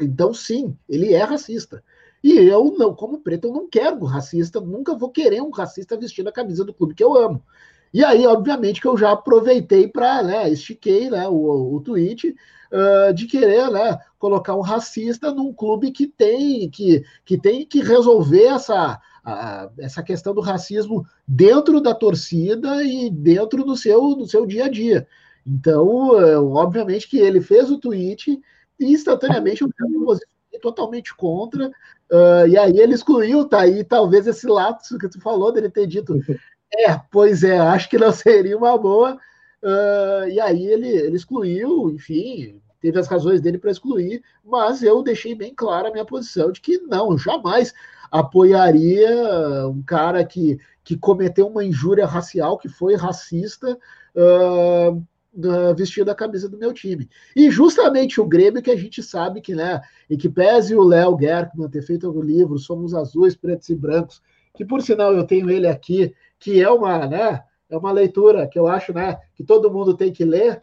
Então, 0.00 0.34
sim, 0.34 0.76
ele 0.88 1.12
é 1.12 1.22
racista. 1.22 1.84
E 2.24 2.32
eu, 2.32 2.74
não, 2.76 2.94
como 2.96 3.20
preto, 3.20 3.46
eu 3.46 3.52
não 3.52 3.68
quero 3.68 4.00
um 4.00 4.04
racista, 4.06 4.60
nunca 4.60 4.96
vou 4.96 5.10
querer 5.10 5.40
um 5.40 5.50
racista 5.50 5.96
vestindo 5.96 6.28
a 6.28 6.32
camisa 6.32 6.64
do 6.64 6.74
clube 6.74 6.94
que 6.94 7.04
eu 7.04 7.14
amo. 7.14 7.44
E 7.92 8.04
aí, 8.04 8.26
obviamente, 8.26 8.80
que 8.80 8.86
eu 8.86 8.96
já 8.96 9.12
aproveitei 9.12 9.88
para, 9.88 10.22
né, 10.22 10.50
estiquei 10.50 11.08
né, 11.08 11.26
o, 11.28 11.74
o 11.74 11.80
tweet 11.80 12.34
uh, 12.72 13.12
de 13.14 13.26
querer 13.26 13.70
né, 13.70 13.98
colocar 14.18 14.54
um 14.54 14.60
racista 14.60 15.32
num 15.32 15.52
clube 15.52 15.90
que 15.90 16.06
tem 16.06 16.68
que, 16.70 17.04
que, 17.24 17.38
tem 17.38 17.64
que 17.64 17.80
resolver 17.80 18.44
essa, 18.44 19.00
a, 19.24 19.70
essa 19.78 20.02
questão 20.02 20.34
do 20.34 20.40
racismo 20.40 21.06
dentro 21.26 21.80
da 21.80 21.94
torcida 21.94 22.82
e 22.82 23.10
dentro 23.10 23.64
do 23.64 23.76
seu, 23.76 24.14
do 24.14 24.26
seu 24.26 24.46
dia 24.46 24.66
a 24.66 24.68
dia. 24.68 25.06
Então, 25.46 26.10
uh, 26.10 26.54
obviamente 26.54 27.08
que 27.08 27.18
ele 27.18 27.40
fez 27.40 27.70
o 27.70 27.78
tweet 27.78 28.38
e 28.78 28.92
instantaneamente 28.92 29.62
eu 29.62 29.70
posicionei 30.04 30.60
totalmente 30.60 31.14
contra, 31.14 31.68
uh, 31.68 32.46
e 32.48 32.56
aí 32.58 32.78
ele 32.78 32.94
excluiu, 32.94 33.44
tá 33.44 33.60
aí 33.60 33.84
talvez 33.84 34.26
esse 34.26 34.46
lapso 34.46 34.98
que 34.98 35.08
tu 35.08 35.20
falou 35.20 35.52
dele 35.52 35.70
ter 35.70 35.86
dito 35.86 36.14
é, 36.72 37.00
pois 37.10 37.42
é, 37.42 37.58
acho 37.58 37.88
que 37.88 37.98
não 37.98 38.12
seria 38.12 38.56
uma 38.56 38.76
boa. 38.76 39.18
Uh, 39.62 40.28
e 40.28 40.40
aí 40.40 40.66
ele, 40.66 40.88
ele 40.88 41.16
excluiu, 41.16 41.90
enfim, 41.90 42.60
teve 42.80 42.98
as 42.98 43.08
razões 43.08 43.40
dele 43.40 43.58
para 43.58 43.70
excluir, 43.70 44.22
mas 44.44 44.82
eu 44.82 45.02
deixei 45.02 45.34
bem 45.34 45.52
clara 45.54 45.88
a 45.88 45.90
minha 45.90 46.04
posição 46.04 46.52
de 46.52 46.60
que 46.60 46.78
não, 46.78 47.18
jamais 47.18 47.74
apoiaria 48.10 49.66
um 49.66 49.82
cara 49.82 50.24
que, 50.24 50.58
que 50.84 50.96
cometeu 50.96 51.48
uma 51.48 51.64
injúria 51.64 52.06
racial, 52.06 52.56
que 52.56 52.68
foi 52.68 52.94
racista, 52.94 53.76
uh, 54.14 54.92
uh, 54.94 56.10
a 56.10 56.14
camisa 56.14 56.48
do 56.48 56.56
meu 56.56 56.72
time. 56.72 57.08
E 57.34 57.50
justamente 57.50 58.20
o 58.20 58.26
Grêmio 58.26 58.62
que 58.62 58.70
a 58.70 58.76
gente 58.76 59.02
sabe 59.02 59.40
que, 59.40 59.54
né, 59.54 59.80
e 60.08 60.16
que 60.16 60.28
pese 60.28 60.74
o 60.74 60.82
Léo 60.82 61.18
Gerkman 61.20 61.68
ter 61.68 61.82
feito 61.82 62.08
o 62.08 62.22
livro 62.22 62.58
Somos 62.58 62.94
Azuis, 62.94 63.36
Pretos 63.36 63.68
e 63.68 63.74
Brancos, 63.74 64.22
que 64.58 64.64
por 64.64 64.82
sinal 64.82 65.14
eu 65.14 65.22
tenho 65.22 65.48
ele 65.48 65.68
aqui, 65.68 66.12
que 66.36 66.60
é 66.60 66.68
uma, 66.68 67.06
né, 67.06 67.40
é 67.70 67.76
uma 67.76 67.92
leitura 67.92 68.48
que 68.48 68.58
eu 68.58 68.66
acho 68.66 68.92
né, 68.92 69.16
que 69.36 69.44
todo 69.44 69.70
mundo 69.70 69.96
tem 69.96 70.10
que 70.12 70.24
ler, 70.24 70.60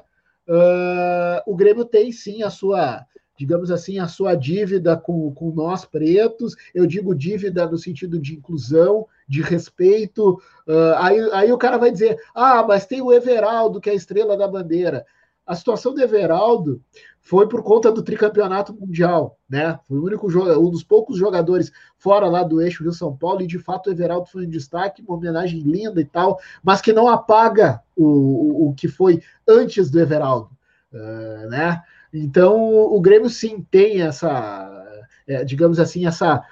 uh, 0.49 1.39
o 1.49 1.55
Grêmio 1.55 1.85
tem 1.85 2.11
sim 2.11 2.43
a 2.43 2.49
sua, 2.49 3.05
digamos 3.37 3.71
assim, 3.71 3.97
a 3.97 4.05
sua 4.05 4.35
dívida 4.35 4.97
com, 4.97 5.33
com 5.33 5.49
nós 5.51 5.85
pretos, 5.85 6.57
eu 6.73 6.85
digo 6.85 7.15
dívida 7.15 7.65
no 7.65 7.77
sentido 7.77 8.19
de 8.19 8.35
inclusão, 8.35 9.07
de 9.25 9.41
respeito. 9.41 10.41
Uh, 10.67 10.95
aí, 10.97 11.29
aí 11.31 11.51
o 11.53 11.57
cara 11.57 11.77
vai 11.77 11.89
dizer: 11.89 12.19
ah, 12.35 12.65
mas 12.67 12.85
tem 12.85 13.01
o 13.01 13.13
Everaldo, 13.13 13.79
que 13.79 13.89
é 13.89 13.93
a 13.93 13.95
estrela 13.95 14.35
da 14.35 14.45
bandeira. 14.45 15.05
A 15.45 15.55
situação 15.55 15.93
do 15.93 16.01
Everaldo 16.01 16.81
foi 17.21 17.47
por 17.47 17.63
conta 17.63 17.91
do 17.91 18.03
tricampeonato 18.03 18.73
mundial, 18.73 19.37
né? 19.49 19.79
Foi 19.87 19.97
o 19.97 20.03
único 20.03 20.27
um 20.27 20.69
dos 20.69 20.83
poucos 20.83 21.17
jogadores 21.17 21.71
fora 21.97 22.27
lá 22.27 22.43
do 22.43 22.61
eixo 22.61 22.83
Rio 22.83 22.93
São 22.93 23.15
Paulo 23.15 23.41
e 23.41 23.47
de 23.47 23.59
fato 23.59 23.87
o 23.87 23.91
Everaldo 23.91 24.27
foi 24.27 24.45
um 24.45 24.49
destaque, 24.49 25.03
uma 25.07 25.17
homenagem 25.17 25.61
linda 25.61 25.99
e 25.99 26.05
tal, 26.05 26.39
mas 26.63 26.81
que 26.81 26.93
não 26.93 27.07
apaga 27.07 27.81
o, 27.95 28.05
o, 28.05 28.69
o 28.69 28.73
que 28.73 28.87
foi 28.87 29.21
antes 29.47 29.89
do 29.89 29.99
Everaldo, 29.99 30.49
uh, 30.93 31.49
né? 31.49 31.81
Então 32.13 32.73
o 32.73 32.99
Grêmio 33.01 33.29
sim 33.29 33.65
tem 33.69 34.01
essa, 34.01 35.01
é, 35.27 35.43
digamos 35.43 35.79
assim, 35.79 36.05
essa 36.05 36.43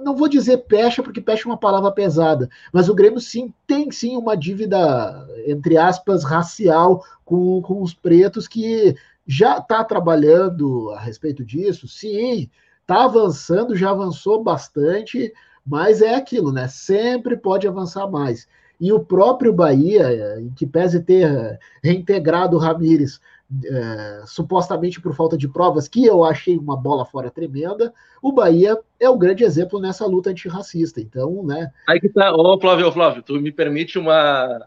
não 0.00 0.16
vou 0.16 0.28
dizer 0.28 0.58
pecha, 0.58 1.02
porque 1.02 1.20
pecha 1.20 1.46
é 1.46 1.50
uma 1.50 1.58
palavra 1.58 1.92
pesada, 1.92 2.48
mas 2.72 2.88
o 2.88 2.94
Grêmio 2.94 3.20
sim 3.20 3.52
tem 3.66 3.90
sim 3.90 4.16
uma 4.16 4.36
dívida, 4.36 5.26
entre 5.46 5.76
aspas, 5.76 6.24
racial 6.24 7.04
com, 7.24 7.62
com 7.62 7.82
os 7.82 7.94
pretos 7.94 8.48
que 8.48 8.94
já 9.26 9.58
está 9.58 9.82
trabalhando 9.82 10.90
a 10.90 11.00
respeito 11.00 11.44
disso, 11.44 11.88
sim, 11.88 12.50
está 12.80 13.04
avançando, 13.04 13.76
já 13.76 13.90
avançou 13.90 14.42
bastante, 14.42 15.32
mas 15.66 16.00
é 16.00 16.14
aquilo, 16.14 16.52
né? 16.52 16.68
Sempre 16.68 17.36
pode 17.36 17.66
avançar 17.66 18.08
mais. 18.08 18.46
E 18.80 18.92
o 18.92 19.00
próprio 19.00 19.52
Bahia, 19.52 20.38
em 20.40 20.50
que 20.50 20.66
pese 20.66 21.02
ter 21.02 21.58
reintegrado 21.82 22.56
o 22.56 22.60
Ramires 22.60 23.20
é, 23.64 24.22
supostamente 24.26 25.00
por 25.00 25.14
falta 25.14 25.36
de 25.36 25.48
provas, 25.48 25.88
que 25.88 26.04
eu 26.04 26.24
achei 26.24 26.58
uma 26.58 26.76
bola 26.76 27.04
fora 27.04 27.30
tremenda, 27.30 27.92
o 28.20 28.32
Bahia 28.32 28.78
é 28.98 29.08
o 29.08 29.16
grande 29.16 29.44
exemplo 29.44 29.80
nessa 29.80 30.06
luta 30.06 30.30
antirracista. 30.30 31.00
Então, 31.00 31.42
né? 31.44 31.70
Aí 31.88 32.00
que 32.00 32.08
tá, 32.08 32.34
ô 32.34 32.58
Flávio, 32.60 32.88
ô 32.88 32.92
Flávio, 32.92 33.22
tu 33.22 33.40
me 33.40 33.52
permite 33.52 33.98
uma. 33.98 34.66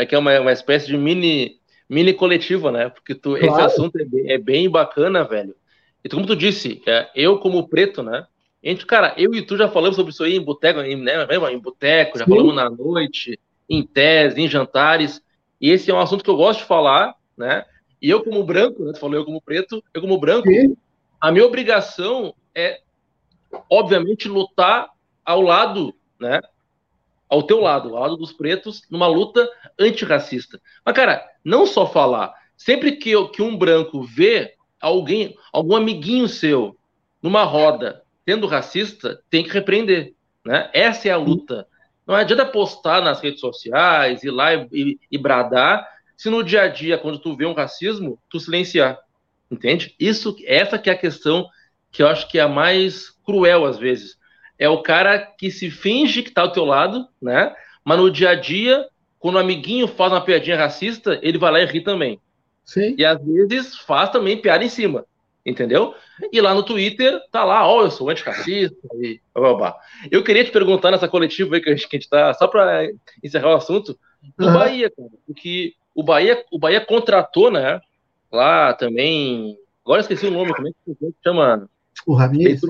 É 0.00 0.06
que 0.06 0.14
é 0.14 0.18
uma, 0.18 0.40
uma 0.40 0.52
espécie 0.52 0.86
de 0.86 0.96
mini, 0.96 1.58
mini 1.88 2.14
coletiva, 2.14 2.72
né? 2.72 2.88
Porque 2.88 3.14
tu, 3.14 3.36
claro. 3.36 3.46
esse 3.46 3.60
assunto 3.60 4.00
é 4.00 4.04
bem, 4.04 4.32
é 4.32 4.38
bem, 4.38 4.70
bacana, 4.70 5.24
velho. 5.24 5.54
E 6.02 6.08
como 6.08 6.26
tu 6.26 6.34
disse, 6.34 6.82
é, 6.86 7.10
eu 7.14 7.38
como 7.38 7.68
preto, 7.68 8.02
né? 8.02 8.26
Gente, 8.64 8.86
cara, 8.86 9.14
eu 9.18 9.34
e 9.34 9.42
tu 9.42 9.56
já 9.56 9.68
falamos 9.68 9.96
sobre 9.96 10.12
isso 10.12 10.24
aí 10.24 10.36
em 10.36 10.42
boteco, 10.42 10.80
em, 10.80 10.96
né, 10.96 11.26
em 11.52 11.58
boteco, 11.58 12.18
já 12.18 12.24
Sim. 12.24 12.30
falamos 12.30 12.54
na 12.54 12.70
noite, 12.70 13.38
em 13.68 13.82
tese, 13.82 14.40
em 14.40 14.48
jantares. 14.48 15.22
E 15.60 15.70
esse 15.70 15.90
é 15.90 15.94
um 15.94 16.00
assunto 16.00 16.24
que 16.24 16.30
eu 16.30 16.36
gosto 16.36 16.60
de 16.60 16.66
falar, 16.66 17.14
né? 17.36 17.64
E 18.00 18.08
eu, 18.08 18.22
como 18.22 18.42
branco, 18.42 18.82
né, 18.82 18.92
tu 18.92 19.00
falou 19.00 19.16
eu 19.16 19.24
como 19.26 19.40
preto, 19.40 19.84
eu 19.92 20.00
como 20.00 20.18
branco, 20.18 20.48
Sim. 20.48 20.74
a 21.20 21.30
minha 21.30 21.44
obrigação 21.44 22.34
é, 22.54 22.80
obviamente, 23.68 24.28
lutar 24.28 24.88
ao 25.24 25.42
lado, 25.42 25.94
né? 26.18 26.40
Ao 27.30 27.42
teu 27.42 27.60
lado, 27.60 27.96
ao 27.96 28.02
lado 28.02 28.16
dos 28.16 28.32
pretos, 28.32 28.82
numa 28.90 29.06
luta 29.06 29.48
antirracista. 29.78 30.60
Mas, 30.84 30.94
cara, 30.94 31.24
não 31.44 31.64
só 31.64 31.86
falar. 31.86 32.34
Sempre 32.56 32.92
que, 32.92 33.12
que 33.28 33.40
um 33.40 33.56
branco 33.56 34.02
vê 34.02 34.54
alguém, 34.80 35.36
algum 35.52 35.76
amiguinho 35.76 36.28
seu, 36.28 36.76
numa 37.22 37.44
roda, 37.44 38.02
tendo 38.24 38.46
racista, 38.46 39.22
tem 39.30 39.44
que 39.44 39.50
repreender. 39.50 40.14
Né? 40.44 40.68
Essa 40.74 41.08
é 41.08 41.12
a 41.12 41.16
luta. 41.16 41.66
Não 42.06 42.14
adianta 42.14 42.44
postar 42.44 43.00
nas 43.00 43.20
redes 43.20 43.40
sociais, 43.40 44.24
ir 44.24 44.30
lá 44.30 44.54
e, 44.54 44.68
e, 44.72 45.00
e 45.12 45.18
bradar, 45.18 45.86
se 46.16 46.28
no 46.28 46.44
dia 46.44 46.62
a 46.62 46.68
dia, 46.68 46.98
quando 46.98 47.18
tu 47.18 47.34
vê 47.34 47.46
um 47.46 47.54
racismo, 47.54 48.18
tu 48.28 48.38
silenciar. 48.38 48.98
Entende? 49.50 49.94
Isso, 49.98 50.36
essa 50.44 50.78
que 50.78 50.90
é 50.90 50.92
a 50.92 50.98
questão 50.98 51.48
que 51.90 52.02
eu 52.02 52.08
acho 52.08 52.28
que 52.28 52.38
é 52.38 52.42
a 52.42 52.48
mais 52.48 53.08
cruel 53.24 53.64
às 53.64 53.78
vezes. 53.78 54.18
É 54.60 54.68
o 54.68 54.82
cara 54.82 55.18
que 55.18 55.50
se 55.50 55.70
finge 55.70 56.22
que 56.22 56.30
tá 56.30 56.42
ao 56.42 56.52
teu 56.52 56.66
lado, 56.66 57.08
né? 57.20 57.56
Mas 57.82 57.98
no 57.98 58.10
dia 58.10 58.30
a 58.30 58.34
dia, 58.34 58.86
quando 59.18 59.36
o 59.36 59.38
amiguinho 59.38 59.88
faz 59.88 60.12
uma 60.12 60.20
piadinha 60.20 60.58
racista, 60.58 61.18
ele 61.22 61.38
vai 61.38 61.50
lá 61.50 61.60
e 61.60 61.64
ri 61.64 61.80
também. 61.80 62.20
Sim. 62.62 62.94
E 62.98 63.04
às 63.04 63.18
vezes 63.24 63.78
faz 63.78 64.10
também 64.10 64.36
piada 64.36 64.62
em 64.62 64.68
cima. 64.68 65.06
Entendeu? 65.44 65.94
E 66.30 66.38
lá 66.38 66.52
no 66.52 66.62
Twitter 66.62 67.18
tá 67.32 67.42
lá, 67.42 67.66
ó, 67.66 67.78
oh, 67.78 67.82
eu 67.84 67.90
sou 67.90 68.10
antirracista 68.10 68.76
e 68.96 69.18
blá, 69.34 69.54
blá, 69.54 69.76
Eu 70.10 70.22
queria 70.22 70.44
te 70.44 70.50
perguntar 70.50 70.90
nessa 70.90 71.08
coletiva 71.08 71.54
aí 71.54 71.62
que 71.62 71.70
a 71.70 71.74
gente, 71.74 71.88
que 71.88 71.96
a 71.96 71.98
gente 71.98 72.10
tá, 72.10 72.34
só 72.34 72.46
para 72.46 72.86
encerrar 73.24 73.52
o 73.52 73.56
assunto, 73.56 73.98
do 74.36 74.46
uhum. 74.46 74.52
Bahia, 74.52 74.90
cara, 74.94 75.08
porque 75.26 75.72
o 75.94 76.02
Bahia, 76.02 76.44
o 76.52 76.58
Bahia 76.58 76.84
contratou, 76.84 77.50
né? 77.50 77.80
Lá 78.30 78.74
também. 78.74 79.56
Agora 79.82 80.02
esqueci 80.02 80.26
o 80.26 80.30
nome, 80.30 80.54
como 80.54 80.68
é 80.68 80.72
que 80.72 80.94
se 80.94 81.14
chama? 81.24 81.66
O 82.06 82.14
Ramires? 82.14 82.60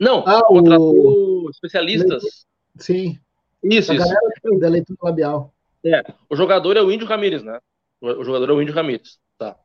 Não, 0.00 0.24
ah, 0.26 0.42
contratou 0.42 1.44
o... 1.44 1.50
especialistas. 1.50 2.46
Sim. 2.78 3.18
Isso, 3.62 3.92
a 3.92 3.94
isso. 3.94 4.58
Da 4.58 4.68
leitura 4.68 4.98
labial. 5.02 5.52
É, 5.84 6.02
o 6.28 6.34
jogador 6.34 6.76
é 6.76 6.82
o 6.82 6.90
Índio 6.90 7.06
Ramírez, 7.06 7.42
né? 7.42 7.58
O 8.00 8.24
jogador 8.24 8.48
é 8.50 8.52
o 8.54 8.62
Índio 8.62 8.74
Ramírez. 8.74 9.18
Tá. 9.38 9.56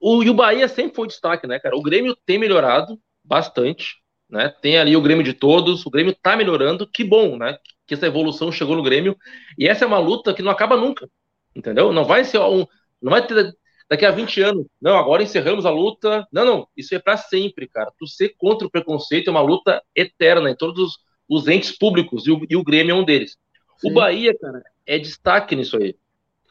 O, 0.00 0.22
e 0.22 0.30
o 0.30 0.34
Bahia 0.34 0.66
sempre 0.66 0.96
foi 0.96 1.06
destaque, 1.06 1.46
né, 1.46 1.60
cara? 1.60 1.76
O 1.76 1.82
Grêmio 1.82 2.16
tem 2.26 2.38
melhorado 2.38 2.98
bastante, 3.24 4.02
né? 4.28 4.52
Tem 4.60 4.78
ali 4.78 4.96
o 4.96 5.02
Grêmio 5.02 5.22
de 5.22 5.32
todos, 5.32 5.86
o 5.86 5.90
Grêmio 5.90 6.14
tá 6.20 6.36
melhorando, 6.36 6.86
que 6.86 7.04
bom, 7.04 7.36
né? 7.36 7.56
Que 7.86 7.94
essa 7.94 8.06
evolução 8.06 8.50
chegou 8.50 8.76
no 8.76 8.82
Grêmio. 8.82 9.16
E 9.56 9.68
essa 9.68 9.84
é 9.84 9.86
uma 9.86 9.98
luta 9.98 10.34
que 10.34 10.42
não 10.42 10.50
acaba 10.50 10.76
nunca. 10.76 11.08
Entendeu? 11.54 11.92
Não 11.92 12.04
vai 12.04 12.24
ser 12.24 12.38
um. 12.40 12.66
Não 13.00 13.10
vai 13.10 13.24
ter 13.24 13.56
daqui 13.88 14.04
a 14.04 14.10
20 14.10 14.42
anos. 14.42 14.66
Não, 14.80 14.96
agora 14.96 15.22
encerramos 15.22 15.64
a 15.64 15.70
luta. 15.70 16.26
Não, 16.30 16.44
não. 16.44 16.68
Isso 16.76 16.94
é 16.94 16.98
para 16.98 17.16
sempre, 17.16 17.66
cara. 17.66 17.92
Tu 17.98 18.06
ser 18.06 18.34
contra 18.36 18.66
o 18.66 18.70
preconceito 18.70 19.28
é 19.28 19.30
uma 19.30 19.40
luta 19.40 19.82
eterna 19.94 20.50
em 20.50 20.56
todos 20.56 20.78
os, 20.78 20.98
os 21.28 21.48
entes 21.48 21.76
públicos 21.76 22.26
e 22.26 22.30
o, 22.30 22.46
e 22.48 22.56
o 22.56 22.64
Grêmio 22.64 22.92
é 22.92 22.94
um 22.94 23.04
deles. 23.04 23.38
Sim. 23.78 23.90
O 23.90 23.94
Bahia, 23.94 24.36
cara, 24.38 24.62
é 24.86 24.98
destaque 24.98 25.56
nisso 25.56 25.76
aí. 25.76 25.96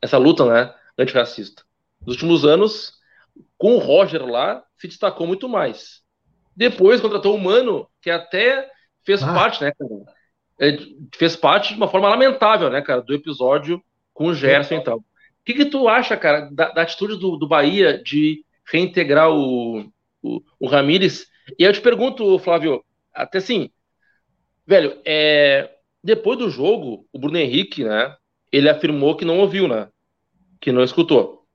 Essa 0.01 0.17
luta, 0.17 0.45
né? 0.45 0.73
Antirracista. 0.97 1.63
Nos 2.05 2.15
últimos 2.15 2.45
anos, 2.45 2.93
com 3.57 3.75
o 3.75 3.79
Roger 3.79 4.25
lá, 4.25 4.63
se 4.77 4.87
destacou 4.87 5.27
muito 5.27 5.49
mais. 5.49 6.01
Depois 6.55 7.01
contratou 7.01 7.35
o 7.35 7.39
Mano, 7.39 7.87
que 8.01 8.09
até 8.09 8.69
fez 9.03 9.21
ah. 9.21 9.33
parte, 9.33 9.61
né, 9.61 9.71
cara? 9.77 10.17
É, 10.59 10.77
fez 11.15 11.35
parte 11.35 11.69
de 11.69 11.75
uma 11.75 11.87
forma 11.87 12.09
lamentável, 12.09 12.69
né, 12.69 12.81
cara, 12.81 13.01
do 13.01 13.13
episódio 13.13 13.83
com 14.11 14.27
o 14.27 14.33
Gerson 14.33 14.75
e 14.75 14.83
tal. 14.83 15.03
O 15.47 15.49
que, 15.49 15.53
que 15.53 15.65
tu 15.65 15.87
acha, 15.87 16.17
cara, 16.17 16.49
da, 16.51 16.73
da 16.73 16.81
atitude 16.81 17.17
do, 17.17 17.37
do, 17.37 17.47
Bahia 17.47 18.03
de 18.03 18.43
reintegrar 18.69 19.31
o, 19.31 19.89
o, 20.21 20.41
o 20.59 20.67
Ramires? 20.67 21.25
E 21.57 21.63
eu 21.63 21.71
te 21.71 21.79
pergunto, 21.79 22.37
Flávio, 22.39 22.83
até 23.13 23.37
assim, 23.37 23.69
velho, 24.65 24.99
é, 25.05 25.73
depois 26.03 26.37
do 26.37 26.49
jogo, 26.49 27.07
o 27.13 27.17
Bruno 27.17 27.37
Henrique, 27.37 27.85
né, 27.85 28.13
ele 28.51 28.67
afirmou 28.67 29.15
que 29.15 29.23
não 29.23 29.39
ouviu, 29.39 29.69
né, 29.69 29.87
que 30.59 30.69
não 30.69 30.83
escutou. 30.83 31.45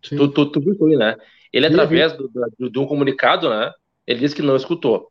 Tu, 0.00 0.28
tu, 0.28 0.46
tu, 0.52 0.60
viu 0.60 0.86
aí, 0.86 0.96
né? 0.96 1.16
Ele, 1.52 1.66
através 1.66 2.12
do, 2.12 2.30
do, 2.56 2.70
de 2.70 2.78
um 2.78 2.86
comunicado, 2.86 3.50
né, 3.50 3.72
ele 4.06 4.20
disse 4.20 4.36
que 4.36 4.42
não 4.42 4.54
escutou. 4.54 5.10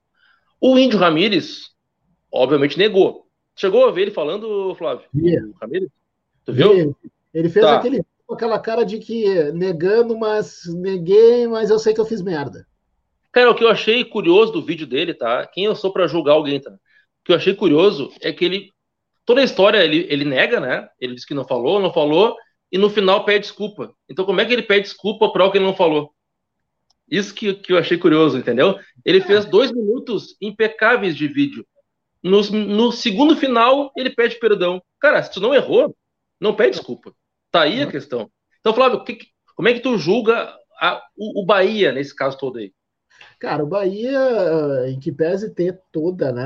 O 0.62 0.78
Índio 0.78 0.98
Ramires, 0.98 1.72
obviamente, 2.32 2.78
negou. 2.78 3.28
Chegou 3.54 3.86
a 3.86 3.92
ver 3.92 4.04
ele 4.04 4.12
falando, 4.12 4.74
Flávio? 4.76 5.06
Yeah. 5.14 5.46
Ramires? 5.62 5.90
Tu 6.46 6.54
viu? 6.54 6.72
Ele, 6.74 6.96
ele 7.34 7.50
fez 7.50 7.66
tá. 7.66 7.78
aquele, 7.78 8.02
aquela 8.32 8.60
cara 8.60 8.84
de 8.84 9.00
que 9.00 9.52
negando, 9.52 10.18
mas 10.18 10.62
neguei, 10.68 11.48
mas 11.48 11.70
eu 11.70 11.80
sei 11.80 11.94
que 11.94 12.00
eu 12.00 12.06
fiz 12.06 12.22
merda. 12.22 12.66
Cara, 13.32 13.50
o 13.50 13.56
que 13.56 13.64
eu 13.64 13.70
achei 13.70 14.06
curioso 14.06 14.52
do 14.52 14.62
vídeo 14.62 14.86
dele, 14.86 15.14
tá? 15.14 15.46
Quem 15.48 15.66
eu 15.66 15.76
sou 15.76 15.92
para 15.92 16.08
julgar 16.08 16.34
alguém, 16.34 16.60
tá? 16.60 16.72
O 16.72 17.26
que 17.26 17.32
eu 17.32 17.36
achei 17.36 17.56
curioso 17.56 18.12
é 18.22 18.32
que 18.32 18.46
ele. 18.46 18.70
Toda 19.26 19.42
a 19.42 19.44
história 19.44 19.84
ele, 19.84 20.06
ele 20.10 20.26
nega, 20.26 20.60
né? 20.60 20.88
Ele 21.00 21.16
diz 21.16 21.26
que 21.26 21.34
não 21.34 21.46
falou, 21.46 21.80
não 21.80 21.94
falou, 21.94 22.36
e 22.72 22.78
no 22.78 22.90
final 22.90 23.24
pede 23.24 23.42
desculpa. 23.42 23.94
Então, 24.10 24.26
como 24.26 24.42
é 24.42 24.46
que 24.46 24.54
ele 24.54 24.64
pede 24.64 24.84
desculpa 24.84 25.32
para 25.32 25.46
o 25.46 25.52
que 25.52 25.58
ele 25.58 25.66
não 25.66 25.76
falou? 25.76 26.14
Isso 27.10 27.34
que, 27.34 27.54
que 27.54 27.72
eu 27.72 27.78
achei 27.78 27.98
curioso, 27.98 28.38
entendeu? 28.38 28.78
Ele 29.06 29.22
fez 29.22 29.46
dois 29.46 29.72
minutos 29.72 30.36
impecáveis 30.42 31.16
de 31.16 31.28
vídeo. 31.28 31.66
No, 32.22 32.42
no 32.42 32.92
segundo 32.92 33.36
final, 33.36 33.92
ele 33.96 34.10
pede 34.10 34.40
perdão. 34.40 34.82
Cara, 35.00 35.22
se 35.22 35.32
tu 35.32 35.40
não 35.40 35.54
errou, 35.54 35.96
não 36.40 36.56
pede 36.56 36.78
desculpa. 36.78 37.14
Tá 37.54 37.62
aí 37.62 37.84
a 37.84 37.88
questão. 37.88 38.32
Então, 38.60 38.74
Flávio, 38.74 39.04
que, 39.04 39.28
como 39.56 39.70
é 39.70 39.76
que 39.76 39.80
tu 39.80 39.96
julga 39.96 40.52
a, 40.82 41.00
o, 41.16 41.44
o, 41.44 41.46
Bahia 41.46 41.92
nesse 41.92 42.16
caso 42.16 42.36
todo 42.36 42.58
aí? 42.58 42.74
Cara, 43.40 43.64
o 43.64 43.68
Bahia, 43.68 44.20
em 44.88 45.00
que 45.00 45.12
pese 45.12 45.52
ter 45.52 45.80
toda, 45.92 46.32
né? 46.32 46.44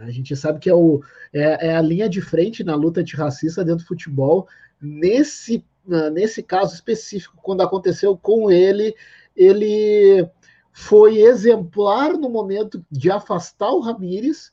A 0.00 0.10
gente 0.12 0.36
sabe 0.36 0.60
que 0.60 0.70
é, 0.70 0.74
o, 0.74 1.02
é, 1.32 1.70
é 1.70 1.76
a 1.76 1.82
linha 1.82 2.08
de 2.08 2.20
frente 2.20 2.62
na 2.62 2.76
luta 2.76 3.00
antirracista 3.00 3.64
dentro 3.64 3.82
do 3.82 3.88
futebol. 3.88 4.46
Nesse, 4.80 5.64
nesse 6.12 6.44
caso 6.44 6.76
específico, 6.76 7.36
quando 7.42 7.62
aconteceu 7.62 8.16
com 8.16 8.52
ele, 8.52 8.94
ele 9.34 10.24
foi 10.72 11.22
exemplar 11.22 12.12
no 12.12 12.30
momento 12.30 12.86
de 12.88 13.10
afastar 13.10 13.72
o 13.72 13.80
Ramires, 13.80 14.52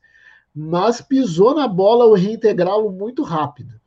mas 0.56 1.02
pisou 1.02 1.54
na 1.54 1.68
bola 1.68 2.08
o 2.08 2.16
reintegrá-lo 2.16 2.92
muito 2.92 3.22
rápido. 3.22 3.80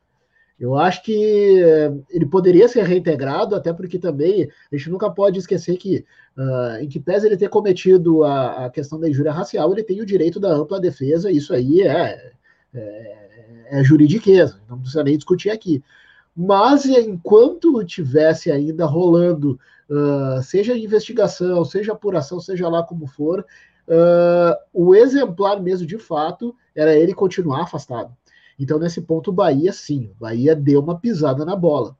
Eu 0.61 0.77
acho 0.77 1.03
que 1.03 1.59
eh, 1.59 1.91
ele 2.11 2.27
poderia 2.27 2.69
ser 2.69 2.83
reintegrado, 2.85 3.57
até 3.57 3.73
porque 3.73 3.99
também 3.99 4.47
a 4.71 4.77
gente 4.77 4.91
nunca 4.91 5.09
pode 5.11 5.39
esquecer 5.39 5.79
que, 5.79 6.05
uh, 6.37 6.83
em 6.83 6.87
que 6.87 7.01
pese 7.01 7.27
ele 7.27 7.37
ter 7.39 7.49
cometido 7.49 8.23
a, 8.25 8.67
a, 8.67 8.71
questão 8.71 9.01
da 9.01 9.09
injúria 9.09 9.33
racial, 9.33 9.73
ele 9.73 9.83
tem 9.83 10.03
o 10.03 10.07
direito 10.07 10.39
da 10.39 10.53
ampla 10.53 10.79
defesa, 10.79 11.31
isso 11.31 11.55
aí 11.55 11.81
é, 11.81 12.33
é, 12.75 13.17
é 13.71 13.83
juridiqueza, 13.83 14.61
não 14.69 14.79
precisa 14.79 15.03
nem 15.03 15.17
discutir 15.17 15.49
aqui. 15.49 15.83
Mas 16.37 16.85
enquanto 16.85 17.83
tivesse 17.83 18.53
ainda 18.53 18.85
rolando, 18.85 19.59
uh, 19.89 20.43
seja 20.43 20.77
investigação, 20.77 21.65
seja 21.65 21.93
apuração, 21.93 22.39
seja 22.39 22.69
lá 22.69 22.83
como 22.83 23.07
for, 23.07 23.41
uh, 23.89 24.55
o 24.75 24.95
exemplar 24.95 25.59
mesmo 25.63 25.87
de 25.87 25.97
fato 25.97 26.55
era 26.75 26.95
ele 26.95 27.15
continuar 27.15 27.63
afastado. 27.63 28.15
Então, 28.61 28.79
nesse 28.79 29.01
ponto, 29.01 29.31
o 29.31 29.33
Bahia, 29.33 29.73
sim, 29.73 30.11
o 30.13 30.21
Bahia 30.21 30.55
deu 30.55 30.81
uma 30.81 31.01
pisada 31.01 31.47
na 31.47 31.57
bola. 31.57 31.97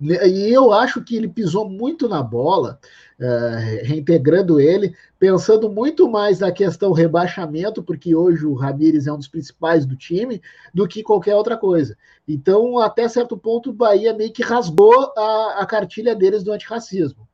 E 0.00 0.52
eu 0.52 0.72
acho 0.72 1.02
que 1.02 1.16
ele 1.16 1.28
pisou 1.28 1.70
muito 1.70 2.08
na 2.08 2.20
bola 2.20 2.78
uh, 3.20 3.84
reintegrando 3.86 4.60
ele, 4.60 4.94
pensando 5.16 5.70
muito 5.70 6.10
mais 6.10 6.40
na 6.40 6.50
questão 6.50 6.92
rebaixamento, 6.92 7.84
porque 7.84 8.16
hoje 8.16 8.44
o 8.44 8.54
Ramires 8.54 9.06
é 9.06 9.12
um 9.12 9.16
dos 9.16 9.28
principais 9.28 9.86
do 9.86 9.96
time, 9.96 10.42
do 10.74 10.88
que 10.88 11.04
qualquer 11.04 11.36
outra 11.36 11.56
coisa. 11.56 11.96
Então, 12.26 12.78
até 12.80 13.08
certo 13.08 13.38
ponto, 13.38 13.70
o 13.70 13.74
Bahia 13.74 14.12
meio 14.12 14.32
que 14.32 14.42
rasgou 14.42 15.12
a, 15.16 15.60
a 15.60 15.66
cartilha 15.66 16.16
deles 16.16 16.42
do 16.42 16.52
antirracismo, 16.52 17.26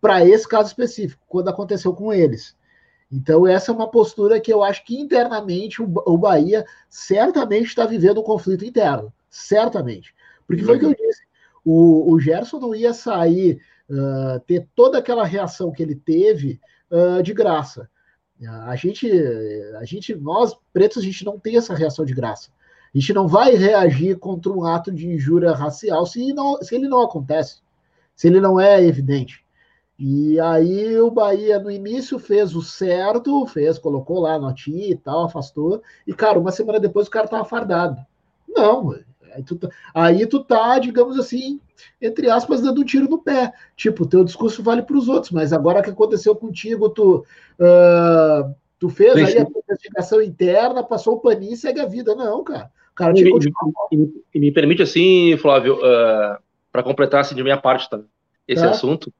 para 0.00 0.26
esse 0.26 0.46
caso 0.48 0.66
específico, 0.68 1.22
quando 1.28 1.48
aconteceu 1.48 1.94
com 1.94 2.12
eles. 2.12 2.56
Então, 3.12 3.46
essa 3.46 3.70
é 3.70 3.74
uma 3.74 3.90
postura 3.90 4.40
que 4.40 4.50
eu 4.50 4.62
acho 4.62 4.84
que 4.86 4.98
internamente 4.98 5.82
o, 5.82 6.16
Bahia 6.16 6.64
certamente 6.88 7.66
está 7.66 7.84
vivendo 7.84 8.20
um 8.20 8.24
conflito 8.24 8.64
interno. 8.64 9.12
Certamente. 9.28 10.14
Porque 10.46 10.64
foi 10.64 10.76
o 10.76 10.80
que 10.80 10.86
eu 10.86 10.94
disse. 10.94 11.22
O, 11.62 12.10
o 12.10 12.18
Gerson 12.18 12.58
não 12.58 12.74
ia 12.74 12.94
sair, 12.94 13.60
uh, 13.90 14.40
ter 14.46 14.66
toda 14.74 14.98
aquela 14.98 15.26
reação 15.26 15.70
que 15.70 15.82
ele 15.82 15.94
teve 15.94 16.58
uh, 16.90 17.22
de 17.22 17.34
graça. 17.34 17.88
A 18.66 18.74
gente, 18.74 19.08
a 19.78 19.84
gente, 19.84 20.16
nós 20.16 20.56
pretos, 20.72 21.00
a 21.00 21.06
gente 21.06 21.24
não 21.24 21.38
tem 21.38 21.56
essa 21.56 21.74
reação 21.74 22.04
de 22.04 22.12
graça. 22.12 22.50
A 22.92 22.98
gente 22.98 23.12
não 23.12 23.28
vai 23.28 23.54
reagir 23.54 24.18
contra 24.18 24.50
um 24.50 24.64
ato 24.64 24.90
de 24.90 25.06
injúria 25.06 25.52
racial 25.52 26.04
se, 26.06 26.32
não, 26.32 26.60
se 26.60 26.74
ele 26.74 26.88
não 26.88 27.02
acontece, 27.02 27.60
se 28.16 28.26
ele 28.26 28.40
não 28.40 28.58
é 28.58 28.82
evidente. 28.82 29.44
E 29.98 30.40
aí 30.40 30.98
o 30.98 31.10
Bahia 31.10 31.58
no 31.58 31.70
início 31.70 32.18
fez 32.18 32.56
o 32.56 32.62
certo, 32.62 33.46
fez, 33.46 33.78
colocou 33.78 34.20
lá 34.20 34.38
notinha 34.38 34.88
e 34.88 34.96
tal, 34.96 35.24
afastou. 35.24 35.82
E, 36.06 36.12
cara, 36.12 36.38
uma 36.38 36.50
semana 36.50 36.80
depois 36.80 37.06
o 37.06 37.10
cara 37.10 37.28
tava 37.28 37.44
fardado. 37.44 37.98
Não, 38.48 38.94
aí 39.32 39.42
tu, 39.42 39.56
tá, 39.56 39.68
aí 39.94 40.26
tu 40.26 40.42
tá, 40.42 40.78
digamos 40.78 41.18
assim, 41.18 41.60
entre 42.00 42.28
aspas, 42.28 42.60
dando 42.60 42.80
um 42.80 42.84
tiro 42.84 43.08
no 43.08 43.22
pé. 43.22 43.52
Tipo, 43.76 44.06
teu 44.06 44.24
discurso 44.24 44.62
vale 44.62 44.82
para 44.82 44.96
os 44.96 45.08
outros, 45.08 45.30
mas 45.30 45.52
agora 45.52 45.82
que 45.82 45.90
aconteceu 45.90 46.34
contigo, 46.34 46.88
tu, 46.88 47.24
uh, 47.60 48.54
tu 48.78 48.88
fez 48.88 49.14
aí 49.14 49.38
a 49.38 49.42
investigação 49.42 50.20
interna, 50.20 50.82
passou 50.82 51.14
o 51.14 51.20
paninho 51.20 51.52
e 51.52 51.56
segue 51.56 51.80
a 51.80 51.86
vida. 51.86 52.14
Não, 52.14 52.42
cara. 52.42 52.70
O 52.90 52.94
cara 52.94 53.12
e, 53.16 53.22
me, 53.96 54.10
me 54.34 54.52
permite 54.52 54.82
assim, 54.82 55.36
Flávio, 55.36 55.76
uh, 55.76 55.84
ah, 55.84 56.40
para 56.70 56.82
completar 56.82 57.20
assim, 57.20 57.34
de 57.34 57.42
minha 57.42 57.56
parte 57.56 57.88
tá, 57.88 58.00
esse 58.46 58.62
tá. 58.62 58.70
assunto 58.70 59.12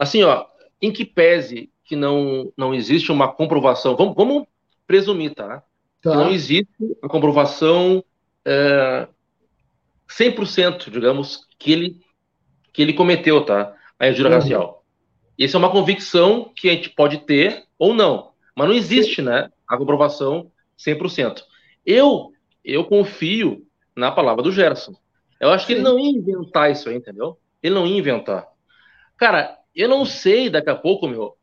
Assim, 0.00 0.22
ó, 0.22 0.46
em 0.80 0.90
que 0.90 1.04
pese 1.04 1.70
que 1.84 1.94
não, 1.94 2.50
não 2.56 2.72
existe 2.72 3.12
uma 3.12 3.28
comprovação, 3.28 3.94
vamos, 3.94 4.14
vamos 4.16 4.46
presumir, 4.86 5.34
tá? 5.34 5.62
tá? 6.00 6.14
não 6.14 6.30
existe 6.30 6.72
a 7.02 7.08
comprovação 7.08 8.02
é, 8.42 9.06
100%, 10.08 10.90
digamos, 10.90 11.46
que 11.58 11.70
ele, 11.70 12.00
que 12.72 12.80
ele 12.80 12.94
cometeu, 12.94 13.44
tá? 13.44 13.74
A 13.98 14.08
injúria 14.08 14.30
uhum. 14.30 14.38
racial. 14.38 14.84
Isso 15.36 15.56
é 15.56 15.58
uma 15.58 15.70
convicção 15.70 16.50
que 16.56 16.70
a 16.70 16.72
gente 16.72 16.88
pode 16.88 17.18
ter 17.18 17.64
ou 17.78 17.92
não, 17.92 18.30
mas 18.56 18.68
não 18.68 18.74
existe, 18.74 19.20
né, 19.20 19.50
a 19.68 19.76
comprovação 19.76 20.50
100%. 20.78 21.42
Eu, 21.84 22.32
eu 22.64 22.84
confio 22.84 23.66
na 23.94 24.10
palavra 24.10 24.42
do 24.42 24.50
Gerson. 24.50 24.94
Eu 25.38 25.50
acho 25.50 25.66
que 25.66 25.74
ele 25.74 25.82
não 25.82 25.98
ia 25.98 26.10
inventar 26.10 26.70
isso 26.70 26.88
aí, 26.88 26.96
entendeu? 26.96 27.38
Ele 27.62 27.74
não 27.74 27.86
ia 27.86 27.98
inventar. 27.98 28.46
Cara, 29.18 29.59
eu 29.74 29.88
não 29.88 30.04
sei 30.04 30.50
daqui 30.50 30.70
a 30.70 30.76
pouco, 30.76 31.08
meu. 31.08 31.36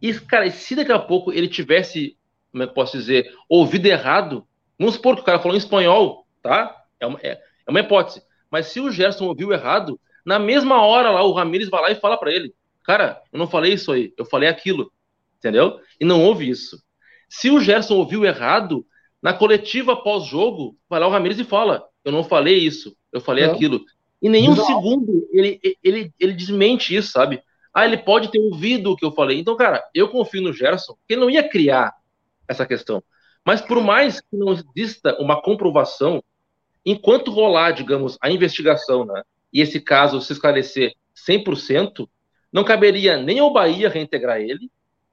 E, 0.00 0.14
cara, 0.14 0.50
se 0.50 0.74
daqui 0.74 0.92
a 0.92 0.98
pouco 0.98 1.32
ele 1.32 1.48
tivesse, 1.48 2.16
como 2.50 2.62
é 2.62 2.66
que 2.66 2.74
posso 2.74 2.96
dizer, 2.96 3.32
ouvido 3.48 3.86
errado, 3.86 4.46
vamos 4.78 4.94
supor 4.94 5.16
que 5.16 5.22
o 5.22 5.24
cara 5.24 5.38
falou 5.38 5.54
em 5.54 5.58
espanhol, 5.58 6.26
tá? 6.42 6.84
É 7.00 7.06
uma, 7.06 7.18
é, 7.22 7.40
é 7.66 7.70
uma 7.70 7.80
hipótese. 7.80 8.22
Mas 8.50 8.66
se 8.66 8.80
o 8.80 8.90
Gerson 8.90 9.26
ouviu 9.26 9.52
errado, 9.52 10.00
na 10.24 10.38
mesma 10.38 10.82
hora 10.82 11.10
lá, 11.10 11.22
o 11.22 11.32
Ramires 11.32 11.68
vai 11.68 11.82
lá 11.82 11.90
e 11.90 11.96
fala 11.96 12.16
para 12.16 12.32
ele: 12.32 12.54
Cara, 12.82 13.20
eu 13.32 13.38
não 13.38 13.46
falei 13.46 13.74
isso 13.74 13.92
aí, 13.92 14.12
eu 14.16 14.24
falei 14.24 14.48
aquilo. 14.48 14.90
Entendeu? 15.38 15.80
E 16.00 16.04
não 16.04 16.24
houve 16.24 16.48
isso. 16.48 16.82
Se 17.28 17.50
o 17.50 17.60
Gerson 17.60 17.96
ouviu 17.96 18.24
errado, 18.24 18.84
na 19.22 19.32
coletiva 19.32 19.96
pós-jogo, 19.96 20.76
vai 20.88 20.98
lá 20.98 21.06
o 21.06 21.10
Ramires 21.10 21.38
e 21.38 21.44
fala: 21.44 21.84
Eu 22.04 22.12
não 22.12 22.24
falei 22.24 22.56
isso, 22.56 22.96
eu 23.12 23.20
falei 23.20 23.46
não. 23.46 23.54
aquilo. 23.54 23.84
Em 24.20 24.28
nenhum 24.28 24.54
não. 24.54 24.64
segundo 24.64 25.28
ele, 25.30 25.60
ele, 25.82 26.12
ele 26.18 26.32
desmente 26.32 26.94
isso, 26.94 27.12
sabe? 27.12 27.42
Ah, 27.72 27.84
ele 27.84 27.98
pode 27.98 28.30
ter 28.30 28.38
ouvido 28.38 28.92
o 28.92 28.96
que 28.96 29.04
eu 29.04 29.12
falei. 29.12 29.38
Então, 29.38 29.56
cara, 29.56 29.84
eu 29.94 30.08
confio 30.08 30.42
no 30.42 30.52
Gerson, 30.52 30.94
que 31.06 31.14
ele 31.14 31.20
não 31.20 31.30
ia 31.30 31.48
criar 31.48 31.94
essa 32.46 32.66
questão. 32.66 33.02
Mas 33.44 33.60
por 33.60 33.82
mais 33.82 34.20
que 34.20 34.36
não 34.36 34.52
exista 34.52 35.16
uma 35.20 35.40
comprovação, 35.40 36.22
enquanto 36.84 37.30
rolar, 37.30 37.72
digamos, 37.72 38.18
a 38.20 38.30
investigação, 38.30 39.04
né, 39.04 39.22
e 39.52 39.60
esse 39.60 39.80
caso 39.80 40.20
se 40.20 40.32
esclarecer 40.32 40.94
100%, 41.14 42.08
não 42.52 42.64
caberia 42.64 43.16
nem 43.16 43.38
ao 43.38 43.52
Bahia 43.52 43.88
reintegrar 43.88 44.40
ele, 44.40 44.70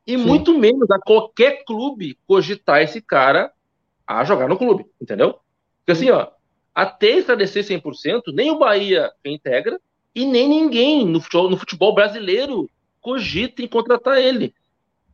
e 0.08 0.18
Sim. 0.18 0.26
muito 0.26 0.58
menos 0.58 0.90
a 0.92 1.00
qualquer 1.00 1.64
clube 1.66 2.18
cogitar 2.28 2.82
esse 2.82 3.02
cara 3.02 3.52
a 4.06 4.24
jogar 4.24 4.48
no 4.48 4.58
clube, 4.58 4.86
entendeu? 5.02 5.40
Porque 5.80 5.92
assim, 5.92 6.10
ó, 6.12 6.28
até 6.74 7.12
esclarecer 7.12 7.64
100%, 7.64 8.34
nem 8.34 8.52
o 8.52 8.60
Bahia 8.60 9.12
reintegra, 9.24 9.80
e 10.16 10.26
nem 10.26 10.48
ninguém 10.48 11.06
no 11.06 11.20
futebol, 11.20 11.50
no 11.50 11.58
futebol 11.58 11.94
brasileiro 11.94 12.70
cogita 13.02 13.62
em 13.62 13.68
contratar 13.68 14.18
ele. 14.18 14.54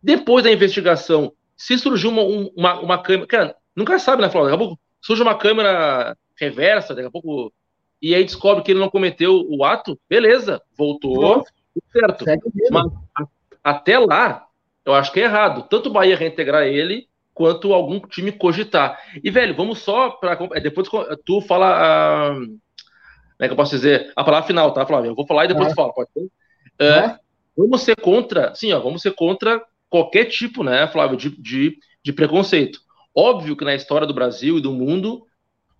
Depois 0.02 0.44
da 0.44 0.52
investigação, 0.52 1.34
se 1.58 1.78
surgiu 1.78 2.12
uma, 2.12 2.22
uma, 2.56 2.80
uma 2.80 3.02
câmera. 3.02 3.28
Cara, 3.28 3.56
nunca 3.76 4.00
sabe, 4.00 4.22
né, 4.22 4.30
Flávio? 4.30 4.52
Daqui 4.52 4.64
a 4.64 4.66
pouco 4.66 4.82
surge 5.02 5.22
uma 5.22 5.38
câmera 5.38 6.16
reversa, 6.40 6.94
daqui 6.94 7.08
a 7.08 7.12
pouco. 7.12 7.52
E 8.02 8.16
aí 8.16 8.24
descobre 8.24 8.64
que 8.64 8.72
ele 8.72 8.80
não 8.80 8.90
cometeu 8.90 9.46
o 9.48 9.64
ato, 9.64 10.00
beleza, 10.10 10.62
voltou, 10.78 11.44
certo. 11.92 12.26
Mas 12.72 12.92
até 13.64 14.00
lá, 14.00 14.48
eu 14.86 14.94
acho 14.94 15.12
que 15.12 15.20
é 15.20 15.24
errado. 15.24 15.68
Tanto 15.70 15.90
o 15.90 15.92
Bahia 15.92 16.18
reintegrar 16.18 16.64
ele, 16.64 17.08
quanto 17.34 17.74
algum 17.74 18.00
time 18.00 18.32
cogitar. 18.32 19.00
E, 19.24 19.30
velho, 19.30 19.56
vamos 19.56 19.80
só 19.80 20.12
para. 20.12 20.36
Depois 20.60 20.88
tu 21.26 21.42
fala. 21.42 22.34
Uh, 22.34 22.60
como 23.42 23.46
é 23.46 23.48
que 23.48 23.54
eu 23.54 23.58
posso 23.58 23.76
dizer? 23.76 24.14
A 24.16 24.24
palavra 24.24 24.46
final, 24.46 24.72
tá, 24.72 24.86
Flávio? 24.86 25.10
Eu 25.10 25.16
vou 25.16 25.26
falar 25.26 25.46
e 25.46 25.48
depois 25.48 25.68
é. 25.68 25.72
tu 25.72 25.76
fala, 25.76 25.92
pode 25.92 26.12
ser? 26.14 26.28
É, 26.78 26.86
é. 26.86 27.20
Vamos 27.58 27.82
ser 27.82 27.96
contra, 27.96 28.54
sim, 28.54 28.72
ó, 28.72 28.80
vamos 28.80 29.02
ser 29.02 29.16
contra 29.16 29.62
qualquer 29.90 30.26
tipo, 30.26 30.64
né, 30.64 30.88
Flávio, 30.88 31.18
de, 31.18 31.30
de, 31.42 31.78
de 32.04 32.14
preconceito. 32.14 32.80
Óbvio 33.16 33.58
que 33.58 33.66
na 33.66 33.74
história 33.74 34.06
do 34.06 34.14
Brasil 34.14 34.58
e 34.60 34.62
do 34.62 34.72
mundo, 34.72 35.26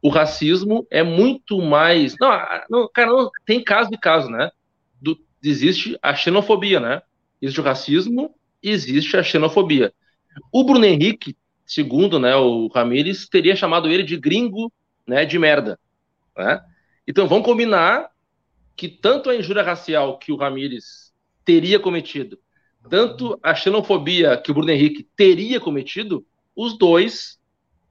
o 0.02 0.10
racismo 0.10 0.88
é 0.90 1.04
muito 1.04 1.62
mais. 1.62 2.16
Não, 2.20 2.32
não 2.68 2.90
cara, 2.92 3.12
não, 3.12 3.30
tem 3.46 3.64
caso 3.64 3.92
de 3.92 3.98
caso, 3.98 4.28
né? 4.28 4.50
Do, 5.00 5.18
existe 5.44 5.98
a 6.02 6.16
xenofobia, 6.16 6.80
né? 6.80 7.02
Existe 7.40 7.62
o 7.62 7.64
racismo 7.64 8.34
existe 8.62 9.18
a 9.18 9.24
xenofobia. 9.24 9.94
O 10.52 10.64
Bruno 10.64 10.86
Henrique, 10.86 11.36
segundo 11.66 12.20
né, 12.20 12.36
o 12.36 12.68
Ramires, 12.68 13.28
teria 13.28 13.56
chamado 13.56 13.90
ele 13.90 14.04
de 14.04 14.18
gringo 14.18 14.72
né, 15.08 15.26
de 15.26 15.40
merda. 15.40 15.80
Né? 16.38 16.62
Então 17.12 17.28
vamos 17.28 17.46
combinar 17.46 18.10
que 18.74 18.88
tanto 18.88 19.30
a 19.30 19.36
injúria 19.36 19.62
racial 19.62 20.18
que 20.18 20.32
o 20.32 20.38
Ramires 20.38 21.12
teria 21.44 21.78
cometido, 21.78 22.40
tanto 22.90 23.38
a 23.44 23.54
xenofobia 23.54 24.38
que 24.38 24.50
o 24.50 24.54
Bruno 24.54 24.72
Henrique 24.72 25.06
teria 25.14 25.60
cometido, 25.60 26.26
os 26.56 26.78
dois, 26.78 27.38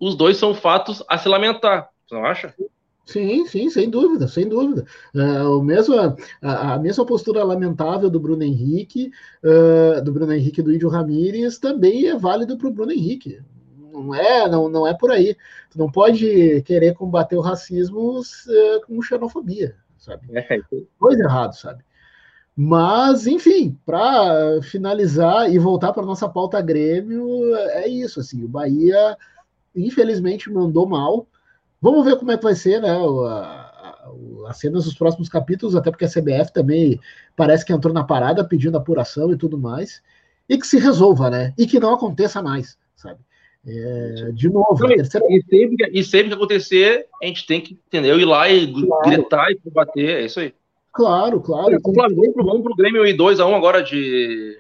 os 0.00 0.14
dois 0.14 0.38
são 0.38 0.54
fatos 0.54 1.04
a 1.06 1.18
se 1.18 1.28
lamentar. 1.28 1.90
Você 2.06 2.14
não 2.14 2.24
acha? 2.24 2.54
Sim, 3.04 3.44
sim, 3.46 3.68
sem 3.68 3.90
dúvida, 3.90 4.26
sem 4.26 4.48
dúvida. 4.48 4.86
Uh, 5.14 5.58
o 5.58 5.62
mesmo, 5.62 5.94
a, 6.40 6.74
a, 6.74 6.78
mesma 6.78 7.04
postura 7.04 7.44
lamentável 7.44 8.08
do 8.08 8.18
Bruno 8.18 8.42
Henrique, 8.42 9.10
uh, 9.44 10.02
do 10.02 10.12
Bruno 10.12 10.32
Henrique 10.32 10.60
e 10.60 10.64
do 10.64 10.72
Índio 10.72 10.88
Ramírez 10.88 11.58
também 11.58 12.06
é 12.06 12.16
válido 12.16 12.56
para 12.56 12.68
o 12.68 12.72
Bruno 12.72 12.92
Henrique 12.92 13.38
não 14.02 14.14
é, 14.14 14.48
não, 14.48 14.68
não 14.68 14.86
é 14.86 14.94
por 14.94 15.10
aí. 15.10 15.36
Tu 15.70 15.78
não 15.78 15.90
pode 15.90 16.62
querer 16.62 16.94
combater 16.94 17.36
o 17.36 17.40
racismo 17.40 18.20
uh, 18.20 18.86
com 18.86 19.02
xenofobia, 19.02 19.76
sabe? 19.98 20.26
É. 20.36 20.60
Coisa 20.98 21.22
errada, 21.22 21.52
sabe? 21.52 21.84
Mas, 22.56 23.26
enfim, 23.26 23.78
para 23.86 24.60
finalizar 24.62 25.50
e 25.50 25.58
voltar 25.58 25.92
para 25.92 26.04
nossa 26.04 26.28
pauta 26.28 26.60
Grêmio, 26.60 27.54
é 27.54 27.88
isso, 27.88 28.20
assim, 28.20 28.44
o 28.44 28.48
Bahia 28.48 29.16
infelizmente 29.74 30.50
mandou 30.50 30.86
mal. 30.86 31.26
Vamos 31.80 32.04
ver 32.04 32.16
como 32.16 32.32
é 32.32 32.36
que 32.36 32.42
vai 32.42 32.54
ser, 32.54 32.82
né? 32.82 32.94
as 34.46 34.58
cenas 34.58 34.84
dos 34.84 34.94
próximos 34.94 35.28
capítulos, 35.28 35.76
até 35.76 35.90
porque 35.90 36.04
a 36.04 36.08
CBF 36.08 36.52
também 36.52 37.00
parece 37.36 37.64
que 37.64 37.72
entrou 37.72 37.94
na 37.94 38.04
parada 38.04 38.44
pedindo 38.44 38.76
apuração 38.76 39.32
e 39.32 39.36
tudo 39.36 39.56
mais, 39.56 40.02
e 40.48 40.58
que 40.58 40.66
se 40.66 40.78
resolva, 40.78 41.30
né? 41.30 41.54
E 41.56 41.66
que 41.66 41.78
não 41.78 41.94
aconteça 41.94 42.42
mais, 42.42 42.76
sabe? 42.96 43.20
É, 43.66 44.30
de 44.32 44.48
novo, 44.48 44.86
e, 44.86 44.96
terceira... 44.96 45.26
e, 45.28 45.42
sempre, 45.42 45.76
que, 45.76 45.98
e 45.98 46.04
sempre 46.04 46.28
que 46.28 46.34
acontecer, 46.34 47.06
a 47.22 47.26
gente 47.26 47.46
tem 47.46 47.60
que 47.60 47.74
entendeu, 47.86 48.18
ir 48.18 48.24
lá 48.24 48.48
e 48.48 48.72
claro. 48.72 49.10
gritar 49.10 49.50
e 49.50 49.56
combater, 49.56 50.22
é 50.22 50.24
isso 50.24 50.40
aí. 50.40 50.54
Claro, 50.92 51.40
claro. 51.40 51.78
Vamos 51.82 52.32
pro, 52.32 52.44
vamos 52.44 52.62
pro 52.62 52.74
Grêmio 52.74 53.06
e 53.06 53.16
2x1 53.16 53.54
agora 53.54 53.82
de 53.82 54.56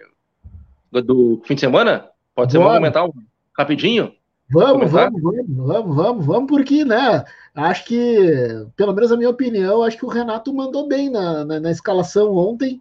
do 0.92 1.40
fim 1.44 1.54
de 1.54 1.60
semana? 1.60 2.08
Pode 2.34 2.52
ser, 2.52 2.58
vamos 2.58 2.74
comentar 2.74 3.06
um, 3.06 3.12
rapidinho? 3.56 4.12
Vamos, 4.52 4.90
vamos, 4.90 5.22
vamos, 5.22 5.46
vamos, 5.48 5.96
vamos, 5.96 6.26
vamos, 6.26 6.48
porque, 6.50 6.84
né? 6.84 7.24
Acho 7.54 7.84
que, 7.84 8.66
pelo 8.76 8.92
menos 8.92 9.12
a 9.12 9.16
minha 9.16 9.30
opinião, 9.30 9.82
acho 9.82 9.96
que 9.96 10.04
o 10.04 10.08
Renato 10.08 10.52
mandou 10.52 10.88
bem 10.88 11.08
na, 11.08 11.44
na, 11.44 11.60
na 11.60 11.70
escalação 11.70 12.34
ontem 12.36 12.80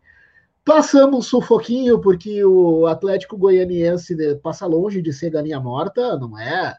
Passamos 0.69 1.25
sufoquinho, 1.25 1.99
porque 1.99 2.45
o 2.45 2.85
Atlético 2.85 3.35
Goianiense 3.35 4.15
passa 4.35 4.67
longe 4.67 5.01
de 5.01 5.11
ser 5.11 5.31
galinha 5.31 5.59
morta, 5.59 6.15
não 6.15 6.37
é? 6.37 6.77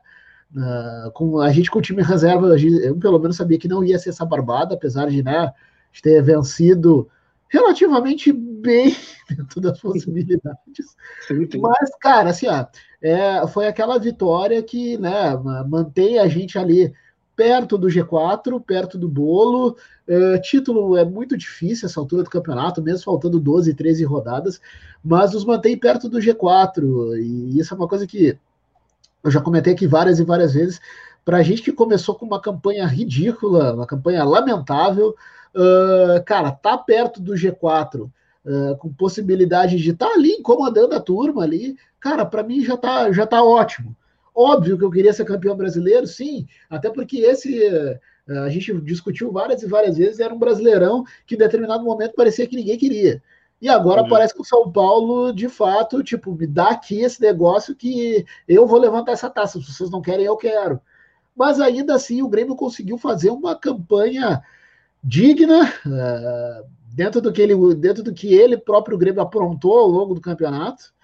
Uh, 0.55 1.11
com 1.11 1.41
a 1.41 1.51
gente 1.51 1.69
com 1.69 1.81
o 1.81 1.83
time 1.83 2.01
reserva, 2.01 2.57
eu 2.57 2.97
pelo 2.97 3.19
menos 3.19 3.37
sabia 3.37 3.59
que 3.59 3.67
não 3.67 3.83
ia 3.83 3.99
ser 3.99 4.11
essa 4.11 4.25
barbada, 4.25 4.77
apesar 4.77 5.11
de, 5.11 5.25
né, 5.25 5.53
de 5.93 6.03
ter 6.03 6.23
vencido 6.23 7.11
relativamente 7.49 8.33
bem 8.33 8.95
dentro 9.29 9.61
das 9.61 9.81
possibilidades. 9.81 10.97
Sim, 11.27 11.51
sim. 11.51 11.59
Mas, 11.59 11.91
cara, 12.01 12.31
assim, 12.31 12.47
ó, 12.47 12.67
é, 13.03 13.45
foi 13.49 13.67
aquela 13.67 13.99
vitória 13.99 14.63
que 14.63 14.99
né, 14.99 15.37
mantém 15.69 16.21
a 16.21 16.29
gente 16.29 16.57
ali 16.57 16.95
perto 17.41 17.79
do 17.79 17.89
G4, 17.89 18.63
perto 18.63 18.99
do 18.99 19.09
bolo. 19.09 19.75
É, 20.07 20.37
título 20.41 20.95
é 20.95 21.07
muito 21.07 21.39
difícil 21.39 21.87
essa 21.87 21.99
altura 21.99 22.23
do 22.23 22.29
campeonato, 22.29 22.83
mesmo 22.83 23.03
faltando 23.03 23.41
12, 23.41 23.73
13 23.73 24.05
rodadas, 24.05 24.61
mas 25.03 25.33
nos 25.33 25.47
mantém 25.47 25.75
perto 25.75 26.07
do 26.07 26.19
G4. 26.19 27.17
E 27.19 27.59
isso 27.59 27.73
é 27.73 27.77
uma 27.79 27.89
coisa 27.89 28.07
que 28.07 28.37
eu 29.25 29.31
já 29.31 29.41
comentei 29.41 29.73
aqui 29.73 29.87
várias 29.87 30.19
e 30.19 30.25
várias 30.25 30.53
vezes. 30.53 30.83
Para 31.25 31.39
a 31.39 31.43
gente 31.43 31.63
que 31.63 31.73
começou 31.73 32.15
com 32.15 32.27
uma 32.27 32.43
campanha 32.43 32.85
ridícula, 32.85 33.73
uma 33.73 33.87
campanha 33.87 34.23
lamentável, 34.23 35.15
uh, 35.55 36.23
cara, 36.27 36.51
tá 36.51 36.77
perto 36.77 37.23
do 37.23 37.33
G4, 37.33 38.03
uh, 38.03 38.77
com 38.77 38.93
possibilidade 38.93 39.79
de 39.79 39.93
estar 39.93 40.09
tá 40.09 40.13
ali 40.13 40.33
incomodando 40.33 40.93
a 40.93 41.01
turma 41.01 41.43
ali, 41.43 41.75
cara, 41.99 42.27
para 42.27 42.43
mim 42.43 42.63
já 42.63 42.77
tá, 42.77 43.11
já 43.13 43.27
tá 43.27 43.43
ótimo. 43.43 43.97
Óbvio 44.41 44.79
que 44.79 44.85
eu 44.85 44.91
queria 44.91 45.13
ser 45.13 45.27
campeão 45.27 45.55
brasileiro, 45.55 46.07
sim, 46.07 46.47
até 46.71 46.89
porque 46.89 47.19
esse 47.19 47.63
uh, 48.27 48.41
a 48.45 48.49
gente 48.49 48.73
discutiu 48.81 49.31
várias 49.31 49.63
e 49.63 49.67
várias 49.67 49.99
vezes, 49.99 50.19
era 50.19 50.33
um 50.33 50.39
brasileirão 50.39 51.05
que 51.27 51.35
em 51.35 51.39
determinado 51.39 51.85
momento 51.85 52.15
parecia 52.15 52.47
que 52.47 52.57
ninguém 52.57 52.79
queria. 52.79 53.23
E 53.61 53.69
agora 53.69 54.03
uhum. 54.03 54.09
parece 54.09 54.33
que 54.33 54.41
o 54.41 54.45
São 54.45 54.73
Paulo, 54.73 55.31
de 55.31 55.47
fato, 55.47 56.03
tipo, 56.03 56.35
me 56.35 56.47
dá 56.47 56.71
aqui 56.71 57.01
esse 57.03 57.21
negócio 57.21 57.77
que 57.77 58.25
eu 58.49 58.67
vou 58.67 58.79
levantar 58.79 59.13
essa 59.13 59.29
taça. 59.29 59.61
Se 59.61 59.75
vocês 59.75 59.91
não 59.91 60.01
querem, 60.01 60.25
eu 60.25 60.37
quero. 60.39 60.81
Mas 61.37 61.61
ainda 61.61 61.95
assim, 61.95 62.23
o 62.23 62.29
Grêmio 62.29 62.57
conseguiu 62.57 62.97
fazer 62.97 63.29
uma 63.29 63.55
campanha 63.55 64.43
digna, 65.05 65.71
uh, 65.85 66.67
dentro, 66.95 67.21
do 67.21 67.31
que 67.31 67.43
ele, 67.43 67.75
dentro 67.75 68.03
do 68.03 68.15
que 68.15 68.33
ele 68.33 68.57
próprio 68.57 68.97
Grêmio 68.97 69.21
aprontou 69.21 69.79
ao 69.79 69.87
longo 69.87 70.15
do 70.15 70.21
campeonato. 70.23 70.95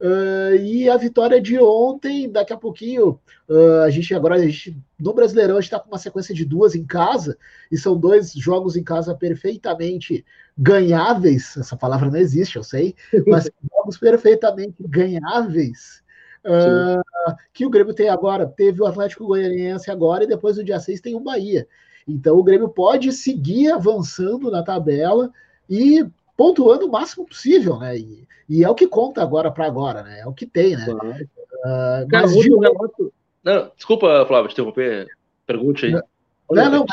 Uh, 0.00 0.54
e 0.54 0.88
a 0.88 0.96
vitória 0.96 1.40
de 1.40 1.58
ontem, 1.58 2.30
daqui 2.30 2.52
a 2.52 2.56
pouquinho, 2.56 3.20
uh, 3.48 3.82
a 3.84 3.90
gente 3.90 4.14
agora, 4.14 4.36
a 4.36 4.38
gente, 4.38 4.80
no 4.98 5.12
Brasileirão, 5.12 5.56
a 5.56 5.60
gente 5.60 5.72
está 5.72 5.80
com 5.80 5.88
uma 5.88 5.98
sequência 5.98 6.32
de 6.32 6.44
duas 6.44 6.76
em 6.76 6.86
casa, 6.86 7.36
e 7.70 7.76
são 7.76 7.98
dois 7.98 8.32
jogos 8.32 8.76
em 8.76 8.84
casa 8.84 9.12
perfeitamente 9.14 10.24
ganháveis. 10.56 11.56
Essa 11.56 11.76
palavra 11.76 12.08
não 12.08 12.16
existe, 12.16 12.56
eu 12.56 12.62
sei, 12.62 12.94
mas 13.26 13.50
jogos 13.72 13.98
perfeitamente 13.98 14.76
ganháveis. 14.80 16.02
Uh, 16.44 17.34
que 17.52 17.66
o 17.66 17.70
Grêmio 17.70 17.92
tem 17.92 18.08
agora, 18.08 18.46
teve 18.46 18.80
o 18.80 18.86
Atlético 18.86 19.26
Goianiense 19.26 19.90
agora, 19.90 20.22
e 20.22 20.28
depois 20.28 20.56
no 20.56 20.64
dia 20.64 20.78
6 20.78 21.00
tem 21.00 21.16
o 21.16 21.20
Bahia. 21.20 21.66
Então 22.06 22.38
o 22.38 22.44
Grêmio 22.44 22.68
pode 22.68 23.10
seguir 23.12 23.72
avançando 23.72 24.50
na 24.50 24.62
tabela 24.62 25.30
e 25.68 26.06
pontuando 26.38 26.86
o 26.86 26.90
máximo 26.90 27.26
possível, 27.26 27.80
né? 27.80 27.98
E, 27.98 28.24
e 28.48 28.62
é 28.62 28.70
o 28.70 28.74
que 28.74 28.86
conta 28.86 29.20
agora 29.20 29.50
para 29.50 29.66
agora, 29.66 30.04
né? 30.04 30.20
É 30.20 30.26
o 30.26 30.32
que 30.32 30.46
tem, 30.46 30.76
né? 30.76 30.86
Uh, 30.86 32.08
Cara, 32.08 32.28
de... 32.28 32.48
relato... 32.48 33.12
não, 33.42 33.72
desculpa, 33.74 34.24
Flávio, 34.24 34.48
te 34.48 34.52
interromper. 34.52 35.08
Pergunte 35.44 35.86
aí. 35.86 35.92
Não, 35.92 36.00
não, 36.48 36.70
não, 36.70 36.86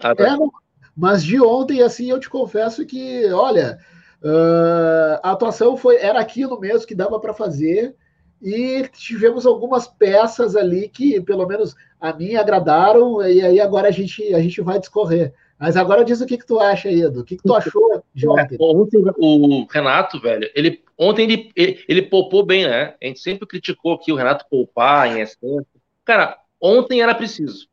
ah, 0.00 0.14
tá. 0.14 0.24
é, 0.24 0.30
não, 0.30 0.50
mas 0.96 1.22
de 1.22 1.38
ontem, 1.38 1.82
assim, 1.82 2.10
eu 2.10 2.18
te 2.18 2.30
confesso 2.30 2.86
que, 2.86 3.30
olha, 3.30 3.78
uh, 4.22 5.20
a 5.22 5.32
atuação 5.32 5.76
foi 5.76 5.96
era 5.96 6.18
aquilo 6.18 6.58
mesmo 6.58 6.86
que 6.86 6.94
dava 6.94 7.20
para 7.20 7.34
fazer 7.34 7.94
e 8.40 8.88
tivemos 8.94 9.44
algumas 9.44 9.86
peças 9.86 10.56
ali 10.56 10.88
que, 10.88 11.20
pelo 11.20 11.46
menos 11.46 11.74
a 12.00 12.10
mim, 12.14 12.36
agradaram, 12.36 13.20
e 13.20 13.42
aí 13.42 13.60
agora 13.60 13.88
a 13.88 13.92
gente, 13.92 14.34
a 14.34 14.40
gente 14.40 14.62
vai 14.62 14.78
discorrer. 14.78 15.34
Mas 15.58 15.76
agora 15.76 16.04
diz 16.04 16.20
o 16.20 16.26
que, 16.26 16.36
que 16.36 16.46
tu 16.46 16.60
acha, 16.60 16.90
Edu. 16.90 17.20
O 17.20 17.24
que, 17.24 17.36
que 17.36 17.42
tu 17.42 17.54
achou 17.54 18.02
de 18.14 18.28
ontem? 18.28 18.56
ontem 18.60 19.02
o 19.16 19.66
Renato, 19.70 20.20
velho, 20.20 20.50
ele, 20.54 20.82
ontem 20.98 21.22
ele, 21.22 21.52
ele, 21.56 21.84
ele, 21.88 22.02
poupou 22.02 22.44
bem, 22.44 22.66
né? 22.66 22.94
A 23.02 23.06
gente 23.06 23.20
sempre 23.20 23.46
criticou 23.46 23.94
aqui 23.94 24.12
o 24.12 24.16
Renato 24.16 24.44
poupar 24.50 25.08
em 25.08 25.20
excesso. 25.20 25.66
Cara, 26.04 26.38
ontem 26.60 27.00
era 27.00 27.14
preciso. 27.14 27.68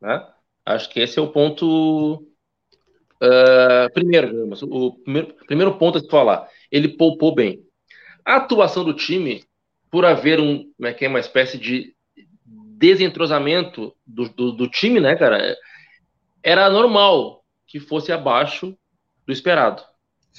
Né? 0.00 0.26
Acho 0.66 0.90
que 0.90 1.00
esse 1.00 1.18
é 1.18 1.22
o 1.22 1.28
ponto. 1.28 2.26
Uh, 3.22 3.92
primeiro, 3.92 4.52
o 4.62 4.92
primeiro, 4.94 5.34
primeiro 5.46 5.74
ponto 5.78 5.98
a 5.98 6.00
se 6.00 6.08
falar. 6.08 6.48
Ele 6.70 6.88
poupou 6.88 7.34
bem. 7.34 7.62
A 8.24 8.36
atuação 8.36 8.84
do 8.84 8.94
time 8.94 9.44
por 9.90 10.04
haver 10.04 10.40
um, 10.40 10.70
como 10.76 10.88
é 10.88 10.94
que 10.94 11.04
é, 11.04 11.08
uma 11.08 11.20
espécie 11.20 11.58
de 11.58 11.94
desentrosamento 12.46 13.94
do, 14.06 14.28
do, 14.28 14.52
do, 14.52 14.68
time, 14.68 15.00
né, 15.00 15.16
cara, 15.16 15.56
era 16.42 16.70
normal 16.70 17.44
que 17.66 17.78
fosse 17.78 18.12
abaixo 18.12 18.76
do 19.26 19.32
esperado. 19.32 19.82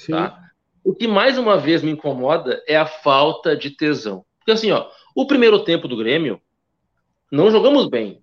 Tá? 0.08 0.50
O 0.84 0.94
que 0.94 1.06
mais 1.06 1.38
uma 1.38 1.56
vez 1.56 1.82
me 1.82 1.90
incomoda 1.90 2.62
é 2.66 2.76
a 2.76 2.86
falta 2.86 3.56
de 3.56 3.70
tesão. 3.70 4.24
Porque 4.38 4.52
assim, 4.52 4.70
ó, 4.72 4.90
o 5.14 5.26
primeiro 5.26 5.64
tempo 5.64 5.86
do 5.86 5.96
Grêmio, 5.96 6.40
não 7.30 7.50
jogamos 7.50 7.88
bem. 7.88 8.22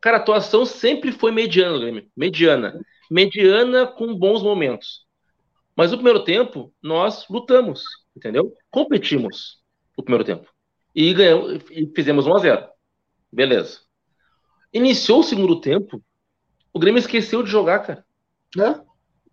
Cara, 0.00 0.18
a 0.18 0.20
atuação 0.20 0.66
sempre 0.66 1.10
foi 1.10 1.32
mediana, 1.32 1.78
Grêmio. 1.78 2.06
Mediana. 2.16 2.80
Mediana 3.10 3.86
com 3.86 4.14
bons 4.14 4.42
momentos. 4.42 5.06
Mas 5.74 5.90
no 5.90 5.98
primeiro 5.98 6.24
tempo, 6.24 6.72
nós 6.82 7.26
lutamos, 7.28 7.82
entendeu? 8.16 8.52
Competimos 8.70 9.62
no 9.96 10.04
primeiro 10.04 10.24
tempo 10.24 10.48
e, 10.96 11.12
ganhamos, 11.12 11.62
e 11.70 11.86
fizemos 11.94 12.26
1 12.26 12.34
a 12.34 12.38
0 12.38 12.68
Beleza. 13.30 13.80
Iniciou 14.72 15.20
o 15.20 15.22
segundo 15.22 15.60
tempo, 15.60 16.02
o 16.76 16.78
Grêmio 16.78 16.98
esqueceu 16.98 17.42
de 17.42 17.50
jogar, 17.50 17.78
cara. 17.78 18.04
É? 18.58 18.82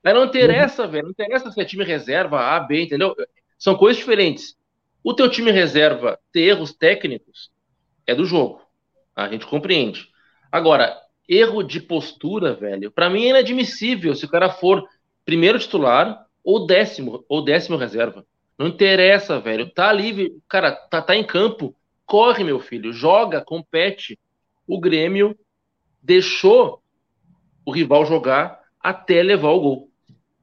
Mas 0.02 0.14
não 0.14 0.24
interessa, 0.24 0.86
uhum. 0.86 0.92
velho. 0.92 1.04
Não 1.04 1.12
interessa 1.12 1.52
se 1.52 1.60
é 1.60 1.66
time 1.66 1.84
reserva, 1.84 2.40
A, 2.40 2.58
B, 2.62 2.84
entendeu? 2.84 3.14
São 3.60 3.76
coisas 3.76 3.98
diferentes. 3.98 4.56
O 5.04 5.14
teu 5.14 5.30
time 5.30 5.52
reserva 5.52 6.18
ter 6.32 6.44
erros 6.44 6.72
técnicos 6.72 7.52
é 8.08 8.16
do 8.16 8.24
jogo. 8.24 8.62
A 9.14 9.28
gente 9.28 9.46
compreende. 9.46 10.08
Agora, 10.50 10.98
erro 11.28 11.64
de 11.64 11.82
postura, 11.82 12.54
velho, 12.54 12.90
para 12.90 13.10
mim 13.10 13.26
é 13.26 13.32
inadmissível 13.32 14.16
se 14.16 14.24
o 14.24 14.30
cara 14.30 14.50
for 14.50 14.88
primeiro 15.26 15.60
titular 15.60 16.26
ou 16.46 16.66
décimo, 16.66 17.26
ou 17.28 17.44
décimo 17.44 17.76
reserva. 17.76 18.26
Não 18.58 18.68
interessa, 18.68 19.38
velho. 19.38 19.70
Tá 19.70 19.90
ali, 19.90 20.34
cara, 20.48 20.72
tá, 20.72 21.02
tá 21.02 21.14
em 21.14 21.26
campo. 21.26 21.76
Corre, 22.06 22.42
meu 22.42 22.62
filho. 22.62 22.94
Joga, 22.94 23.44
compete. 23.44 24.18
O 24.66 24.80
Grêmio 24.80 25.38
deixou 26.02 26.82
o 27.66 27.72
rival 27.72 28.06
jogar 28.06 28.62
até 28.80 29.22
levar 29.24 29.50
o 29.50 29.60
gol. 29.60 29.90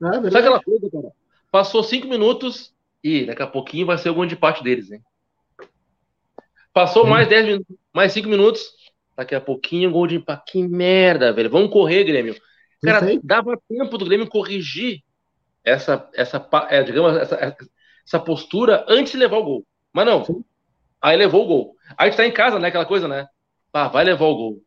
É 0.02 0.12
Sabe 0.12 0.38
aquela 0.38 0.62
coisa, 0.62 0.90
cara? 0.90 1.12
Passou 1.50 1.82
cinco 1.82 2.08
minutos 2.08 2.72
e 3.02 3.26
daqui 3.26 3.42
a 3.42 3.46
pouquinho 3.46 3.86
vai 3.86 3.98
ser 3.98 4.10
o 4.10 4.14
gol 4.14 4.26
de 4.26 4.36
parte 4.36 4.62
deles, 4.62 4.90
hein? 4.90 5.02
Passou 6.72 7.06
mais 7.06 7.28
dez 7.28 7.44
minutos, 7.44 7.76
mais 7.92 8.12
cinco 8.12 8.28
minutos, 8.28 8.70
daqui 9.16 9.34
a 9.34 9.40
pouquinho 9.40 9.90
gol 9.90 10.06
de 10.06 10.16
empate. 10.16 10.52
Que 10.52 10.66
merda, 10.66 11.32
velho. 11.32 11.50
Vamos 11.50 11.70
correr, 11.70 12.04
Grêmio. 12.04 12.36
Cara, 12.82 13.06
dava 13.22 13.60
tempo 13.68 13.98
do 13.98 14.04
Grêmio 14.04 14.28
corrigir 14.28 15.02
essa, 15.64 16.08
essa, 16.14 16.48
é, 16.68 16.82
digamos, 16.82 17.16
essa, 17.16 17.56
essa 18.06 18.20
postura 18.20 18.84
antes 18.88 19.12
de 19.12 19.18
levar 19.18 19.38
o 19.38 19.44
gol. 19.44 19.66
Mas 19.92 20.06
não. 20.06 20.24
Sim. 20.24 20.44
Aí 21.02 21.16
levou 21.16 21.44
o 21.44 21.46
gol. 21.46 21.76
Aí 21.96 22.06
a 22.08 22.10
gente 22.10 22.16
tá 22.16 22.26
em 22.26 22.32
casa, 22.32 22.58
né? 22.58 22.68
Aquela 22.68 22.86
coisa, 22.86 23.08
né? 23.08 23.26
Ah, 23.72 23.88
vai 23.88 24.04
levar 24.04 24.26
o 24.26 24.34
gol. 24.34 24.62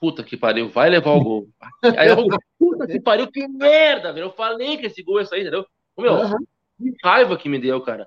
Puta 0.00 0.22
que 0.22 0.36
pariu, 0.36 0.68
vai 0.68 0.90
levar 0.90 1.12
o 1.12 1.22
gol. 1.22 1.48
Aí 1.98 2.08
eu 2.08 2.16
puta 2.58 2.86
que 2.86 3.00
pariu, 3.00 3.30
que 3.30 3.46
merda, 3.48 4.12
velho. 4.12 4.26
Eu 4.26 4.32
falei 4.32 4.76
que 4.76 4.86
esse 4.86 5.02
gol 5.02 5.18
ia 5.18 5.26
sair, 5.26 5.42
entendeu? 5.42 5.66
Meu, 5.96 6.14
uhum. 6.14 6.38
que 6.78 6.92
raiva 7.02 7.36
que 7.36 7.48
me 7.48 7.58
deu, 7.58 7.80
cara. 7.80 8.06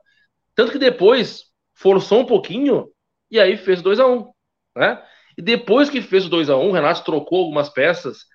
Tanto 0.53 0.71
que 0.71 0.79
depois 0.79 1.45
forçou 1.73 2.19
um 2.19 2.25
pouquinho 2.25 2.89
e 3.29 3.39
aí 3.39 3.57
fez 3.57 3.81
2 3.81 3.99
a 3.99 4.07
1 4.07 4.13
um, 4.13 4.31
né? 4.75 5.03
E 5.37 5.41
depois 5.41 5.89
que 5.89 6.01
fez 6.01 6.25
o 6.25 6.29
2 6.29 6.49
a 6.49 6.57
1 6.57 6.61
um, 6.61 6.69
o 6.69 6.71
Renato 6.71 7.03
trocou 7.03 7.39
algumas 7.39 7.69
peças, 7.69 8.25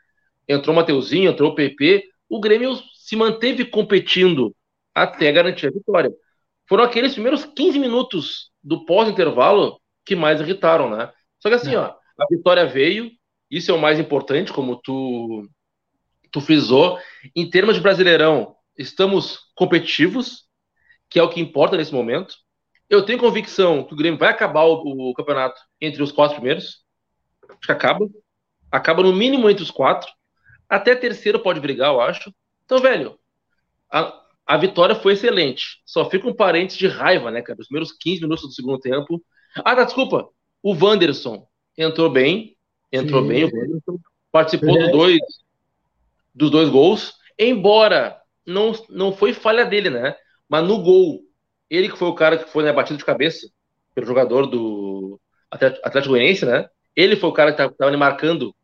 entrou 0.49 0.73
o 0.73 0.77
Mateuzinho, 0.77 1.31
entrou 1.31 1.51
o 1.51 1.55
PP, 1.55 2.05
o 2.29 2.41
Grêmio 2.41 2.77
se 2.95 3.17
manteve 3.17 3.65
competindo 3.65 4.55
até 4.95 5.31
garantir 5.33 5.67
a 5.67 5.71
vitória. 5.71 6.13
Foram 6.69 6.85
aqueles 6.85 7.13
primeiros 7.13 7.45
15 7.45 7.79
minutos 7.79 8.51
do 8.63 8.85
pós-intervalo 8.85 9.81
que 10.05 10.15
mais 10.15 10.41
irritaram, 10.41 10.89
né? 10.89 11.11
Só 11.41 11.49
que 11.49 11.57
assim, 11.57 11.75
é. 11.75 11.79
ó, 11.79 11.95
a 12.19 12.27
vitória 12.31 12.65
veio, 12.67 13.11
isso 13.53 13.71
é 13.71 13.75
o 13.75 13.81
mais 13.81 14.01
importante, 14.01 14.51
como 14.51 14.77
tu, 14.77 15.47
tu 16.31 16.41
frisou. 16.41 16.99
Em 17.37 17.49
termos 17.49 17.75
de 17.75 17.83
Brasileirão, 17.83 18.57
estamos 18.77 19.41
competitivos, 19.55 20.45
que 21.11 21.19
é 21.19 21.23
o 21.23 21.29
que 21.29 21.39
importa 21.39 21.77
nesse 21.77 21.93
momento. 21.93 22.35
Eu 22.89 23.05
tenho 23.05 23.19
convicção 23.19 23.85
que 23.85 23.93
o 23.93 23.97
Grêmio 23.97 24.19
vai 24.19 24.31
acabar 24.31 24.65
o, 24.65 25.11
o 25.11 25.15
campeonato 25.15 25.61
entre 25.79 26.03
os 26.03 26.11
quatro 26.11 26.37
primeiros. 26.37 26.83
Acho 27.47 27.61
que 27.61 27.73
acaba. 27.73 28.09
Acaba 28.71 29.03
no 29.03 29.13
mínimo 29.13 29.51
entre 29.51 29.63
os 29.63 29.71
quatro. 29.71 30.11
Até 30.67 30.97
terceiro 30.97 31.39
pode 31.39 31.61
brigar, 31.61 31.93
eu 31.93 32.01
acho. 32.01 32.35
Então, 32.65 32.79
velho, 32.79 33.19
a, 33.91 34.19
a 34.47 34.57
vitória 34.57 34.95
foi 34.95 35.13
excelente. 35.13 35.83
Só 35.85 36.09
fica 36.09 36.27
um 36.27 36.35
parente 36.35 36.79
de 36.79 36.87
raiva, 36.87 37.31
né, 37.31 37.43
cara? 37.43 37.61
Os 37.61 37.67
primeiros 37.67 37.93
15 37.93 38.23
minutos 38.23 38.45
do 38.45 38.53
segundo 38.53 38.79
tempo. 38.79 39.23
Ah, 39.57 39.77
tá, 39.77 39.85
desculpa. 39.85 40.27
O 40.63 40.75
Wanderson 40.75 41.47
entrou 41.77 42.09
bem. 42.09 42.57
Entrou 42.93 43.27
bem 43.27 43.45
o 43.45 43.47
Wanderson. 43.47 43.99
Participou 44.31 44.79
é. 44.79 44.87
do 44.87 44.93
dois, 44.93 45.21
dos 46.35 46.51
dois 46.51 46.69
gols. 46.69 47.15
Embora 47.39 48.21
não, 48.47 48.73
não 48.89 49.13
foi 49.13 49.33
falha 49.33 49.65
dele, 49.65 49.91
né? 49.91 50.15
Mas 50.49 50.67
no 50.67 50.83
gol, 50.83 51.21
ele 51.71 51.89
que 51.89 51.97
foi 51.97 52.09
o 52.09 52.15
cara 52.15 52.37
que 52.37 52.51
foi 52.51 52.63
né, 52.63 52.73
batido 52.73 52.99
de 52.99 53.05
cabeça 53.05 53.49
pelo 53.95 54.07
jogador 54.07 54.47
do 54.47 55.19
Atlético 55.51 56.11
Goianiense, 56.11 56.45
né? 56.45 56.69
Ele 56.95 57.17
foi 57.17 57.31
o 57.31 57.33
cara 57.33 57.53
que 57.53 57.63
estava 57.63 57.97
marcando 57.97 58.55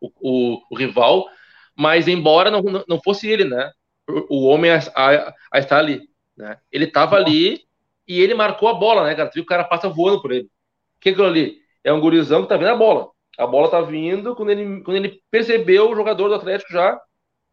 o, 0.00 0.10
o, 0.20 0.62
o, 0.70 0.76
rival, 0.76 1.26
mas 1.74 2.08
embora 2.08 2.50
não, 2.50 2.62
não 2.88 3.00
fosse 3.02 3.28
ele, 3.28 3.44
né? 3.44 3.70
O, 4.08 4.36
o 4.36 4.46
homem 4.46 4.70
a, 4.70 4.78
a, 4.94 5.34
a, 5.52 5.58
estar 5.58 5.78
ali, 5.78 6.08
né? 6.36 6.58
Ele 6.70 6.84
estava 6.84 7.16
ali 7.16 7.66
e 8.06 8.20
ele 8.20 8.34
marcou 8.34 8.68
a 8.68 8.74
bola, 8.74 9.04
né, 9.04 9.14
cara? 9.14 9.28
Tu 9.28 9.34
viu 9.34 9.42
o 9.42 9.46
cara 9.46 9.64
passa 9.64 9.88
voando 9.88 10.20
por 10.20 10.32
ele. 10.32 10.44
O 10.44 11.00
que 11.00 11.10
é 11.10 11.12
aquilo 11.12 11.26
ali? 11.26 11.58
É 11.82 11.92
um 11.92 12.00
gurizão 12.00 12.42
que 12.42 12.48
tá 12.48 12.56
vendo 12.56 12.70
a 12.70 12.76
bola. 12.76 13.10
A 13.38 13.46
bola 13.46 13.70
tá 13.70 13.80
vindo, 13.80 14.34
quando 14.34 14.50
ele, 14.50 14.80
quando 14.82 14.96
ele 14.96 15.20
percebeu, 15.30 15.90
o 15.90 15.94
jogador 15.94 16.28
do 16.28 16.34
Atlético 16.34 16.72
já 16.72 16.98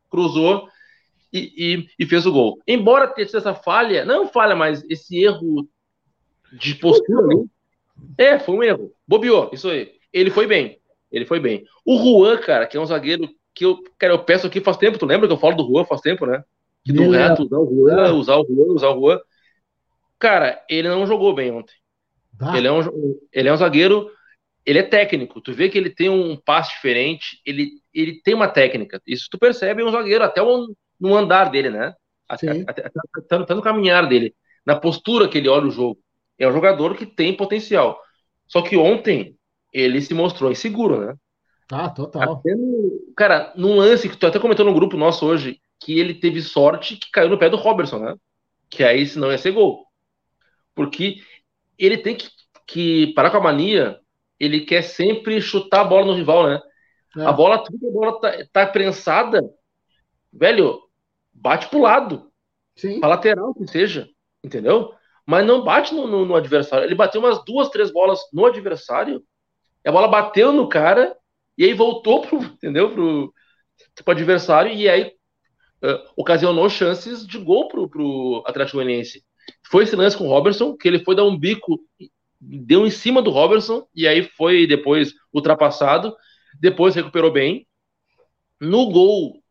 cruzou 0.10 0.68
e, 1.32 1.52
e, 1.58 1.88
e 2.00 2.06
fez 2.06 2.26
o 2.26 2.32
gol. 2.32 2.60
Embora 2.68 3.08
tenha 3.08 3.26
sido 3.26 3.38
essa 3.38 3.54
falha, 3.54 4.06
não 4.06 4.28
falha, 4.28 4.56
mas 4.56 4.84
esse 4.90 5.22
erro 5.22 5.68
de 6.54 6.76
postura 6.76 7.26
ali, 7.26 7.46
é, 8.18 8.40
foi 8.40 8.56
um 8.56 8.64
erro. 8.64 8.92
Bobeou, 9.08 9.50
isso 9.52 9.70
aí. 9.70 9.92
Ele 10.12 10.30
foi 10.30 10.46
bem. 10.46 10.80
Ele 11.12 11.26
foi 11.26 11.40
bem. 11.40 11.66
O 11.86 11.98
Juan, 11.98 12.38
cara, 12.38 12.66
que 12.66 12.78
é 12.78 12.80
um 12.80 12.86
zagueiro 12.86 13.30
que 13.54 13.66
eu, 13.66 13.80
cara, 13.98 14.14
eu 14.14 14.20
peço 14.20 14.48
aqui 14.48 14.60
faz 14.60 14.78
tempo, 14.78 14.98
tu 14.98 15.06
lembra 15.06 15.28
que 15.28 15.34
eu 15.34 15.38
falo 15.38 15.56
do 15.56 15.68
Juan 15.68 15.86
faz 15.86 16.02
tempo, 16.02 16.26
né? 16.26 16.44
Que 16.84 16.92
do 16.92 17.12
reto, 17.12 17.44
usar 17.44 17.58
o 17.58 17.70
Juan, 17.70 18.14
usar 18.14 18.36
o 18.38 18.46
Juan, 18.46 18.74
usar 18.74 18.90
o 18.90 19.00
Juan. 19.00 19.20
Cara, 20.20 20.64
ele 20.70 20.88
não 20.90 21.06
jogou 21.06 21.34
bem 21.34 21.52
ontem. 21.52 21.74
Tá. 22.38 22.58
Ele, 22.58 22.68
é 22.68 22.72
um, 22.72 22.82
ele 23.32 23.48
é 23.50 23.54
um 23.54 23.58
zagueiro, 23.58 24.10
ele 24.66 24.80
é 24.80 24.84
técnico. 24.84 25.42
Tu 25.42 25.54
vê 25.54 25.70
que 25.70 25.78
ele 25.78 25.90
tem 25.90 26.10
um 26.10 26.36
passe 26.38 26.72
diferente, 26.72 27.42
ele, 27.46 27.72
ele 27.94 28.22
tem 28.22 28.34
uma 28.34 28.48
técnica. 28.48 29.02
Isso 29.06 29.28
tu 29.30 29.38
percebe 29.38 29.84
um 29.84 29.92
zagueiro, 29.92 30.24
até 30.24 30.42
um, 30.42 30.74
no 31.00 31.16
andar 31.16 31.50
dele, 31.50 31.70
né? 31.70 31.94
Até, 32.28 32.64
até, 32.68 32.88
até, 32.88 33.36
até 33.36 33.54
no 33.54 33.62
caminhar 33.62 34.08
dele, 34.08 34.34
na 34.66 34.76
postura 34.76 35.28
que 35.28 35.38
ele 35.38 35.50
olha 35.50 35.68
o 35.68 35.72
jogo. 35.72 36.00
É 36.40 36.48
um 36.48 36.54
jogador 36.54 36.96
que 36.96 37.06
tem 37.06 37.36
potencial. 37.36 38.00
Só 38.48 38.62
que 38.62 38.78
ontem 38.78 39.36
ele 39.72 40.02
se 40.02 40.14
mostrou 40.14 40.52
inseguro, 40.52 41.06
né? 41.06 41.16
Ah, 41.72 41.90
total. 41.90 42.42
No, 42.46 43.14
cara, 43.16 43.54
num 43.56 43.76
lance 43.76 44.08
que 44.08 44.18
tu 44.18 44.28
até 44.28 44.40
comentou 44.40 44.66
no 44.66 44.74
grupo 44.74 44.98
nosso 44.98 45.26
hoje, 45.26 45.60
que 45.80 46.00
ele 46.00 46.14
teve 46.14 46.42
sorte 46.42 46.98
que 46.98 47.10
caiu 47.12 47.30
no 47.30 47.38
pé 47.38 47.50
do 47.50 47.58
Robertson, 47.58 48.00
né? 48.00 48.16
Que 48.70 48.84
aí 48.84 49.06
senão 49.06 49.32
ia 49.32 49.38
ser 49.38 49.52
gol. 49.52 49.86
Porque 50.76 51.18
ele 51.78 51.98
tem 51.98 52.16
que, 52.16 52.30
que 52.68 53.14
parar 53.14 53.30
com 53.32 53.38
a 53.38 53.42
mania, 53.42 54.00
ele 54.44 54.62
quer 54.62 54.82
sempre 54.82 55.42
chutar 55.42 55.82
a 55.82 55.86
bola 55.86 56.06
no 56.06 56.14
rival, 56.14 56.48
né? 56.48 56.60
É. 57.18 57.26
A 57.26 57.32
bola, 57.32 57.58
a 57.58 57.92
bola 57.92 58.20
tá, 58.20 58.32
tá 58.52 58.68
prensada, 58.68 59.42
velho, 60.32 60.82
bate 61.32 61.68
pro 61.70 61.82
lado. 61.82 62.32
Sim. 62.76 63.00
Pra 63.00 63.10
lateral 63.10 63.54
que 63.54 63.68
seja, 63.68 64.10
entendeu? 64.44 64.94
mas 65.26 65.46
não 65.46 65.64
bate 65.64 65.94
no, 65.94 66.08
no, 66.08 66.26
no, 66.26 66.36
adversário. 66.36 66.86
Ele 66.86 66.96
bateu 66.96 67.22
umas 67.22 67.44
duas, 67.46 67.70
três 67.70 67.92
bolas 67.92 68.20
no 68.32 68.46
adversário, 68.46 69.24
a 69.86 69.92
bola 69.92 70.08
bateu 70.08 70.52
no 70.52 70.68
cara, 70.68 71.16
e 71.58 71.64
aí 71.66 71.74
voltou 71.74 72.22
pro, 72.22 72.38
entendeu? 72.44 72.92
Pro, 72.92 73.34
pro 74.04 74.12
adversário, 74.14 74.72
e 74.72 74.90
aí 74.90 75.14
uh, 75.84 76.12
ocasionou 76.18 76.70
chances 76.70 77.26
de 77.26 77.38
gol 77.38 77.68
pro, 77.68 77.90
pro 77.90 78.44
Atlético 78.46 78.78
Goianiense. 78.78 79.24
Foi 79.70 79.84
esse 79.84 79.96
lance 79.96 80.18
com 80.18 80.26
o 80.26 80.30
Robertson, 80.30 80.76
que 80.76 80.88
ele 80.88 81.04
foi 81.04 81.16
dar 81.16 81.26
um 81.26 81.38
bico, 81.38 81.80
deu 82.44 82.86
em 82.86 82.90
cima 82.90 83.22
do 83.22 83.32
Robertson, 83.32 83.88
e 83.96 84.08
aí 84.08 84.24
foi 84.24 84.68
depois 84.68 85.14
ultrapassado, 85.34 86.16
depois 86.60 86.96
recuperou 86.96 87.32
bem. 87.32 87.68
No 88.60 88.92
gol 88.92 89.42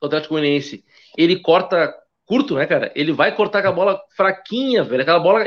do 0.00 0.06
Atlético 0.06 0.34
Goianiense, 0.34 0.84
ele 1.16 1.40
corta 1.40 1.94
curto, 2.28 2.54
né, 2.54 2.66
cara? 2.66 2.92
Ele 2.94 3.12
vai 3.12 3.34
cortar 3.34 3.62
com 3.62 3.68
a 3.68 3.72
bola 3.72 4.00
fraquinha, 4.14 4.84
velho. 4.84 5.02
Aquela 5.02 5.18
bola. 5.18 5.44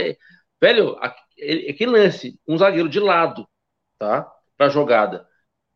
Velho, 0.59 0.97
aquele 0.99 1.91
lance, 1.91 2.39
um 2.47 2.57
zagueiro 2.57 2.89
de 2.89 2.99
lado, 2.99 3.47
tá? 3.97 4.29
Pra 4.57 4.69
jogada. 4.69 5.25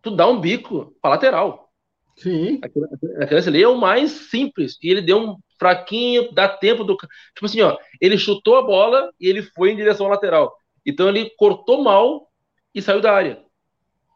Tu 0.02 0.12
dá 0.12 0.28
um 0.28 0.40
bico 0.40 0.96
pra 1.02 1.12
lateral. 1.12 1.72
Sim. 2.18 2.60
Aquele, 2.62 3.36
lance 3.36 3.50
ali 3.50 3.64
é 3.64 3.68
o 3.68 3.78
mais 3.78 4.12
simples. 4.12 4.78
E 4.82 4.90
ele 4.90 5.02
deu 5.02 5.20
um 5.20 5.38
fraquinho, 5.60 6.32
dá 6.34 6.48
tempo 6.50 6.84
do. 6.84 6.96
Tipo 6.96 7.46
assim, 7.46 7.62
ó. 7.62 7.78
Ele 8.02 8.18
chutou 8.18 8.58
a 8.58 8.64
bola 8.64 9.12
e 9.20 9.28
ele 9.28 9.42
foi 9.42 9.72
em 9.72 9.76
direção 9.76 10.08
ao 10.08 10.12
lateral. 10.12 10.56
Então 10.86 11.10
ele 11.10 11.32
cortou 11.38 11.84
mal 11.84 12.30
e 12.74 12.82
saiu 12.82 13.02
da 13.02 13.14
área. 13.14 13.44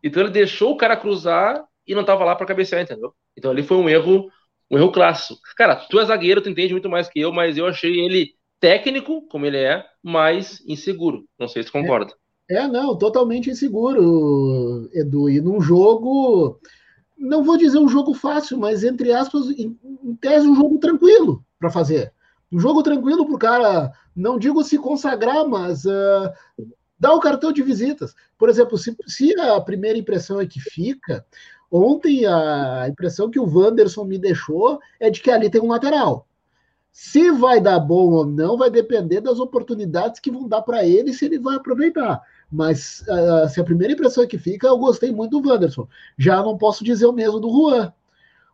Então 0.04 0.24
ele 0.24 0.32
deixou 0.32 0.72
o 0.72 0.78
cara 0.78 0.96
cruzar 0.96 1.64
e 1.88 1.96
não 1.96 2.06
tava 2.06 2.24
lá 2.24 2.36
para 2.36 2.46
cabecear, 2.46 2.82
entendeu? 2.82 3.14
Então 3.36 3.52
ali 3.52 3.64
foi 3.64 3.78
um 3.78 3.90
erro 3.90 4.30
um 4.72 4.78
erro 4.78 4.92
clássico. 4.92 5.40
Cara, 5.58 5.76
tu 5.76 6.00
é 6.00 6.06
zagueiro, 6.06 6.42
tu 6.42 6.50
entende 6.50 6.74
muito 6.74 6.90
mais 6.90 7.10
que 7.10 7.20
eu, 7.20 7.32
mas 7.32 7.58
eu 7.58 7.66
achei 7.66 8.00
ele 8.00 8.36
técnico, 8.60 9.22
como 9.24 9.46
ele 9.46 9.58
é, 9.58 9.84
mas 10.04 10.64
inseguro. 10.68 11.26
Não 11.40 11.48
sei 11.48 11.64
se 11.64 11.72
concorda. 11.72 12.14
É, 12.50 12.58
é, 12.58 12.68
não, 12.68 12.98
totalmente 12.98 13.50
inseguro, 13.50 14.90
Edu. 14.94 15.30
E 15.30 15.42
num 15.42 15.62
jogo, 15.62 16.60
não 17.18 17.44
vou 17.44 17.58
dizer 17.58 17.80
um 17.80 17.90
jogo 17.90 18.14
fácil, 18.14 18.58
mas 18.58 18.84
entre 18.84 19.12
aspas, 19.12 19.50
em, 19.50 19.78
em 20.04 20.16
tese, 20.16 20.48
um 20.48 20.56
jogo 20.56 20.78
tranquilo 20.78 21.44
para 21.60 21.70
fazer. 21.70 22.14
Um 22.52 22.60
jogo 22.60 22.82
tranquilo 22.84 23.26
para 23.26 23.36
o 23.36 23.40
cara, 23.40 23.92
não 24.16 24.40
digo 24.40 24.64
se 24.64 24.78
consagrar, 24.78 25.48
mas 25.48 25.86
uh, 25.86 26.32
dar 27.00 27.14
o 27.14 27.20
cartão 27.20 27.52
de 27.52 27.62
visitas. 27.62 28.16
Por 28.38 28.50
exemplo, 28.50 28.78
se, 28.78 28.96
se 29.06 29.40
a 29.40 29.62
primeira 29.62 29.98
impressão 29.98 30.40
é 30.42 30.48
que 30.48 30.60
fica, 30.60 31.26
Ontem 31.72 32.26
a 32.26 32.88
impressão 32.90 33.30
que 33.30 33.40
o 33.40 33.46
Wanderson 33.46 34.04
me 34.04 34.18
deixou 34.18 34.80
é 35.00 35.10
de 35.10 35.22
que 35.22 35.30
ali 35.30 35.50
tem 35.50 35.62
um 35.62 35.68
lateral. 35.68 36.28
Se 36.92 37.30
vai 37.32 37.62
dar 37.62 37.80
bom 37.80 38.12
ou 38.12 38.26
não, 38.26 38.58
vai 38.58 38.72
depender 38.72 39.22
das 39.22 39.40
oportunidades 39.40 40.20
que 40.20 40.32
vão 40.32 40.48
dar 40.48 40.64
para 40.64 40.86
ele 40.86 41.14
se 41.14 41.26
ele 41.26 41.38
vai 41.38 41.56
aproveitar. 41.56 42.22
Mas 42.52 43.02
uh, 43.02 43.48
se 43.48 43.62
a 43.62 43.64
primeira 43.64 43.94
impressão 43.94 44.26
que 44.26 44.40
fica, 44.40 44.68
eu 44.68 44.78
gostei 44.80 45.12
muito 45.12 45.40
do 45.40 45.50
Wanderson. 45.50 45.88
Já 46.18 46.42
não 46.42 46.58
posso 46.58 46.84
dizer 46.84 47.06
o 47.06 47.14
mesmo 47.14 47.40
do 47.40 47.52
Juan. 47.52 47.94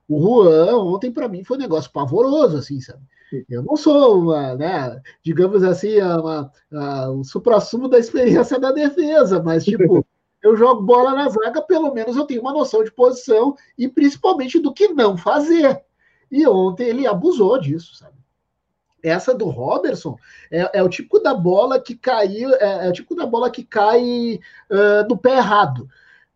O 0.08 0.20
Juan, 0.20 0.78
ontem, 0.84 1.10
para 1.10 1.30
mim, 1.30 1.46
foi 1.46 1.56
um 1.56 1.62
negócio 1.62 1.90
pavoroso, 1.92 2.58
assim, 2.58 2.82
sabe? 2.82 3.02
Eu 3.50 3.64
não 3.64 3.76
sou 3.76 4.20
uma, 4.20 4.56
né, 4.56 5.02
digamos 5.24 5.64
assim, 5.64 6.00
uma, 6.00 6.52
uma, 6.72 7.12
um 7.12 7.24
supra-sumo 7.24 7.88
da 7.88 7.98
experiência 7.98 8.60
da 8.60 8.72
defesa, 8.72 9.42
mas, 9.42 9.66
tipo, 9.66 10.06
eu 10.44 10.56
jogo 10.56 10.84
bola 10.84 11.14
na 11.14 11.28
zaga, 11.30 11.62
pelo 11.62 11.94
menos 11.94 12.16
eu 12.16 12.26
tenho 12.26 12.42
uma 12.42 12.54
noção 12.54 12.84
de 12.84 12.92
posição 12.92 13.56
e 13.78 13.88
principalmente 13.88 14.60
do 14.60 14.74
que 14.74 14.90
não 14.90 15.18
fazer. 15.18 15.84
E 16.32 16.48
ontem 16.48 16.88
ele 16.88 17.08
abusou 17.08 17.60
disso, 17.60 17.96
sabe? 17.96 18.16
Essa 19.02 19.36
do 19.36 19.46
Robertson 19.50 20.18
é, 20.52 20.80
é 20.80 20.84
o 20.84 20.90
tipo 20.90 21.20
da 21.20 21.34
bola 21.34 21.80
que 21.80 21.96
caiu, 21.96 22.54
é, 22.56 22.88
é, 22.88 22.90
o 22.90 22.94
tipo 22.94 23.16
da 23.16 23.26
bola 23.26 23.52
que 23.52 23.64
cai 23.64 24.40
uh, 24.72 25.08
no 25.08 25.16
pé 25.16 25.38
errado. 25.38 25.88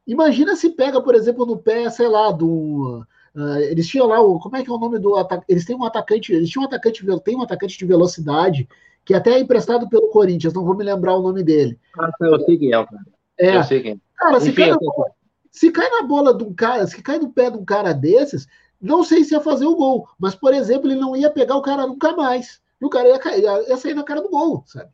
Imagina 0.05 0.55
se 0.55 0.69
pega, 0.71 1.01
por 1.01 1.15
exemplo, 1.15 1.45
no 1.45 1.57
pé, 1.57 1.89
sei 1.89 2.07
lá, 2.07 2.31
do. 2.31 3.03
Uh, 3.35 3.59
eles 3.69 3.87
tinham 3.87 4.07
lá 4.07 4.19
o. 4.21 4.39
Como 4.39 4.55
é 4.57 4.63
que 4.63 4.69
é 4.69 4.73
o 4.73 4.79
nome 4.79 4.99
do 4.99 5.15
atacante? 5.15 5.45
Eles 5.49 5.65
têm 5.65 5.75
um 5.75 5.83
atacante. 5.83 6.33
Eles 6.33 6.49
tinham 6.49 6.63
um 6.63 6.67
atacante, 6.67 7.05
tem 7.23 7.35
um 7.35 7.41
atacante 7.41 7.77
de 7.77 7.85
velocidade, 7.85 8.67
que 9.05 9.13
até 9.13 9.31
é 9.31 9.39
emprestado 9.39 9.89
pelo 9.89 10.09
Corinthians, 10.09 10.53
não 10.53 10.63
vou 10.63 10.75
me 10.75 10.83
lembrar 10.83 11.15
o 11.15 11.21
nome 11.21 11.43
dele. 11.43 11.79
Ah, 11.97 12.11
eu 12.21 12.39
sei 12.41 12.57
quem 12.57 12.69
é, 12.69 12.85
cara. 12.85 13.05
É. 13.39 13.57
Eu 13.57 13.63
sei 13.63 13.81
quem. 13.81 14.01
Cara, 14.15 14.39
se, 14.39 14.49
Enfim, 14.49 14.61
cai 14.61 14.77
bola, 14.77 15.11
se 15.51 15.71
cai 15.71 15.89
na 15.89 16.03
bola 16.03 16.37
de 16.37 16.43
um 16.43 16.53
cara, 16.53 16.85
se 16.85 17.01
cai 17.01 17.17
no 17.17 17.31
pé 17.31 17.49
de 17.49 17.57
um 17.57 17.65
cara 17.65 17.93
desses, 17.93 18.47
não 18.81 19.03
sei 19.03 19.23
se 19.23 19.33
ia 19.33 19.41
fazer 19.41 19.65
o 19.65 19.75
gol, 19.75 20.07
mas, 20.19 20.35
por 20.35 20.53
exemplo, 20.53 20.89
ele 20.89 20.99
não 20.99 21.15
ia 21.15 21.29
pegar 21.29 21.55
o 21.55 21.61
cara 21.61 21.87
nunca 21.87 22.15
mais. 22.15 22.61
E 22.81 22.85
o 22.85 22.89
cara 22.89 23.09
ia, 23.09 23.19
cair, 23.19 23.43
ia 23.43 23.77
sair 23.77 23.93
na 23.93 24.03
cara 24.03 24.21
do 24.21 24.29
gol, 24.29 24.63
sabe? 24.65 24.89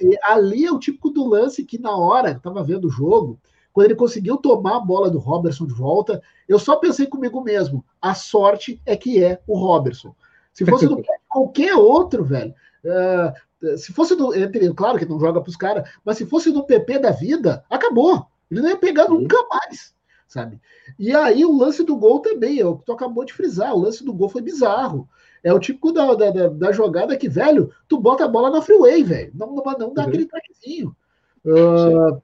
E 0.00 0.18
ali 0.22 0.64
é 0.64 0.70
o 0.70 0.78
típico 0.78 1.10
do 1.10 1.26
lance 1.26 1.64
que, 1.64 1.78
na 1.78 1.96
hora 1.96 2.34
que 2.34 2.42
tava 2.42 2.62
vendo 2.62 2.86
o 2.86 2.90
jogo, 2.90 3.38
quando 3.76 3.88
ele 3.88 3.94
conseguiu 3.94 4.38
tomar 4.38 4.76
a 4.76 4.80
bola 4.80 5.10
do 5.10 5.18
Robertson 5.18 5.66
de 5.66 5.74
volta, 5.74 6.22
eu 6.48 6.58
só 6.58 6.76
pensei 6.76 7.06
comigo 7.06 7.42
mesmo: 7.42 7.84
a 8.00 8.14
sorte 8.14 8.80
é 8.86 8.96
que 8.96 9.22
é 9.22 9.38
o 9.46 9.54
Robertson. 9.54 10.16
Se 10.50 10.64
fosse 10.64 10.88
do 10.88 10.96
qualquer 11.28 11.74
outro, 11.74 12.24
velho, 12.24 12.54
uh, 12.86 13.76
se 13.76 13.92
fosse 13.92 14.16
do, 14.16 14.34
entre, 14.34 14.72
claro 14.72 14.98
que 14.98 15.04
não 15.04 15.20
joga 15.20 15.42
para 15.42 15.50
os 15.50 15.56
caras, 15.56 15.86
mas 16.02 16.16
se 16.16 16.24
fosse 16.24 16.50
no 16.50 16.64
PP 16.64 17.00
da 17.00 17.10
vida, 17.10 17.66
acabou. 17.68 18.26
Ele 18.50 18.62
não 18.62 18.70
ia 18.70 18.78
pegar 18.78 19.10
nunca 19.10 19.36
mais, 19.50 19.94
sabe? 20.26 20.58
E 20.98 21.14
aí 21.14 21.44
o 21.44 21.54
lance 21.54 21.84
do 21.84 21.98
gol 21.98 22.20
também, 22.20 22.58
é 22.58 22.64
o 22.64 22.78
que 22.78 22.86
tu 22.86 22.92
acabou 22.92 23.26
de 23.26 23.34
frisar, 23.34 23.74
o 23.74 23.80
lance 23.80 24.02
do 24.02 24.14
gol 24.14 24.30
foi 24.30 24.40
bizarro. 24.40 25.06
É 25.44 25.52
o 25.52 25.60
tipo 25.60 25.92
da, 25.92 26.14
da, 26.14 26.48
da 26.48 26.72
jogada 26.72 27.14
que, 27.14 27.28
velho, 27.28 27.70
tu 27.86 28.00
bota 28.00 28.24
a 28.24 28.28
bola 28.28 28.48
na 28.48 28.62
freeway, 28.62 29.02
velho. 29.02 29.32
Não, 29.34 29.48
não, 29.48 29.62
não 29.62 29.92
dá 29.92 30.04
uhum. 30.04 30.08
aquele 30.08 30.24
traquezinho. 30.24 30.96
Uh, 31.44 32.22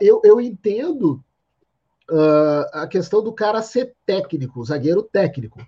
eu, 0.00 0.20
eu 0.24 0.40
entendo 0.40 1.22
uh, 2.10 2.66
a 2.72 2.86
questão 2.86 3.22
do 3.22 3.32
cara 3.32 3.62
ser 3.62 3.94
técnico, 4.04 4.64
zagueiro 4.64 5.02
técnico. 5.02 5.60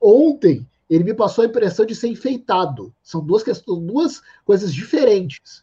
Ontem, 0.00 0.66
ele 0.88 1.04
me 1.04 1.14
passou 1.14 1.42
a 1.42 1.46
impressão 1.46 1.86
de 1.86 1.94
ser 1.94 2.08
enfeitado. 2.08 2.92
São 3.02 3.24
duas 3.24 3.42
questões, 3.42 3.80
duas 3.80 4.22
coisas 4.44 4.74
diferentes. 4.74 5.62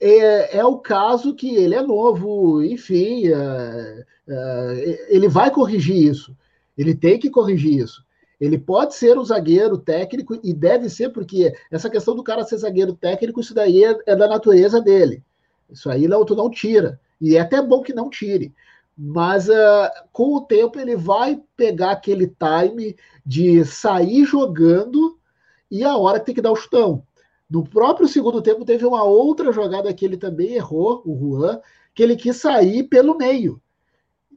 É, 0.00 0.58
é 0.58 0.64
o 0.64 0.78
caso 0.78 1.34
que 1.34 1.56
ele 1.56 1.74
é 1.74 1.82
novo, 1.82 2.62
enfim, 2.62 3.26
é, 3.26 4.04
é, 4.28 5.06
ele 5.08 5.28
vai 5.28 5.50
corrigir 5.50 5.96
isso. 5.96 6.36
Ele 6.76 6.94
tem 6.94 7.18
que 7.18 7.28
corrigir 7.28 7.82
isso. 7.82 8.06
Ele 8.40 8.56
pode 8.56 8.94
ser 8.94 9.18
um 9.18 9.24
zagueiro 9.24 9.76
técnico 9.76 10.38
e 10.44 10.54
deve 10.54 10.88
ser, 10.88 11.08
porque 11.08 11.52
essa 11.72 11.90
questão 11.90 12.14
do 12.14 12.22
cara 12.22 12.44
ser 12.44 12.58
zagueiro 12.58 12.94
técnico, 12.94 13.40
isso 13.40 13.52
daí 13.52 13.84
é, 13.84 13.98
é 14.06 14.14
da 14.14 14.28
natureza 14.28 14.80
dele. 14.80 15.24
Isso 15.70 15.90
aí 15.90 16.06
tu 16.26 16.34
não 16.34 16.50
tira. 16.50 17.00
E 17.20 17.36
é 17.36 17.40
até 17.40 17.60
bom 17.60 17.82
que 17.82 17.92
não 17.92 18.08
tire. 18.10 18.54
Mas 18.96 19.48
uh, 19.48 19.90
com 20.12 20.34
o 20.34 20.40
tempo 20.40 20.78
ele 20.78 20.96
vai 20.96 21.40
pegar 21.56 21.92
aquele 21.92 22.26
time 22.26 22.96
de 23.24 23.64
sair 23.64 24.24
jogando 24.24 25.18
e 25.70 25.84
a 25.84 25.96
hora 25.96 26.18
que 26.18 26.26
tem 26.26 26.34
que 26.34 26.42
dar 26.42 26.52
o 26.52 26.56
chutão. 26.56 27.02
No 27.48 27.64
próprio 27.64 28.08
segundo 28.08 28.42
tempo 28.42 28.64
teve 28.64 28.84
uma 28.84 29.04
outra 29.04 29.52
jogada 29.52 29.92
que 29.94 30.04
ele 30.04 30.16
também 30.16 30.54
errou, 30.54 31.02
o 31.04 31.16
Juan, 31.16 31.60
que 31.94 32.02
ele 32.02 32.16
quis 32.16 32.36
sair 32.36 32.84
pelo 32.84 33.16
meio, 33.16 33.60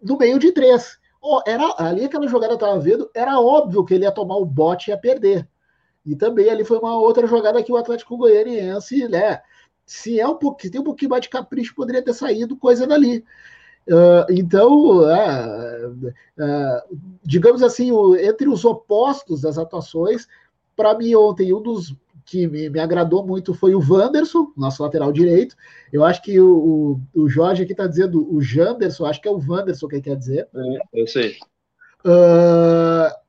no 0.01 0.17
meio 0.17 0.39
de 0.39 0.51
três 0.51 0.99
era, 1.45 1.75
ali 1.77 2.05
aquela 2.05 2.27
jogada 2.27 2.55
estava 2.55 2.79
vendo, 2.79 3.09
era 3.13 3.39
óbvio 3.39 3.85
que 3.85 3.93
ele 3.93 4.05
ia 4.05 4.11
tomar 4.11 4.37
o 4.37 4.45
bote 4.45 4.89
e 4.89 4.91
ia 4.91 4.97
perder. 4.97 5.47
E 6.05 6.15
também 6.15 6.49
ali 6.49 6.65
foi 6.65 6.79
uma 6.79 6.97
outra 6.97 7.27
jogada 7.27 7.61
que 7.61 7.71
o 7.71 7.77
Atlético 7.77 8.17
Goianiense, 8.17 9.07
né? 9.07 9.41
Se 9.91 10.17
é 10.21 10.25
um 10.25 10.35
pouquinho, 10.35 10.71
tem 10.71 10.79
um 10.79 10.85
pouquinho 10.85 11.11
mais 11.11 11.21
de 11.21 11.27
capricho, 11.27 11.75
poderia 11.75 12.01
ter 12.01 12.13
saído 12.13 12.55
coisa 12.55 12.87
dali. 12.87 13.25
Uh, 13.85 14.23
então, 14.29 14.99
uh, 14.99 16.07
uh, 16.07 16.99
digamos 17.21 17.61
assim, 17.61 17.91
o, 17.91 18.15
entre 18.15 18.47
os 18.47 18.63
opostos 18.63 19.41
das 19.41 19.57
atuações, 19.57 20.29
para 20.77 20.97
mim 20.97 21.13
ontem 21.13 21.53
um 21.53 21.61
dos 21.61 21.93
que 22.23 22.47
me, 22.47 22.69
me, 22.69 22.79
agradou 22.79 23.27
muito 23.27 23.53
foi 23.53 23.75
o 23.75 23.81
Wanderson, 23.85 24.53
nosso 24.55 24.81
lateral 24.81 25.11
direito. 25.11 25.57
Eu 25.91 26.05
acho 26.05 26.21
que 26.21 26.39
o, 26.39 27.01
o, 27.13 27.23
o 27.23 27.27
Jorge 27.27 27.63
aqui 27.63 27.73
está 27.73 27.85
dizendo 27.85 28.33
o 28.33 28.41
Janderson, 28.41 29.05
acho 29.05 29.21
que 29.21 29.27
é 29.27 29.31
o 29.31 29.41
Wanderson 29.45 29.89
que 29.89 29.95
ele 29.95 30.03
quer 30.03 30.15
dizer. 30.15 30.47
É, 30.55 31.01
eu 31.01 31.05
sei. 31.05 31.35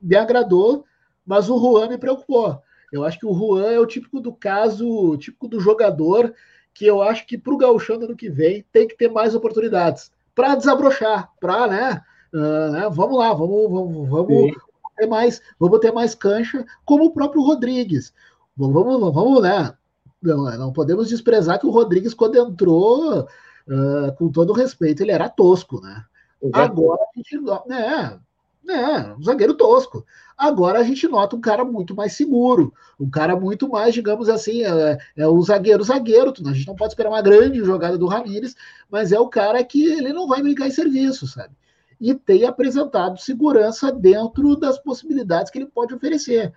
Me 0.01 0.15
agradou, 0.15 0.85
mas 1.25 1.49
o 1.49 1.59
Juan 1.59 1.89
me 1.89 1.97
preocupou. 1.97 2.61
Eu 2.93 3.03
acho 3.03 3.17
que 3.17 3.25
o 3.25 3.33
Juan 3.33 3.71
é 3.71 3.79
o 3.79 3.87
típico 3.87 4.19
do 4.19 4.31
caso, 4.31 5.17
típico 5.17 5.47
do 5.47 5.59
jogador 5.59 6.31
que 6.71 6.85
eu 6.85 7.01
acho 7.01 7.25
que 7.25 7.39
para 7.39 7.53
o 7.53 7.57
Gauchão 7.57 7.95
ano 7.95 8.15
que 8.15 8.29
vem 8.29 8.63
tem 8.71 8.87
que 8.87 8.95
ter 8.95 9.09
mais 9.09 9.33
oportunidades 9.33 10.11
para 10.35 10.53
desabrochar, 10.53 11.31
para, 11.39 11.67
né, 11.67 12.01
uh, 12.33 12.71
né, 12.71 12.89
Vamos 12.91 13.17
lá, 13.17 13.33
vamos, 13.33 13.69
vamos, 13.69 14.09
vamos 14.09 14.55
ter 14.95 15.07
mais, 15.07 15.41
vamos 15.59 15.79
ter 15.79 15.91
mais 15.91 16.13
cancha, 16.13 16.63
como 16.85 17.05
o 17.05 17.11
próprio 17.11 17.41
Rodrigues. 17.41 18.13
Vamos, 18.55 19.13
vamos, 19.13 19.41
né? 19.41 19.73
Não, 20.21 20.43
não 20.57 20.71
podemos 20.71 21.09
desprezar 21.09 21.59
que 21.59 21.65
o 21.65 21.71
Rodrigues, 21.71 22.13
quando 22.13 22.37
entrou, 22.37 23.21
uh, 23.21 24.15
com 24.17 24.31
todo 24.31 24.53
respeito, 24.53 25.01
ele 25.01 25.11
era 25.11 25.29
tosco, 25.29 25.81
né? 25.81 26.05
Agora 26.53 27.01
a 27.01 27.17
gente. 27.17 27.39
Né, 27.67 28.19
né, 28.63 29.15
um 29.17 29.23
zagueiro 29.23 29.53
tosco. 29.53 30.05
Agora 30.37 30.79
a 30.79 30.83
gente 30.83 31.07
nota 31.07 31.35
um 31.35 31.41
cara 31.41 31.63
muito 31.63 31.95
mais 31.95 32.13
seguro, 32.13 32.73
um 32.99 33.09
cara 33.09 33.35
muito 33.35 33.69
mais, 33.69 33.93
digamos 33.93 34.29
assim, 34.29 34.63
é, 34.63 34.97
é 35.15 35.27
o 35.27 35.41
zagueiro 35.41 35.83
zagueiro. 35.83 36.33
A 36.45 36.53
gente 36.53 36.67
não 36.67 36.75
pode 36.75 36.93
esperar 36.93 37.09
uma 37.09 37.21
grande 37.21 37.59
jogada 37.63 37.97
do 37.97 38.07
Ramires, 38.07 38.55
mas 38.89 39.11
é 39.11 39.19
o 39.19 39.27
cara 39.27 39.63
que 39.63 39.85
ele 39.85 40.11
não 40.11 40.27
vai 40.27 40.41
brincar 40.41 40.67
em 40.67 40.71
serviço, 40.71 41.27
sabe? 41.27 41.53
E 41.99 42.13
tem 42.13 42.45
apresentado 42.45 43.19
segurança 43.19 43.91
dentro 43.91 44.55
das 44.55 44.77
possibilidades 44.79 45.51
que 45.51 45.59
ele 45.59 45.67
pode 45.67 45.93
oferecer. 45.93 46.51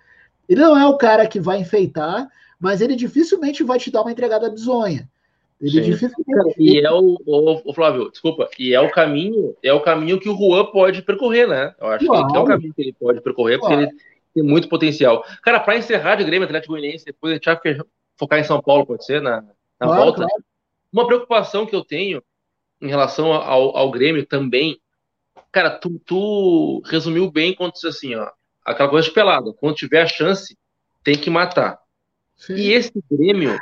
Ele 0.49 0.61
não 0.61 0.77
é 0.77 0.85
o 0.87 0.97
cara 0.97 1.27
que 1.27 1.39
vai 1.39 1.59
enfeitar, 1.59 2.27
mas 2.59 2.81
ele 2.81 2.95
dificilmente 2.95 3.63
vai 3.63 3.77
te 3.77 3.91
dar 3.91 4.01
uma 4.01 4.11
entregada 4.11 4.49
bizonha. 4.49 5.09
Ele 5.59 5.81
dificilmente... 5.81 6.55
E 6.57 6.79
é 6.79 6.91
o, 6.91 7.17
o, 7.25 7.69
o, 7.69 7.73
Flávio, 7.73 8.11
desculpa, 8.11 8.47
e 8.59 8.73
é 8.73 8.79
o 8.79 8.91
caminho, 8.91 9.55
é 9.63 9.73
o 9.73 9.81
caminho 9.81 10.19
que 10.19 10.29
o 10.29 10.37
Juan 10.37 10.65
pode 10.65 11.01
percorrer, 11.01 11.47
né? 11.47 11.73
Eu 11.79 11.87
acho 11.87 12.05
claro. 12.05 12.27
que 12.27 12.37
é 12.37 12.39
o 12.39 12.45
caminho 12.45 12.73
que 12.73 12.81
ele 12.81 12.93
pode 12.93 13.21
percorrer, 13.21 13.57
porque 13.59 13.73
claro. 13.73 13.89
ele 13.89 14.01
tem 14.33 14.43
muito 14.43 14.69
potencial. 14.69 15.25
Cara, 15.41 15.59
para 15.59 15.77
encerrar 15.77 16.15
de 16.15 16.23
Grêmio 16.23 16.45
Atlético 16.45 16.73
Goianiense, 16.73 17.05
depois 17.05 17.31
a 17.31 17.35
gente 17.35 17.45
vai 17.45 17.85
focar 18.15 18.39
em 18.39 18.43
São 18.43 18.61
Paulo, 18.61 18.85
pode 18.85 19.03
ser, 19.03 19.21
na, 19.21 19.41
na 19.41 19.87
claro, 19.87 20.03
volta. 20.03 20.25
Uma 20.93 21.07
preocupação 21.07 21.65
que 21.65 21.75
eu 21.75 21.83
tenho 21.83 22.21
em 22.79 22.87
relação 22.87 23.33
ao, 23.33 23.75
ao 23.75 23.89
Grêmio 23.89 24.25
também, 24.25 24.79
cara, 25.51 25.71
tu, 25.71 25.99
tu 26.05 26.81
resumiu 26.85 27.31
bem 27.31 27.55
quando 27.55 27.73
disse 27.73 27.87
assim, 27.87 28.15
ó, 28.15 28.29
aquela 28.63 28.89
coisa 28.89 29.07
de 29.07 29.13
pelada. 29.13 29.51
Quando 29.53 29.75
tiver 29.75 30.03
a 30.03 30.07
chance, 30.07 30.55
tem 31.03 31.17
que 31.17 31.31
matar. 31.31 31.79
Sim. 32.35 32.53
E 32.53 32.73
esse 32.73 32.91
Grêmio 33.11 33.57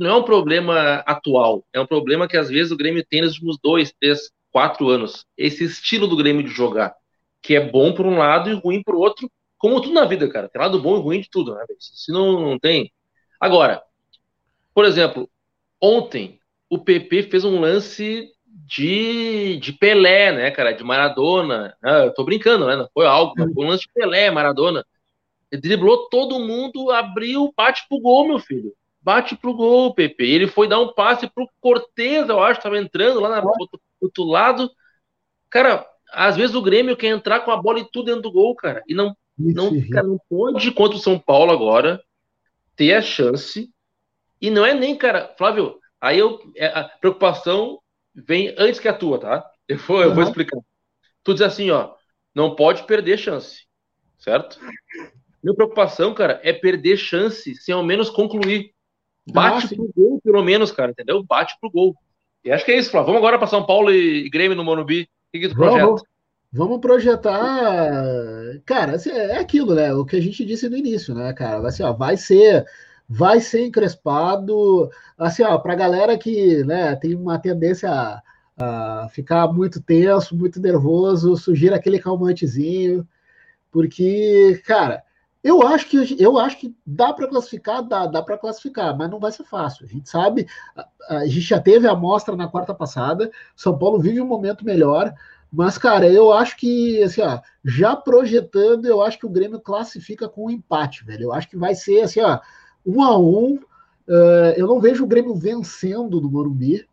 não 0.00 0.10
é 0.10 0.16
um 0.16 0.22
problema 0.22 1.02
atual, 1.06 1.64
é 1.72 1.80
um 1.80 1.86
problema 1.86 2.26
que 2.26 2.36
às 2.36 2.48
vezes 2.48 2.72
o 2.72 2.76
Grêmio 2.76 3.04
tem 3.08 3.22
nos 3.22 3.32
últimos 3.34 3.58
dois, 3.62 3.92
três, 4.00 4.30
quatro 4.50 4.88
anos. 4.88 5.26
Esse 5.36 5.64
estilo 5.64 6.06
do 6.06 6.16
Grêmio 6.16 6.42
de 6.42 6.50
jogar, 6.50 6.94
que 7.42 7.54
é 7.54 7.60
bom 7.60 7.92
por 7.94 8.06
um 8.06 8.18
lado 8.18 8.50
e 8.50 8.54
ruim 8.54 8.82
por 8.82 8.94
outro, 8.94 9.30
como 9.58 9.80
tudo 9.80 9.94
na 9.94 10.04
vida, 10.04 10.28
cara. 10.28 10.48
Tem 10.48 10.60
lado 10.60 10.80
bom 10.80 10.96
e 10.98 11.00
ruim 11.00 11.20
de 11.20 11.30
tudo, 11.30 11.54
né? 11.54 11.64
Se 11.78 12.12
não, 12.12 12.40
não 12.40 12.58
tem. 12.58 12.92
Agora, 13.40 13.82
por 14.74 14.84
exemplo, 14.84 15.30
ontem 15.80 16.38
o 16.68 16.78
PP 16.78 17.24
fez 17.24 17.44
um 17.44 17.60
lance 17.60 18.30
de, 18.46 19.56
de 19.58 19.72
Pelé, 19.72 20.32
né, 20.32 20.50
cara? 20.50 20.72
De 20.72 20.82
Maradona. 20.82 21.76
Ah, 21.82 22.04
eu 22.04 22.14
tô 22.14 22.24
brincando, 22.24 22.66
né? 22.66 22.76
Não 22.76 22.88
foi 22.92 23.06
algo, 23.06 23.34
foi 23.36 23.64
um 23.64 23.68
lance 23.68 23.84
de 23.84 23.92
Pelé, 23.92 24.30
Maradona. 24.30 24.84
Ele 25.50 25.60
driblou 25.60 26.08
todo 26.08 26.40
mundo, 26.40 26.90
abriu, 26.90 27.52
bate 27.56 27.86
pro 27.88 28.00
gol, 28.00 28.26
meu 28.26 28.38
filho. 28.38 28.74
Bate 29.04 29.36
pro 29.36 29.52
gol, 29.52 29.94
Pepe. 29.94 30.24
Ele 30.24 30.46
foi 30.46 30.66
dar 30.66 30.80
um 30.80 30.94
passe 30.94 31.28
pro 31.28 31.48
Cortez, 31.60 32.26
eu 32.26 32.42
acho, 32.42 32.62
tava 32.62 32.78
entrando 32.78 33.20
lá 33.20 33.42
no 33.42 33.52
outro, 33.60 33.80
outro 34.00 34.24
lado. 34.24 34.70
Cara, 35.50 35.86
às 36.10 36.36
vezes 36.36 36.56
o 36.56 36.62
Grêmio 36.62 36.96
quer 36.96 37.08
entrar 37.08 37.40
com 37.40 37.50
a 37.50 37.56
bola 37.60 37.80
e 37.80 37.90
tudo 37.92 38.06
dentro 38.06 38.22
do 38.22 38.32
gol, 38.32 38.56
cara. 38.56 38.82
E 38.88 38.94
não, 38.94 39.14
não, 39.36 39.70
cara, 39.90 40.06
não 40.06 40.18
pode, 40.26 40.72
contra 40.72 40.96
o 40.96 41.00
São 41.00 41.18
Paulo 41.18 41.52
agora, 41.52 42.02
ter 42.74 42.94
a 42.94 43.02
chance. 43.02 43.70
E 44.40 44.48
não 44.48 44.64
é 44.64 44.72
nem, 44.72 44.96
cara, 44.96 45.34
Flávio, 45.36 45.78
aí 46.00 46.18
eu, 46.18 46.40
é, 46.56 46.66
a 46.66 46.84
preocupação 46.84 47.78
vem 48.14 48.54
antes 48.56 48.80
que 48.80 48.88
a 48.88 48.94
tua, 48.94 49.20
tá? 49.20 49.44
Eu 49.68 49.76
vou, 49.76 50.02
eu 50.02 50.14
vou 50.14 50.24
explicar. 50.24 50.58
Tu 51.22 51.34
diz 51.34 51.42
assim, 51.42 51.70
ó, 51.70 51.94
não 52.34 52.54
pode 52.54 52.86
perder 52.86 53.18
chance, 53.18 53.66
certo? 54.18 54.58
Minha 55.42 55.54
preocupação, 55.54 56.14
cara, 56.14 56.40
é 56.42 56.54
perder 56.54 56.96
chance 56.96 57.54
sem 57.56 57.74
ao 57.74 57.82
menos 57.82 58.08
concluir. 58.08 58.73
Bate 59.32 59.66
ah, 59.66 59.76
pro 59.76 59.90
gol, 59.96 60.20
pelo 60.22 60.42
menos, 60.42 60.70
cara, 60.70 60.90
entendeu? 60.90 61.22
Bate 61.22 61.56
pro 61.60 61.70
gol. 61.70 61.96
E 62.44 62.52
acho 62.52 62.64
que 62.64 62.72
é 62.72 62.78
isso, 62.78 62.90
Flávio. 62.90 63.06
Vamos 63.06 63.18
agora 63.18 63.38
para 63.38 63.46
São 63.46 63.64
Paulo 63.64 63.90
e 63.92 64.28
Grêmio 64.28 64.56
no 64.56 64.64
Monubi. 64.64 65.08
O 65.34 65.38
que, 65.38 65.48
tu 65.48 65.54
projeta? 65.54 65.86
Vamos, 65.86 66.02
vamos 66.52 66.80
projetar. 66.80 68.04
Cara, 68.66 68.96
assim, 68.96 69.10
é 69.10 69.38
aquilo, 69.38 69.74
né? 69.74 69.94
O 69.94 70.04
que 70.04 70.16
a 70.16 70.20
gente 70.20 70.44
disse 70.44 70.68
no 70.68 70.76
início, 70.76 71.14
né, 71.14 71.32
cara? 71.32 71.66
Assim, 71.66 71.82
ó, 71.82 71.92
vai 71.92 72.16
ser 72.16 72.66
vai 73.08 73.40
ser 73.40 73.66
encrespado. 73.66 74.90
Assim, 75.16 75.42
ó, 75.42 75.58
para 75.58 75.72
a 75.72 75.76
galera 75.76 76.18
que 76.18 76.64
né, 76.64 76.94
tem 76.96 77.14
uma 77.14 77.38
tendência 77.38 77.90
a, 77.90 78.22
a, 78.56 79.08
ficar 79.10 79.52
muito 79.52 79.82
tenso, 79.82 80.36
muito 80.36 80.60
nervoso, 80.60 81.36
sugiro 81.36 81.74
aquele 81.74 81.98
calmantezinho, 81.98 83.06
porque, 83.70 84.62
cara, 84.66 85.02
eu 85.44 85.62
acho 85.62 85.86
que 85.88 86.16
eu 86.18 86.38
acho 86.38 86.58
que 86.58 86.74
dá 86.86 87.12
para 87.12 87.28
classificar, 87.28 87.86
dá, 87.86 88.06
dá 88.06 88.22
para 88.22 88.38
classificar, 88.38 88.96
mas 88.96 89.10
não 89.10 89.20
vai 89.20 89.30
ser 89.30 89.44
fácil. 89.44 89.84
A 89.84 89.88
gente 89.88 90.08
sabe, 90.08 90.46
a, 90.74 90.88
a 91.18 91.26
gente 91.26 91.42
já 91.42 91.60
teve 91.60 91.86
a 91.86 91.92
amostra 91.92 92.34
na 92.34 92.48
quarta 92.48 92.72
passada. 92.72 93.30
São 93.54 93.78
Paulo 93.78 94.00
vive 94.00 94.22
um 94.22 94.26
momento 94.26 94.64
melhor. 94.64 95.12
Mas, 95.52 95.76
cara, 95.76 96.08
eu 96.10 96.32
acho 96.32 96.56
que, 96.56 97.00
assim, 97.02 97.20
ó, 97.20 97.38
já 97.62 97.94
projetando, 97.94 98.86
eu 98.86 99.02
acho 99.02 99.18
que 99.18 99.26
o 99.26 99.30
Grêmio 99.30 99.60
classifica 99.60 100.28
com 100.28 100.46
um 100.46 100.50
empate, 100.50 101.04
velho. 101.04 101.24
Eu 101.24 101.32
acho 101.32 101.48
que 101.48 101.56
vai 101.56 101.74
ser, 101.74 102.00
assim, 102.00 102.20
ó, 102.22 102.40
um 102.84 103.02
a 103.04 103.16
um. 103.18 103.60
Uh, 104.08 104.52
eu 104.56 104.66
não 104.66 104.80
vejo 104.80 105.04
o 105.04 105.06
Grêmio 105.06 105.34
vencendo 105.34 106.20
do 106.20 106.30
Morumbi, 106.30 106.88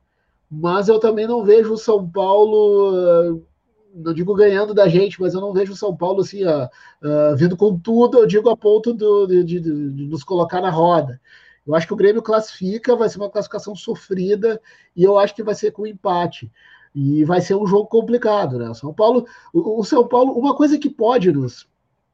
mas 0.49 0.89
eu 0.89 0.99
também 0.99 1.25
não 1.25 1.43
vejo 1.43 1.73
o 1.73 1.77
São 1.77 2.07
Paulo, 2.07 3.33
uh, 3.33 3.45
não 3.93 4.13
digo 4.13 4.33
ganhando 4.33 4.73
da 4.73 4.87
gente, 4.87 5.19
mas 5.19 5.33
eu 5.33 5.41
não 5.41 5.53
vejo 5.53 5.73
o 5.73 5.75
São 5.75 5.95
Paulo 5.95 6.21
assim, 6.21 6.43
uh, 6.45 7.35
vindo 7.35 7.57
com 7.57 7.77
tudo, 7.77 8.19
eu 8.19 8.27
digo 8.27 8.49
a 8.49 8.57
ponto 8.57 8.93
do, 8.93 9.27
de, 9.27 9.43
de, 9.43 9.59
de, 9.59 10.07
nos 10.07 10.23
colocar 10.23 10.61
na 10.61 10.69
roda. 10.69 11.19
Eu 11.65 11.75
acho 11.75 11.85
que 11.85 11.93
o 11.93 11.97
Grêmio 11.97 12.21
classifica, 12.21 12.95
vai 12.95 13.07
ser 13.09 13.17
uma 13.17 13.29
classificação 13.29 13.75
sofrida, 13.75 14.59
e 14.95 15.03
eu 15.03 15.17
acho 15.19 15.35
que 15.35 15.43
vai 15.43 15.55
ser 15.55 15.71
com 15.71 15.85
empate. 15.85 16.51
E 16.93 17.23
vai 17.23 17.39
ser 17.39 17.55
um 17.55 17.65
jogo 17.65 17.87
complicado, 17.87 18.57
né? 18.57 18.69
O 18.69 18.75
São 18.75 18.93
Paulo, 18.93 19.25
o, 19.53 19.79
o 19.79 19.83
São 19.83 20.07
Paulo, 20.07 20.33
uma 20.33 20.55
coisa 20.55 20.77
que 20.77 20.89
pode 20.89 21.31
nos 21.31 21.69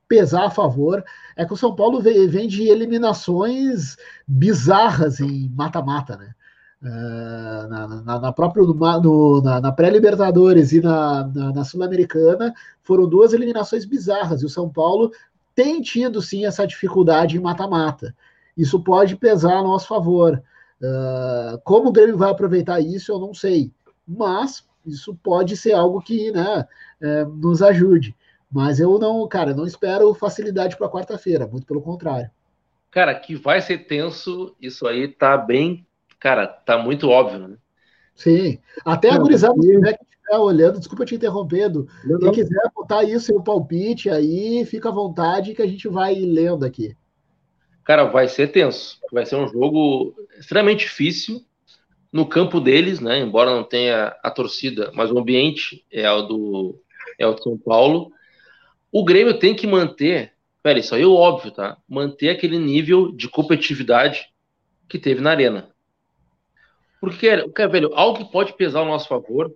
pesar 0.07 0.45
a 0.45 0.51
favor 0.51 1.03
é 1.35 1.45
que 1.45 1.53
o 1.53 1.57
São 1.57 1.75
Paulo 1.75 2.01
vem 2.01 2.47
de 2.47 2.67
eliminações 2.69 3.97
bizarras 4.27 5.19
em 5.19 5.49
mata-mata, 5.49 6.15
né? 6.15 6.33
Uh, 6.79 7.67
na, 7.69 7.87
na, 7.87 8.19
na, 8.19 8.31
própria 8.31 8.63
no, 8.63 9.41
na, 9.41 9.59
na 9.59 9.71
pré-Libertadores 9.71 10.71
e 10.73 10.79
na, 10.79 11.27
na, 11.27 11.51
na 11.51 11.63
Sul-Americana 11.63 12.53
foram 12.83 13.09
duas 13.09 13.33
eliminações 13.33 13.83
bizarras 13.83 14.43
e 14.43 14.45
o 14.45 14.49
São 14.49 14.69
Paulo 14.69 15.11
tem 15.55 15.81
tido 15.81 16.21
sim 16.21 16.45
essa 16.45 16.67
dificuldade 16.67 17.35
em 17.35 17.39
mata-mata. 17.39 18.15
Isso 18.55 18.79
pode 18.83 19.15
pesar 19.15 19.57
a 19.57 19.63
nosso 19.63 19.87
favor. 19.87 20.41
Uh, 20.79 21.59
como 21.63 21.89
o 21.89 21.91
Grêmio 21.91 22.15
vai 22.15 22.29
aproveitar 22.29 22.79
isso, 22.79 23.11
eu 23.11 23.17
não 23.17 23.33
sei. 23.33 23.71
Mas 24.07 24.63
isso 24.85 25.15
pode 25.15 25.57
ser 25.57 25.73
algo 25.73 25.99
que 25.99 26.31
né, 26.31 26.65
é, 27.01 27.25
nos 27.25 27.63
ajude. 27.63 28.15
Mas 28.51 28.79
eu 28.79 28.99
não, 28.99 29.27
cara, 29.27 29.53
não 29.53 29.65
espero 29.65 30.13
facilidade 30.13 30.77
para 30.77 30.89
quarta-feira, 30.89 31.47
muito 31.47 31.65
pelo 31.65 31.81
contrário. 31.81 32.29
Cara, 32.91 33.15
que 33.15 33.35
vai 33.35 33.61
ser 33.61 33.79
tenso, 33.79 34.55
isso 34.61 34.87
aí 34.87 35.07
tá 35.07 35.35
bem, 35.37 35.85
cara, 36.19 36.47
tá 36.47 36.77
muito 36.77 37.09
óbvio, 37.09 37.47
né? 37.47 37.57
Sim. 38.15 38.59
Até 38.83 39.11
a 39.11 39.17
gurizada 39.17 39.53
que 39.53 39.67
estiver 39.67 40.39
olhando, 40.39 40.79
desculpa 40.79 41.05
te 41.05 41.15
interrompendo, 41.15 41.87
não, 42.03 42.19
quem 42.19 42.31
quiser 42.31 42.71
botar 42.75 42.99
aí 42.99 43.15
o 43.15 43.19
seu 43.19 43.41
palpite 43.41 44.09
aí, 44.09 44.65
fica 44.65 44.89
à 44.89 44.91
vontade 44.91 45.53
que 45.53 45.61
a 45.61 45.67
gente 45.67 45.87
vai 45.87 46.15
lendo 46.15 46.65
aqui. 46.65 46.95
Cara, 47.83 48.05
vai 48.05 48.27
ser 48.27 48.47
tenso. 48.47 48.99
Vai 49.13 49.25
ser 49.25 49.37
um 49.37 49.47
jogo 49.47 50.13
extremamente 50.37 50.85
difícil 50.85 51.41
no 52.11 52.25
campo 52.25 52.59
deles, 52.59 52.99
né? 52.99 53.19
Embora 53.19 53.55
não 53.55 53.63
tenha 53.63 54.15
a 54.23 54.29
torcida, 54.29 54.91
mas 54.93 55.11
o 55.11 55.17
ambiente 55.17 55.85
é 55.91 56.11
o 56.11 56.23
do 56.23 56.81
é 57.17 57.25
o 57.25 57.33
de 57.33 57.41
São 57.41 57.57
Paulo. 57.57 58.11
O 58.91 59.05
Grêmio 59.05 59.39
tem 59.39 59.55
que 59.55 59.65
manter, 59.65 60.33
velho, 60.63 60.79
isso 60.79 60.95
aí 60.95 61.03
é 61.03 61.07
óbvio, 61.07 61.51
tá? 61.51 61.77
Manter 61.87 62.29
aquele 62.29 62.59
nível 62.59 63.11
de 63.11 63.29
competitividade 63.29 64.25
que 64.87 64.99
teve 64.99 65.21
na 65.21 65.31
arena. 65.31 65.69
Porque, 66.99 67.29
velho, 67.69 67.93
algo 67.93 68.17
que 68.17 68.31
pode 68.31 68.53
pesar 68.53 68.79
ao 68.79 68.85
nosso 68.85 69.07
favor 69.07 69.53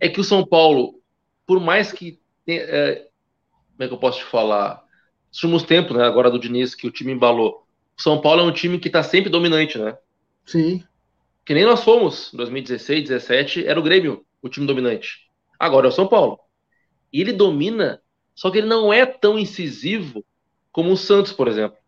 é 0.00 0.08
que 0.08 0.20
o 0.20 0.24
São 0.24 0.46
Paulo, 0.46 1.00
por 1.46 1.60
mais 1.60 1.92
que. 1.92 2.20
É, 2.46 3.08
como 3.72 3.84
é 3.84 3.88
que 3.88 3.94
eu 3.94 3.98
posso 3.98 4.18
te 4.18 4.24
falar? 4.24 4.84
Nos 5.28 5.42
últimos 5.42 5.62
tempos, 5.64 5.96
né? 5.96 6.04
Agora 6.04 6.30
do 6.30 6.38
Diniz, 6.38 6.74
que 6.74 6.86
o 6.86 6.90
time 6.90 7.12
embalou. 7.12 7.66
O 7.96 8.02
São 8.02 8.20
Paulo 8.20 8.40
é 8.40 8.44
um 8.44 8.52
time 8.52 8.78
que 8.78 8.88
está 8.88 9.02
sempre 9.02 9.30
dominante, 9.30 9.78
né? 9.78 9.96
Sim. 10.44 10.84
Que 11.44 11.54
nem 11.54 11.64
nós 11.64 11.82
fomos 11.82 12.32
em 12.32 12.36
2016, 12.36 13.08
2017, 13.08 13.66
era 13.66 13.78
o 13.78 13.82
Grêmio 13.82 14.24
o 14.42 14.48
time 14.48 14.66
dominante. 14.66 15.30
Agora 15.58 15.86
é 15.86 15.88
o 15.88 15.92
São 15.92 16.06
Paulo. 16.06 16.38
E 17.12 17.20
ele 17.20 17.32
domina, 17.32 18.02
só 18.34 18.50
que 18.50 18.58
ele 18.58 18.66
não 18.66 18.92
é 18.92 19.06
tão 19.06 19.38
incisivo 19.38 20.24
como 20.70 20.92
o 20.92 20.96
Santos, 20.96 21.32
por 21.32 21.48
exemplo. 21.48 21.78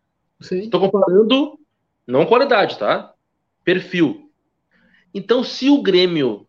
Estou 0.63 0.79
comparando, 0.79 1.59
não 2.05 2.25
qualidade, 2.25 2.77
tá? 2.79 3.13
Perfil. 3.63 4.26
Então, 5.17 5.43
se 5.43 5.67
o 5.67 5.81
Grêmio 5.81 6.47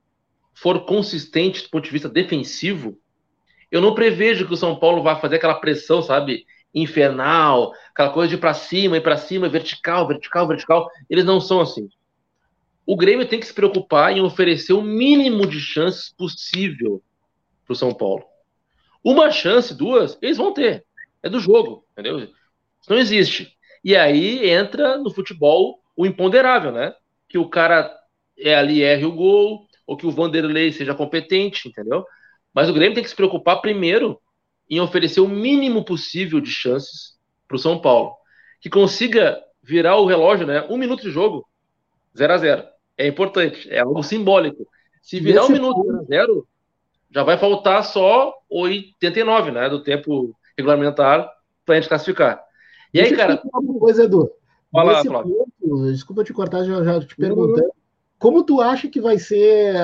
for 0.52 0.84
consistente 0.84 1.62
do 1.62 1.70
ponto 1.70 1.84
de 1.84 1.90
vista 1.90 2.06
defensivo, 2.06 2.98
eu 3.70 3.80
não 3.80 3.94
prevejo 3.94 4.46
que 4.46 4.52
o 4.52 4.58
São 4.58 4.78
Paulo 4.78 5.02
vá 5.02 5.16
fazer 5.16 5.36
aquela 5.36 5.58
pressão, 5.58 6.02
sabe? 6.02 6.44
Infernal, 6.74 7.72
aquela 7.90 8.10
coisa 8.10 8.28
de 8.28 8.36
para 8.36 8.52
cima 8.52 8.98
e 8.98 9.00
para 9.00 9.16
cima, 9.16 9.48
vertical, 9.48 10.06
vertical, 10.06 10.46
vertical. 10.46 10.90
Eles 11.08 11.24
não 11.24 11.40
são 11.40 11.62
assim. 11.62 11.88
O 12.84 12.94
Grêmio 12.94 13.26
tem 13.26 13.40
que 13.40 13.46
se 13.46 13.54
preocupar 13.54 14.14
em 14.14 14.20
oferecer 14.20 14.74
o 14.74 14.82
mínimo 14.82 15.46
de 15.46 15.60
chances 15.60 16.10
possível 16.10 17.02
para 17.64 17.72
o 17.72 17.76
São 17.76 17.94
Paulo. 17.94 18.26
Uma 19.02 19.30
chance, 19.30 19.74
duas, 19.74 20.18
eles 20.20 20.36
vão 20.36 20.52
ter. 20.52 20.84
É 21.22 21.30
do 21.30 21.40
jogo, 21.40 21.86
entendeu? 21.92 22.18
Isso 22.18 22.90
não 22.90 22.98
existe. 22.98 23.50
E 23.82 23.96
aí 23.96 24.50
entra 24.50 24.98
no 24.98 25.10
futebol 25.10 25.80
o 25.96 26.04
imponderável, 26.04 26.70
né? 26.70 26.92
Que 27.30 27.38
o 27.38 27.48
cara 27.48 27.97
é 28.38 28.54
ali 28.54 28.82
erre 28.82 29.04
o 29.04 29.12
gol, 29.12 29.66
ou 29.86 29.96
que 29.96 30.06
o 30.06 30.10
Vanderlei 30.10 30.72
seja 30.72 30.94
competente, 30.94 31.68
entendeu? 31.68 32.04
Mas 32.52 32.68
o 32.68 32.72
Grêmio 32.72 32.94
tem 32.94 33.02
que 33.02 33.10
se 33.10 33.16
preocupar 33.16 33.60
primeiro 33.60 34.20
em 34.68 34.80
oferecer 34.80 35.20
o 35.20 35.28
mínimo 35.28 35.84
possível 35.84 36.40
de 36.40 36.50
chances 36.50 37.18
para 37.46 37.56
o 37.56 37.58
São 37.58 37.80
Paulo, 37.80 38.12
que 38.60 38.68
consiga 38.68 39.40
virar 39.62 39.96
o 39.96 40.06
relógio, 40.06 40.46
né? 40.46 40.66
Um 40.68 40.76
minuto 40.76 41.02
de 41.02 41.10
jogo, 41.10 41.46
0 42.16 42.32
a 42.32 42.38
0 42.38 42.64
É 42.96 43.06
importante, 43.06 43.68
é 43.70 43.78
algo 43.78 44.02
simbólico. 44.02 44.66
Se 45.02 45.20
virar 45.20 45.46
um 45.46 45.50
minuto 45.50 45.82
0 45.82 46.00
a 46.00 46.04
0 46.04 46.48
já 47.10 47.22
vai 47.22 47.38
faltar 47.38 47.82
só 47.84 48.34
89, 48.50 49.50
né? 49.50 49.68
Do 49.68 49.82
tempo 49.82 50.34
regulamentar 50.56 51.30
para 51.64 51.76
a 51.76 51.80
gente 51.80 51.88
classificar. 51.88 52.42
E 52.92 52.98
Deixa 52.98 53.14
aí, 53.14 53.16
cara. 53.16 53.42
Uma 53.52 53.78
coisa, 53.78 54.04
Edu. 54.04 54.30
Fala, 54.70 55.02
ponto, 55.02 55.90
desculpa 55.90 56.24
te 56.24 56.32
cortar, 56.32 56.64
já, 56.64 56.84
já 56.84 57.00
te 57.00 57.16
perguntando. 57.16 57.72
Como 58.18 58.42
tu 58.42 58.60
acha 58.60 58.88
que 58.88 59.00
vai 59.00 59.18
ser, 59.18 59.74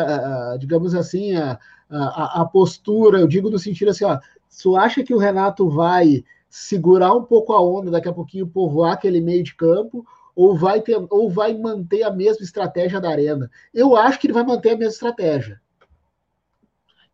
digamos 0.59 0.95
assim, 0.95 1.37
a, 1.37 1.59
a, 1.89 2.43
a, 2.43 2.45
postura? 2.45 3.21
Eu 3.21 3.29
digo 3.29 3.49
no 3.49 3.59
sentido 3.59 3.91
assim, 3.91 4.05
ó, 4.05 4.19
tu 4.63 4.77
acha 4.77 5.05
que 5.05 5.15
o 5.15 5.19
Renato 5.19 5.69
vai 5.69 6.25
segurar 6.49 7.15
um 7.15 7.23
pouco 7.23 7.53
a 7.53 7.63
onda, 7.63 7.91
daqui 7.91 8.09
a 8.09 8.13
pouquinho 8.13 8.47
povoar 8.47 8.93
aquele 8.93 9.21
meio 9.21 9.43
de 9.43 9.55
campo, 9.55 10.05
ou 10.35 10.57
vai, 10.57 10.81
ter, 10.81 10.97
ou 11.11 11.31
vai 11.31 11.55
manter 11.55 12.03
a 12.03 12.11
mesma 12.11 12.45
estratégia 12.45 13.01
da 13.01 13.11
arena? 13.11 13.51
Eu 13.73 13.97
acho 13.97 14.19
que 14.19 14.27
ele 14.27 14.35
vai 14.35 14.43
manter 14.43 14.71
a 14.71 14.77
mesma 14.77 14.93
estratégia. 14.93 15.61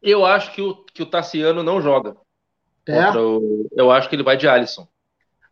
Eu 0.02 0.24
acho 0.24 0.52
que 0.54 0.62
o, 0.62 0.74
que 0.74 1.02
o 1.02 1.06
Tassiano 1.06 1.62
não 1.62 1.82
joga. 1.82 2.16
É? 2.86 3.10
O, 3.10 3.68
eu 3.72 3.90
acho 3.90 4.08
que 4.08 4.16
ele 4.16 4.22
vai 4.22 4.36
de 4.36 4.48
Alisson. 4.48 4.88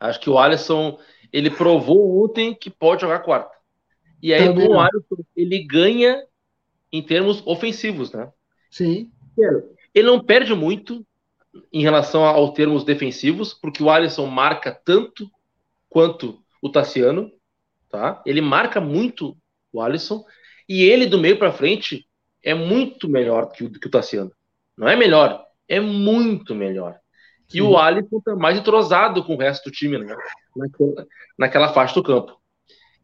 Acho 0.00 0.18
que 0.20 0.30
o 0.30 0.38
Alisson, 0.38 0.98
ele 1.30 1.50
provou 1.50 2.24
ontem 2.24 2.54
que 2.54 2.70
pode 2.70 3.02
jogar 3.02 3.18
quarta. 3.20 3.57
E 4.22 4.34
aí, 4.34 4.46
Também 4.46 4.66
com 4.66 4.74
o 4.74 4.80
Alisson, 4.80 5.24
ele 5.36 5.64
ganha 5.64 6.24
em 6.92 7.02
termos 7.02 7.42
ofensivos, 7.46 8.12
né? 8.12 8.30
Sim. 8.70 9.10
Ele 9.94 10.06
não 10.06 10.22
perde 10.22 10.54
muito 10.54 11.06
em 11.72 11.82
relação 11.82 12.24
aos 12.24 12.52
termos 12.52 12.84
defensivos, 12.84 13.54
porque 13.54 13.82
o 13.82 13.90
Alisson 13.90 14.26
marca 14.26 14.72
tanto 14.72 15.30
quanto 15.88 16.42
o 16.60 16.68
Tassiano, 16.68 17.30
tá? 17.88 18.22
Ele 18.26 18.40
marca 18.40 18.80
muito 18.80 19.36
o 19.72 19.80
Alisson, 19.80 20.24
e 20.68 20.82
ele 20.82 21.06
do 21.06 21.18
meio 21.18 21.38
para 21.38 21.52
frente 21.52 22.06
é 22.42 22.54
muito 22.54 23.08
melhor 23.08 23.50
que 23.52 23.64
o, 23.64 23.70
que 23.70 23.86
o 23.86 23.90
Tassiano. 23.90 24.32
Não 24.76 24.88
é 24.88 24.96
melhor, 24.96 25.44
é 25.68 25.80
muito 25.80 26.54
melhor. 26.54 26.98
Sim. 27.48 27.58
E 27.58 27.62
o 27.62 27.76
Alisson 27.76 28.20
tá 28.20 28.36
mais 28.36 28.58
entrosado 28.58 29.24
com 29.24 29.34
o 29.34 29.38
resto 29.38 29.64
do 29.64 29.72
time, 29.72 29.98
né? 29.98 30.14
Naquela, 30.56 31.06
naquela 31.38 31.72
faixa 31.72 31.94
do 31.94 32.02
campo 32.02 32.37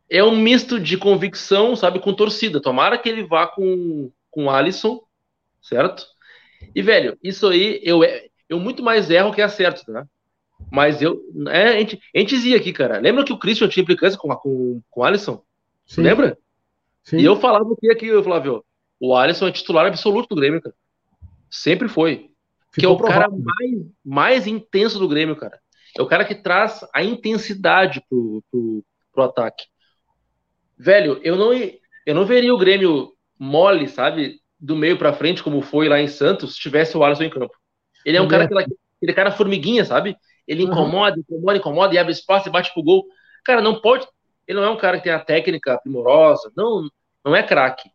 é 0.09 0.23
um 0.23 0.37
misto 0.37 0.79
de 0.79 0.97
convicção, 0.97 1.75
sabe, 1.75 1.99
com 1.99 2.15
torcida. 2.15 2.61
Tomara 2.61 2.99
que 2.99 3.09
ele 3.09 3.25
vá 3.25 3.47
com, 3.47 4.11
com 4.31 4.45
o 4.45 4.51
Alisson, 4.51 5.03
certo? 5.63 6.07
E, 6.75 6.83
velho, 6.83 7.19
isso 7.23 7.49
aí 7.49 7.81
eu, 7.83 8.01
eu 8.49 8.59
muito 8.59 8.83
mais 8.83 9.11
erro 9.11 9.33
que 9.33 9.43
acerto, 9.43 9.85
tá? 9.85 10.07
Mas 10.71 11.03
eu. 11.03 11.21
É, 11.49 11.69
a, 11.69 11.79
gente, 11.79 12.01
a 12.15 12.19
gente 12.19 12.31
dizia 12.31 12.57
aqui, 12.57 12.73
cara. 12.73 12.99
Lembra 12.99 13.25
que 13.25 13.33
o 13.33 13.39
Christian 13.39 13.69
tinha 13.69 13.83
implicância 13.83 14.19
com, 14.19 14.29
com, 14.37 14.81
com 14.91 15.01
o 15.01 15.05
Alisson? 15.05 15.43
Sim. 15.87 16.03
Lembra? 16.03 16.39
Sim. 17.03 17.19
E 17.19 17.25
eu 17.25 17.37
falava 17.37 17.65
o 17.65 17.77
que 17.77 17.91
aqui, 17.91 18.07
eu 18.07 18.23
falava, 18.23 18.63
o 18.99 19.15
Alisson 19.15 19.49
é 19.49 19.53
titular 19.53 19.87
absoluto 19.87 20.29
do 20.29 20.41
Grêmio, 20.41 20.63
cara. 20.63 20.75
Sempre 21.51 21.89
foi. 21.89 22.31
Ficou 22.71 22.81
que 22.81 22.87
é 22.87 22.89
o 22.89 22.97
cara 22.97 23.29
mais, 23.29 23.87
mais 24.05 24.47
intenso 24.47 24.99
do 24.99 25.09
Grêmio, 25.09 25.37
cara. 25.37 25.61
É 25.97 26.03
o 26.03 26.07
cara 26.07 26.25
que 26.25 26.35
traz 26.35 26.85
a 26.93 27.03
intensidade 27.03 28.03
pro, 28.09 28.43
pro, 28.51 28.85
pro 29.13 29.25
ataque 29.25 29.65
velho, 30.77 31.21
eu 31.23 31.37
não, 31.37 31.53
eu 31.53 32.15
não 32.15 32.25
veria 32.25 32.55
o 32.55 32.59
Grêmio 32.59 33.13
mole, 33.39 33.89
sabe? 33.89 34.41
Do 34.59 34.77
meio 34.77 34.97
para 34.99 35.13
frente, 35.13 35.43
como 35.43 35.61
foi 35.61 35.89
lá 35.89 36.01
em 36.01 36.09
Santos, 36.09 36.55
se 36.55 36.61
tivesse 36.61 36.97
o 36.97 37.05
Alisson 37.05 37.25
em 37.25 37.31
campo. 37.31 37.55
Ele 38.05 38.17
é 38.17 38.21
um 38.21 38.29
cara, 38.29 38.45
aquele, 38.45 38.65
aquele 38.97 39.13
cara 39.13 39.31
formiguinha, 39.31 39.85
sabe? 39.85 40.17
Ele 40.47 40.63
incomoda, 40.63 41.19
incomoda, 41.19 41.59
incomoda 41.59 41.95
e 41.95 41.99
abre 41.99 42.13
espaço 42.13 42.49
e 42.49 42.53
bate 42.53 42.73
pro 42.73 42.83
gol. 42.83 43.05
Cara, 43.45 43.61
não 43.61 43.81
pode. 43.81 44.07
Ele 44.47 44.59
não 44.59 44.67
é 44.67 44.71
um 44.71 44.77
cara 44.77 44.99
que 44.99 45.05
tem 45.05 45.13
a 45.13 45.19
técnica 45.19 45.79
primorosa, 45.83 46.53
não, 46.57 46.89
não 47.25 47.35
é 47.35 47.43
craque. 47.43 47.91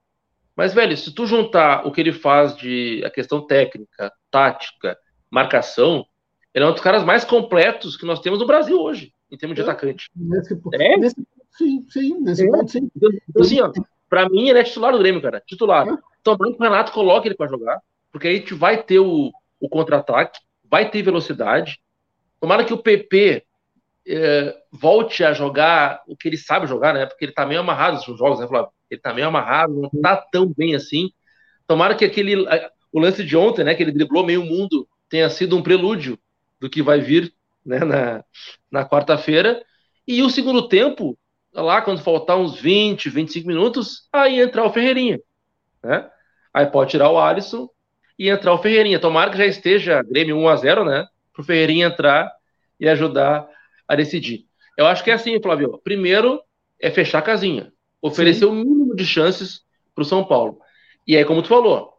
Mas, 0.56 0.74
velho, 0.74 0.98
se 0.98 1.14
tu 1.14 1.26
juntar 1.26 1.86
o 1.88 1.92
que 1.92 2.02
ele 2.02 2.12
faz 2.12 2.56
de 2.58 3.02
a 3.06 3.10
questão 3.10 3.46
técnica, 3.46 4.12
tática, 4.30 4.98
marcação, 5.30 6.06
ele 6.54 6.66
é 6.66 6.68
um 6.68 6.74
dos 6.74 6.82
caras 6.82 7.04
mais 7.04 7.24
completos 7.24 7.96
que 7.96 8.06
nós 8.06 8.20
temos 8.20 8.40
no 8.40 8.48
Brasil 8.48 8.78
hoje, 8.80 9.14
em 9.32 9.38
termos 9.38 9.56
de 9.56 9.62
é. 9.62 9.64
atacante. 9.64 10.10
Nesse, 10.16 10.60
é? 10.74 10.98
nesse, 10.98 11.16
Sim, 11.60 11.86
sim, 11.90 12.20
nesse 12.22 12.48
é. 12.48 12.50
ponto, 12.50 12.72
sim. 12.72 12.90
Então, 12.96 13.42
assim, 13.42 13.60
ó, 13.60 13.70
pra 14.10 14.30
mim 14.30 14.48
ele 14.48 14.60
é 14.60 14.64
titular 14.64 14.94
do 14.94 15.00
Grêmio, 15.00 15.22
cara. 15.22 15.44
Titular. 15.46 15.86
É. 15.86 15.98
Tomara 16.24 16.54
que 16.54 16.58
o 16.58 16.64
Renato 16.64 16.94
coloque 16.94 17.28
ele 17.28 17.36
para 17.36 17.50
jogar, 17.50 17.82
porque 18.14 18.30
aí 18.30 18.36
a 18.36 18.38
gente 18.38 18.54
vai 18.54 18.82
ter 18.82 19.00
o, 19.00 19.30
o 19.60 19.68
contra-ataque, 19.68 20.40
vai 20.64 20.90
ter 20.90 21.02
velocidade. 21.02 21.82
Tomara 22.40 22.64
que 22.64 22.74
o 22.74 22.78
PP 22.78 23.44
é, 24.08 24.58
volte 24.72 25.22
a 25.22 25.34
jogar 25.34 26.02
o 26.08 26.16
que 26.16 26.30
ele 26.30 26.38
sabe 26.38 26.66
jogar, 26.66 26.94
né? 26.94 27.06
Porque 27.06 27.26
ele 27.26 27.34
tá 27.34 27.46
meio 27.46 27.60
amarrado 27.60 27.98
nos 28.08 28.18
jogos, 28.18 28.40
né, 28.40 28.48
Flávio? 28.48 28.72
Ele 28.90 29.02
tá 29.02 29.14
meio 29.14 29.28
amarrado, 29.28 29.74
não 29.74 29.90
tá 30.02 30.16
tão 30.16 30.48
bem 30.48 30.76
assim. 30.76 31.12
Tomara 31.68 31.94
que 31.94 32.06
aquele. 32.06 32.36
O 32.92 33.02
lance 33.02 33.22
de 33.22 33.36
ontem, 33.36 33.66
né? 33.66 33.76
Que 33.76 33.84
ele 33.84 33.92
driblou 33.92 34.26
meio 34.26 34.46
mundo, 34.46 34.88
tenha 35.10 35.30
sido 35.30 35.58
um 35.58 35.62
prelúdio 35.62 36.18
do 36.58 36.70
que 36.70 36.82
vai 36.82 37.02
vir 37.02 37.34
né, 37.66 37.80
na, 37.80 38.24
na 38.72 38.88
quarta-feira. 38.88 39.62
E 40.08 40.24
o 40.24 40.30
segundo 40.30 40.70
tempo, 40.70 41.18
lá 41.62 41.82
quando 41.82 42.02
faltar 42.02 42.38
uns 42.38 42.60
20, 42.60 43.10
25 43.10 43.48
minutos, 43.48 44.08
aí 44.12 44.40
entrar 44.40 44.66
o 44.66 44.72
Ferreirinha, 44.72 45.20
né? 45.84 46.10
Aí 46.54 46.66
pode 46.66 46.92
tirar 46.92 47.10
o 47.10 47.20
Alisson 47.20 47.70
e 48.18 48.30
entrar 48.30 48.54
o 48.54 48.58
Ferreirinha. 48.58 49.00
Tomara 49.00 49.32
que 49.32 49.38
já 49.38 49.46
esteja 49.46 50.02
Grêmio 50.04 50.38
1 50.38 50.48
a 50.48 50.56
0, 50.56 50.86
né? 50.86 51.08
Pro 51.34 51.44
Ferreirinha 51.44 51.88
entrar 51.88 52.32
e 52.80 52.88
ajudar 52.88 53.48
a 53.88 53.96
decidir. 53.96 54.46
Eu 54.78 54.86
acho 54.86 55.04
que 55.04 55.12
é 55.12 55.14
assim, 55.14 55.42
Flávio. 55.42 55.80
Primeiro 55.84 56.42
é 56.80 56.90
fechar 56.90 57.20
a 57.20 57.24
casinha, 57.24 57.72
oferecer 58.02 58.46
Sim. 58.46 58.52
o 58.52 58.54
mínimo 58.54 58.96
de 58.96 59.06
chances 59.06 59.62
para 59.94 60.02
o 60.02 60.06
São 60.06 60.24
Paulo. 60.24 60.60
E 61.06 61.18
aí, 61.18 61.26
como 61.26 61.42
tu 61.42 61.50
falou, 61.50 61.94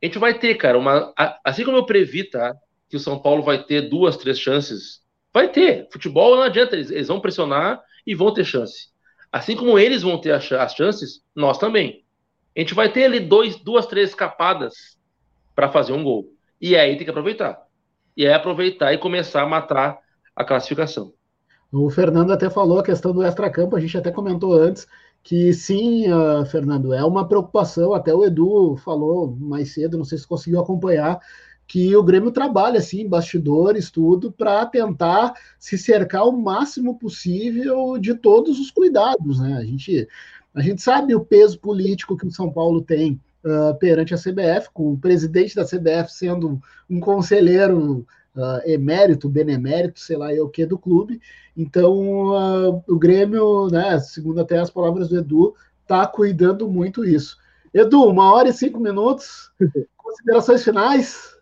a 0.00 0.06
gente 0.06 0.18
vai 0.18 0.38
ter, 0.38 0.54
cara, 0.56 0.78
uma. 0.78 1.12
Assim 1.44 1.64
como 1.64 1.76
eu 1.76 1.86
previ, 1.86 2.24
tá? 2.24 2.54
Que 2.88 2.96
o 2.96 3.00
São 3.00 3.18
Paulo 3.18 3.42
vai 3.42 3.62
ter 3.64 3.88
duas, 3.88 4.16
três 4.16 4.38
chances. 4.38 5.00
Vai 5.32 5.48
ter. 5.48 5.88
Futebol 5.90 6.36
não 6.36 6.42
adianta, 6.42 6.76
eles, 6.76 6.90
eles 6.90 7.08
vão 7.08 7.20
pressionar 7.20 7.82
e 8.06 8.14
vão 8.14 8.32
ter 8.32 8.44
chance. 8.44 8.91
Assim 9.32 9.56
como 9.56 9.78
eles 9.78 10.02
vão 10.02 10.20
ter 10.20 10.32
as, 10.32 10.44
chances, 10.74 11.22
nós 11.34 11.56
também. 11.56 12.04
A 12.54 12.60
gente 12.60 12.74
vai 12.74 12.92
ter 12.92 13.04
ali 13.04 13.18
dois, 13.18 13.56
duas, 13.56 13.86
três 13.86 14.10
escapadas 14.10 14.98
para 15.54 15.70
fazer 15.70 15.94
um 15.94 16.04
gol. 16.04 16.28
E 16.60 16.76
aí 16.76 16.96
tem 16.96 17.04
que 17.04 17.10
aproveitar. 17.10 17.58
E 18.14 18.26
é 18.26 18.34
aproveitar 18.34 18.92
e 18.92 18.98
começar 18.98 19.42
a 19.42 19.48
matar 19.48 19.98
a 20.36 20.44
classificação. 20.44 21.14
O 21.72 21.88
Fernando 21.88 22.30
até 22.30 22.50
falou 22.50 22.78
a 22.78 22.84
questão 22.84 23.12
do 23.12 23.24
extracampo, 23.24 23.74
a 23.74 23.80
gente 23.80 23.96
até 23.96 24.10
comentou 24.10 24.52
antes 24.52 24.86
que 25.22 25.52
sim, 25.54 26.12
uh, 26.12 26.44
Fernando, 26.44 26.92
é 26.92 27.02
uma 27.04 27.26
preocupação, 27.26 27.94
até 27.94 28.12
o 28.12 28.24
Edu 28.24 28.76
falou 28.76 29.34
mais 29.36 29.72
cedo, 29.72 29.96
não 29.96 30.04
sei 30.04 30.18
se 30.18 30.26
conseguiu 30.26 30.60
acompanhar, 30.60 31.20
que 31.72 31.96
o 31.96 32.02
Grêmio 32.02 32.30
trabalha 32.30 32.78
assim, 32.78 33.08
bastidores, 33.08 33.90
tudo, 33.90 34.30
para 34.30 34.66
tentar 34.66 35.32
se 35.58 35.78
cercar 35.78 36.28
o 36.28 36.32
máximo 36.32 36.98
possível 36.98 37.96
de 37.96 38.12
todos 38.12 38.60
os 38.60 38.70
cuidados, 38.70 39.40
né? 39.40 39.56
A 39.56 39.64
gente, 39.64 40.06
a 40.54 40.60
gente 40.60 40.82
sabe 40.82 41.14
o 41.14 41.24
peso 41.24 41.58
político 41.58 42.14
que 42.14 42.26
o 42.26 42.30
São 42.30 42.52
Paulo 42.52 42.82
tem 42.82 43.18
uh, 43.42 43.74
perante 43.78 44.12
a 44.12 44.18
CBF, 44.18 44.68
com 44.74 44.92
o 44.92 44.98
presidente 44.98 45.56
da 45.56 45.64
CBF 45.64 46.12
sendo 46.12 46.60
um 46.90 47.00
conselheiro 47.00 48.06
uh, 48.36 48.70
emérito, 48.70 49.26
benemérito, 49.26 49.98
sei 49.98 50.18
lá, 50.18 50.30
é 50.30 50.42
o 50.42 50.50
que 50.50 50.66
do 50.66 50.76
clube. 50.76 51.22
Então, 51.56 51.94
uh, 51.94 52.84
o 52.86 52.98
Grêmio, 52.98 53.70
né, 53.70 53.98
segundo 53.98 54.42
até 54.42 54.58
as 54.58 54.68
palavras 54.68 55.08
do 55.08 55.16
Edu, 55.16 55.54
está 55.80 56.06
cuidando 56.06 56.68
muito 56.68 57.02
isso. 57.02 57.38
Edu, 57.72 58.04
uma 58.10 58.30
hora 58.30 58.50
e 58.50 58.52
cinco 58.52 58.78
minutos. 58.78 59.50
Considerações 59.96 60.62
finais? 60.62 61.32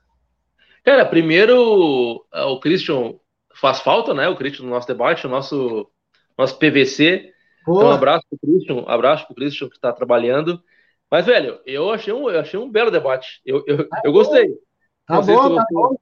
Cara, 0.85 1.05
primeiro, 1.05 2.25
o 2.33 2.61
Christian 2.61 3.15
faz 3.55 3.81
falta, 3.81 4.15
né? 4.15 4.29
O 4.29 4.37
Christian 4.37 4.65
no 4.65 4.71
nosso 4.71 4.87
debate, 4.87 5.27
o 5.27 5.31
nosso, 5.31 5.91
nosso 6.37 6.59
PVC. 6.59 7.33
Então, 7.63 7.89
um 7.89 7.91
abraço 7.91 8.27
pro 8.29 8.39
Christian, 8.39 8.75
um 8.77 8.89
abraço 8.89 9.27
pro 9.27 9.35
Christian 9.35 9.69
que 9.69 9.77
está 9.77 9.93
trabalhando. 9.93 10.63
Mas, 11.11 11.27
velho, 11.27 11.61
eu 11.67 11.91
achei 11.91 12.13
um, 12.13 12.31
eu 12.31 12.41
achei 12.41 12.59
um 12.59 12.71
belo 12.71 12.91
debate. 12.91 13.41
Eu, 13.45 13.63
eu, 13.67 13.89
tá 13.89 14.01
eu 14.05 14.13
gostei. 14.13 14.49
Tá 15.07 15.21
bom, 15.21 15.55
tá 15.57 15.67
bom. 15.71 15.97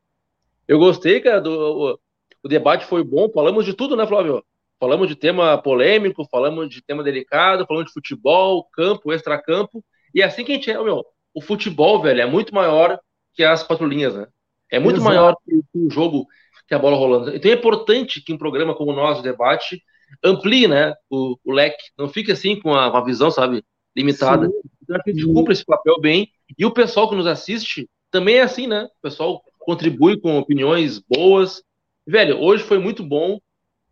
Eu 0.66 0.78
gostei, 0.78 1.20
cara, 1.20 1.40
do, 1.40 1.50
o, 1.50 1.98
o, 2.44 2.48
debate 2.48 2.84
foi 2.84 3.02
bom. 3.02 3.30
Falamos 3.30 3.64
de 3.64 3.72
tudo, 3.72 3.96
né, 3.96 4.06
Flávio? 4.06 4.44
Falamos 4.78 5.08
de 5.08 5.16
tema 5.16 5.56
polêmico, 5.60 6.28
falamos 6.30 6.68
de 6.68 6.82
tema 6.82 7.02
delicado, 7.02 7.66
falamos 7.66 7.88
de 7.88 7.94
futebol, 7.94 8.68
campo, 8.70 9.12
extracampo. 9.12 9.82
E 10.14 10.20
é 10.20 10.24
assim 10.24 10.44
que 10.44 10.52
a 10.52 10.54
gente 10.54 10.70
é, 10.70 10.80
meu. 10.82 11.04
O 11.34 11.40
futebol, 11.40 12.00
velho, 12.02 12.20
é 12.20 12.26
muito 12.26 12.54
maior 12.54 13.00
que 13.32 13.42
as 13.42 13.62
quatro 13.62 13.86
linhas, 13.86 14.14
né? 14.14 14.26
É 14.70 14.78
muito 14.78 14.96
Exato. 14.96 15.08
maior 15.08 15.36
que 15.44 15.62
o 15.74 15.90
jogo 15.90 16.26
que 16.66 16.74
a 16.74 16.78
bola 16.78 16.96
rolando. 16.96 17.34
Então 17.34 17.50
é 17.50 17.54
importante 17.54 18.20
que 18.20 18.32
um 18.32 18.38
programa 18.38 18.74
como 18.74 18.92
o 18.92 18.94
nosso, 18.94 19.22
debate, 19.22 19.82
amplie, 20.22 20.68
né, 20.68 20.94
o, 21.10 21.36
o 21.44 21.52
leque. 21.52 21.82
Não 21.96 22.08
fique 22.08 22.30
assim 22.30 22.60
com 22.60 22.74
a, 22.74 22.90
uma 22.90 23.04
visão, 23.04 23.30
sabe, 23.30 23.64
limitada. 23.96 24.46
Sim. 24.46 24.52
Então 24.82 24.96
a 24.96 25.10
gente 25.10 25.26
cumpre 25.26 25.52
esse 25.54 25.64
papel 25.64 25.98
bem. 26.00 26.30
E 26.58 26.66
o 26.66 26.70
pessoal 26.70 27.08
que 27.08 27.16
nos 27.16 27.26
assiste 27.26 27.88
também 28.10 28.36
é 28.36 28.42
assim, 28.42 28.66
né? 28.66 28.84
O 28.84 29.02
pessoal 29.02 29.42
contribui 29.58 30.20
com 30.20 30.38
opiniões 30.38 30.98
boas. 30.98 31.62
Velho, 32.06 32.38
hoje 32.38 32.62
foi 32.62 32.78
muito 32.78 33.02
bom. 33.02 33.38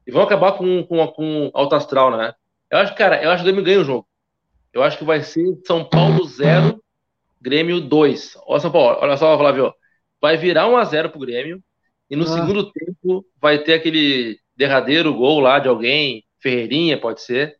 E 0.06 0.10
vão 0.12 0.22
acabar 0.22 0.52
com, 0.52 0.84
com, 0.84 1.04
com 1.08 1.50
alto 1.52 1.74
astral, 1.74 2.16
né? 2.16 2.34
Eu 2.70 2.78
acho, 2.78 2.94
cara, 2.94 3.22
eu 3.22 3.30
acho 3.30 3.42
que 3.42 3.48
o 3.48 3.52
Grêmio 3.52 3.64
ganha 3.64 3.80
o 3.80 3.84
jogo. 3.84 4.06
Eu 4.72 4.82
acho 4.82 4.98
que 4.98 5.04
vai 5.04 5.22
ser 5.22 5.44
São 5.66 5.84
Paulo 5.84 6.24
0, 6.24 6.82
Grêmio 7.40 7.80
2. 7.80 8.36
Olha 8.46 8.60
São 8.60 8.70
Paulo, 8.70 8.98
olha 9.00 9.16
só, 9.16 9.36
Flávio. 9.36 9.72
Vai 10.20 10.36
virar 10.36 10.66
1 10.66 10.76
a 10.76 10.84
0 10.84 11.10
pro 11.10 11.20
Grêmio. 11.20 11.62
E 12.10 12.16
no 12.16 12.24
ah. 12.24 12.28
segundo 12.28 12.70
tempo 12.70 13.24
vai 13.40 13.58
ter 13.58 13.74
aquele 13.74 14.38
derradeiro 14.56 15.12
gol 15.14 15.40
lá 15.40 15.58
de 15.58 15.68
alguém, 15.68 16.24
Ferreirinha, 16.40 16.98
pode 16.98 17.20
ser. 17.20 17.56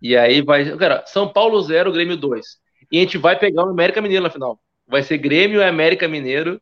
E 0.00 0.16
aí 0.16 0.42
vai. 0.42 0.76
Cara, 0.76 1.04
São 1.06 1.28
Paulo 1.28 1.60
0, 1.60 1.92
Grêmio 1.92 2.16
2. 2.16 2.46
E 2.90 2.98
a 2.98 3.00
gente 3.00 3.18
vai 3.18 3.38
pegar 3.38 3.64
o 3.64 3.70
América 3.70 4.00
Mineiro 4.00 4.24
na 4.24 4.30
final. 4.30 4.58
Vai 4.86 5.02
ser 5.02 5.18
Grêmio 5.18 5.60
e 5.60 5.64
América 5.64 6.08
Mineiro. 6.08 6.60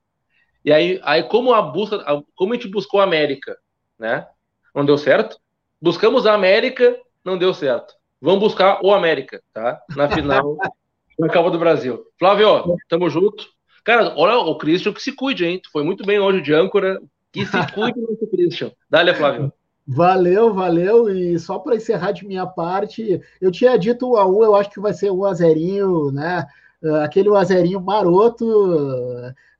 E 0.65 0.73
aí, 0.73 1.01
aí 1.05 1.23
como 1.23 1.53
a 1.53 1.63
busca, 1.63 2.05
como 2.35 2.53
a 2.53 2.57
gente 2.57 2.69
buscou 2.69 3.01
a 3.01 3.05
América, 3.05 3.57
né? 3.99 4.27
Não 4.75 4.85
deu 4.85 4.99
certo. 4.99 5.39
Buscamos 5.81 6.27
a 6.27 6.35
América, 6.35 6.99
não 7.25 7.39
deu 7.39 7.55
certo. 7.55 7.95
Vamos 8.21 8.41
buscar 8.41 8.81
o 8.83 8.93
América, 8.93 9.43
tá? 9.53 9.81
Na 9.95 10.09
final 10.09 10.57
na 11.19 11.29
Copa 11.29 11.51
do 11.51 11.59
Brasil. 11.59 12.05
Flávio, 12.19 12.77
tamo 12.89 13.09
junto. 13.09 13.47
Cara, 13.87 14.13
olha 14.17 14.37
o 14.39 14.59
Christian 14.59 14.93
que 14.93 15.01
se 15.01 15.13
cuide, 15.13 15.45
hein? 15.45 15.63
Foi 15.73 15.85
muito 15.85 16.05
bem 16.05 16.19
hoje 16.19 16.43
de 16.43 16.53
âncora. 16.53 17.01
Que 17.33 17.47
se 17.47 17.53
cuide, 17.73 18.01
nosso 18.01 18.27
Christian. 18.27 18.73
Dá-lhe, 18.91 19.15
Flávio. 19.15 19.53
Valeu, 19.87 20.53
valeu. 20.53 21.09
E 21.09 21.39
só 21.39 21.61
para 21.61 21.77
encerrar 21.77 22.11
de 22.11 22.27
minha 22.27 22.45
parte, 22.45 23.21
eu 23.41 23.53
tinha 23.53 23.79
dito 23.79 24.15
1 24.15 24.17
a 24.17 24.27
1 24.27 24.43
eu 24.43 24.57
acho 24.57 24.71
que 24.71 24.81
vai 24.81 24.93
ser 24.93 25.13
1 25.13 25.25
a 25.25 25.35
0 25.35 26.11
né? 26.11 26.45
Ah, 26.85 27.05
aquele 27.05 27.31
1 27.31 27.35
a 27.37 27.45
0 27.45 27.81
maroto. 27.81 28.45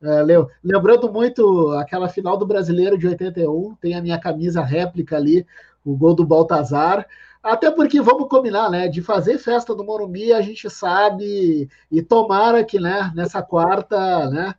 Ah, 0.03 0.25
lembrando 0.65 1.13
muito 1.13 1.71
aquela 1.75 2.09
final 2.09 2.37
do 2.37 2.45
Brasileiro 2.45 2.99
de 2.99 3.07
81, 3.07 3.77
tem 3.77 3.95
a 3.95 4.03
minha 4.03 4.19
camisa 4.19 4.61
réplica 4.61 5.17
ali, 5.17 5.47
o 5.85 5.97
gol 5.97 6.17
do 6.17 6.27
Baltazar. 6.27 7.07
Até 7.47 7.71
porque 7.71 8.01
vamos 8.01 8.29
combinar, 8.29 8.69
né? 8.69 8.89
De 8.89 9.01
fazer 9.01 9.39
festa 9.39 9.73
do 9.73 9.85
Morumbi, 9.85 10.33
a 10.33 10.41
gente 10.41 10.69
sabe, 10.69 11.69
e 11.93 12.03
tomara 12.03 12.65
que, 12.65 12.81
né, 12.81 13.13
nessa 13.15 13.41
quarta, 13.41 14.29
né, 14.29 14.53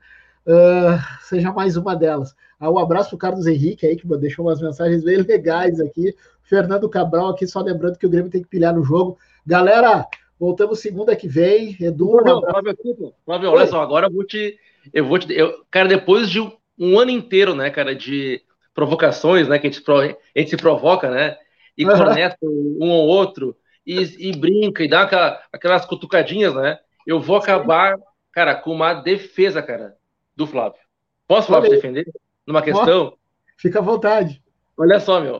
uh, 0.45 0.97
seja 1.21 1.51
mais 1.51 1.75
uma 1.75 1.93
delas. 1.93 2.33
Ah, 2.57 2.71
um 2.71 2.79
abraço 2.79 3.09
para 3.09 3.27
Carlos 3.29 3.45
Henrique 3.45 3.85
aí, 3.85 3.97
que 3.97 4.07
deixou 4.17 4.45
umas 4.45 4.61
mensagens 4.61 5.03
bem 5.03 5.17
legais 5.17 5.81
aqui. 5.81 6.15
Fernando 6.43 6.87
Cabral 6.87 7.27
aqui, 7.27 7.45
só 7.45 7.59
lembrando 7.59 7.97
que 7.97 8.05
o 8.05 8.09
Grêmio 8.09 8.31
tem 8.31 8.41
que 8.41 8.47
pilhar 8.47 8.73
no 8.73 8.85
jogo. 8.85 9.17
Galera, 9.45 10.07
voltamos 10.39 10.79
segunda 10.79 11.13
que 11.13 11.27
vem. 11.27 11.75
Edu. 11.81 12.11
Flávio, 12.21 12.41
Flávio, 12.41 13.13
Flávio 13.25 13.51
olha 13.51 13.67
só, 13.67 13.81
agora 13.81 14.07
eu 14.07 14.13
vou 14.13 14.23
te. 14.23 14.57
Eu 14.93 15.05
vou 15.05 15.19
te. 15.19 15.33
Eu, 15.33 15.53
cara, 15.69 15.89
depois 15.89 16.29
de 16.29 16.39
um 16.39 16.97
ano 16.97 17.11
inteiro, 17.11 17.53
né, 17.53 17.69
cara, 17.69 17.93
de 17.93 18.41
provocações, 18.73 19.49
né, 19.49 19.59
que 19.59 19.67
a 19.67 19.69
gente, 19.69 19.83
a 19.91 20.39
gente 20.39 20.51
se 20.51 20.57
provoca, 20.57 21.11
né, 21.11 21.35
e 21.77 21.85
conecta 21.85 22.45
um 22.45 22.89
ou 22.89 23.07
outro, 23.07 23.55
e, 23.85 24.29
e, 24.29 24.35
brinca, 24.35 24.83
e 24.83 24.87
dá 24.87 25.03
aquela, 25.03 25.41
aquelas 25.53 25.85
cutucadinhas, 25.85 26.53
né, 26.53 26.79
eu 27.05 27.21
vou 27.21 27.37
acabar, 27.37 27.97
cara, 28.31 28.55
com 28.55 28.71
uma 28.71 28.93
defesa, 28.93 29.61
cara, 29.61 29.95
do 30.35 30.45
Flávio. 30.45 30.79
Posso, 31.27 31.47
Flávio, 31.47 31.69
defender? 31.69 32.05
numa 32.45 32.61
questão. 32.61 33.17
Fica 33.57 33.79
à 33.79 33.81
vontade. 33.81 34.41
Olha 34.77 34.99
só, 34.99 35.19
meu. 35.19 35.37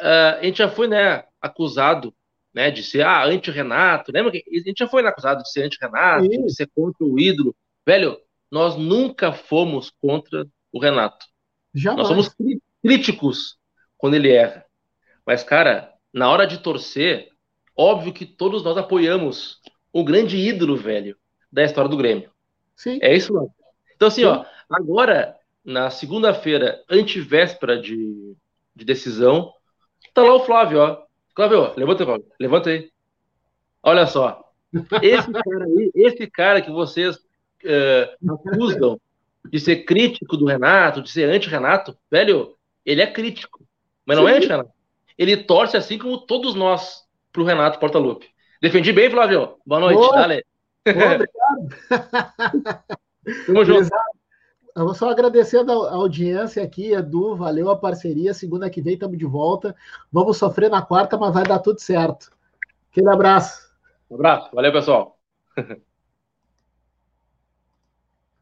Uh, 0.00 0.38
a 0.38 0.42
gente 0.42 0.58
já 0.58 0.68
foi, 0.68 0.88
né, 0.88 1.24
acusado, 1.40 2.14
né, 2.54 2.70
de 2.70 2.82
ser, 2.82 3.02
ah, 3.02 3.24
anti-Renato. 3.24 4.12
Lembra 4.12 4.32
que 4.32 4.44
a 4.46 4.58
gente 4.58 4.78
já 4.78 4.88
foi 4.88 5.02
né, 5.02 5.08
acusado 5.08 5.42
de 5.42 5.50
ser 5.50 5.64
anti-Renato, 5.64 6.28
de 6.28 6.54
ser 6.54 6.68
contra 6.74 7.04
o 7.04 7.18
ídolo. 7.18 7.54
Velho, 7.86 8.18
nós 8.50 8.76
nunca 8.76 9.32
fomos 9.32 9.90
contra 10.00 10.46
o 10.72 10.80
Renato. 10.80 11.26
Jamais. 11.74 12.08
Nós 12.08 12.08
somos 12.08 12.34
críticos 12.82 13.58
quando 13.96 14.14
ele 14.14 14.30
erra. 14.30 14.64
Mas, 15.28 15.44
cara, 15.44 15.92
na 16.10 16.30
hora 16.30 16.46
de 16.46 16.56
torcer, 16.56 17.28
óbvio 17.76 18.14
que 18.14 18.24
todos 18.24 18.64
nós 18.64 18.78
apoiamos 18.78 19.60
o 19.92 20.02
grande 20.02 20.38
ídolo, 20.38 20.74
velho, 20.74 21.18
da 21.52 21.62
história 21.62 21.90
do 21.90 21.98
Grêmio. 21.98 22.30
Sim. 22.74 22.98
É 23.02 23.14
isso, 23.14 23.34
mano. 23.34 23.54
Então, 23.94 24.08
assim, 24.08 24.22
Sim. 24.22 24.28
ó, 24.28 24.46
agora 24.70 25.36
na 25.62 25.90
segunda-feira, 25.90 26.82
antivéspera 26.88 27.78
de, 27.78 28.34
de 28.74 28.86
decisão, 28.86 29.52
tá 30.14 30.22
lá 30.22 30.34
o 30.34 30.46
Flávio, 30.46 30.80
ó. 30.80 31.02
Flávio, 31.36 31.74
levanta, 31.76 32.06
Flávio, 32.06 32.26
levanta 32.40 32.70
aí. 32.70 32.90
Olha 33.82 34.06
só. 34.06 34.50
Esse 35.02 35.28
cara 35.30 35.64
aí, 35.66 35.90
esse 35.94 36.26
cara 36.26 36.62
que 36.62 36.70
vocês 36.70 37.16
uh, 37.16 38.32
acusam 38.32 38.98
de 39.44 39.60
ser 39.60 39.84
crítico 39.84 40.38
do 40.38 40.46
Renato, 40.46 41.02
de 41.02 41.10
ser 41.10 41.28
anti-Renato, 41.28 41.94
velho, 42.10 42.56
ele 42.82 43.02
é 43.02 43.06
crítico, 43.06 43.62
mas 44.06 44.16
não 44.16 44.26
Sim. 44.26 44.32
é 44.32 44.36
anti-Renato. 44.38 44.77
Ele 45.18 45.36
torce 45.36 45.76
assim 45.76 45.98
como 45.98 46.18
todos 46.18 46.54
nós 46.54 47.04
pro 47.32 47.44
Renato 47.44 47.78
Portaluppi. 47.80 48.28
Defendi 48.62 48.92
bem, 48.92 49.10
Flávio. 49.10 49.56
Boa 49.66 49.80
noite, 49.80 49.98
Boa. 49.98 50.16
dale. 50.16 50.44
Boa, 50.84 51.14
obrigado. 51.16 52.84
Tamo 53.46 53.64
junto. 53.64 53.88
Eu 54.76 54.84
vou 54.84 54.94
só 54.94 55.10
agradecer 55.10 55.58
a 55.68 55.72
audiência 55.72 56.62
aqui, 56.62 56.92
Edu, 56.92 57.34
valeu 57.34 57.68
a 57.68 57.76
parceria. 57.76 58.32
Segunda 58.32 58.70
que 58.70 58.80
vem 58.80 58.94
estamos 58.94 59.18
de 59.18 59.26
volta. 59.26 59.74
Vamos 60.12 60.36
sofrer 60.36 60.70
na 60.70 60.82
quarta, 60.82 61.16
mas 61.18 61.34
vai 61.34 61.42
dar 61.42 61.58
tudo 61.58 61.80
certo. 61.80 62.30
Aquele 62.90 63.10
abraço. 63.10 63.68
Um 64.08 64.14
abraço, 64.14 64.50
valeu, 64.54 64.72
pessoal. 64.72 65.18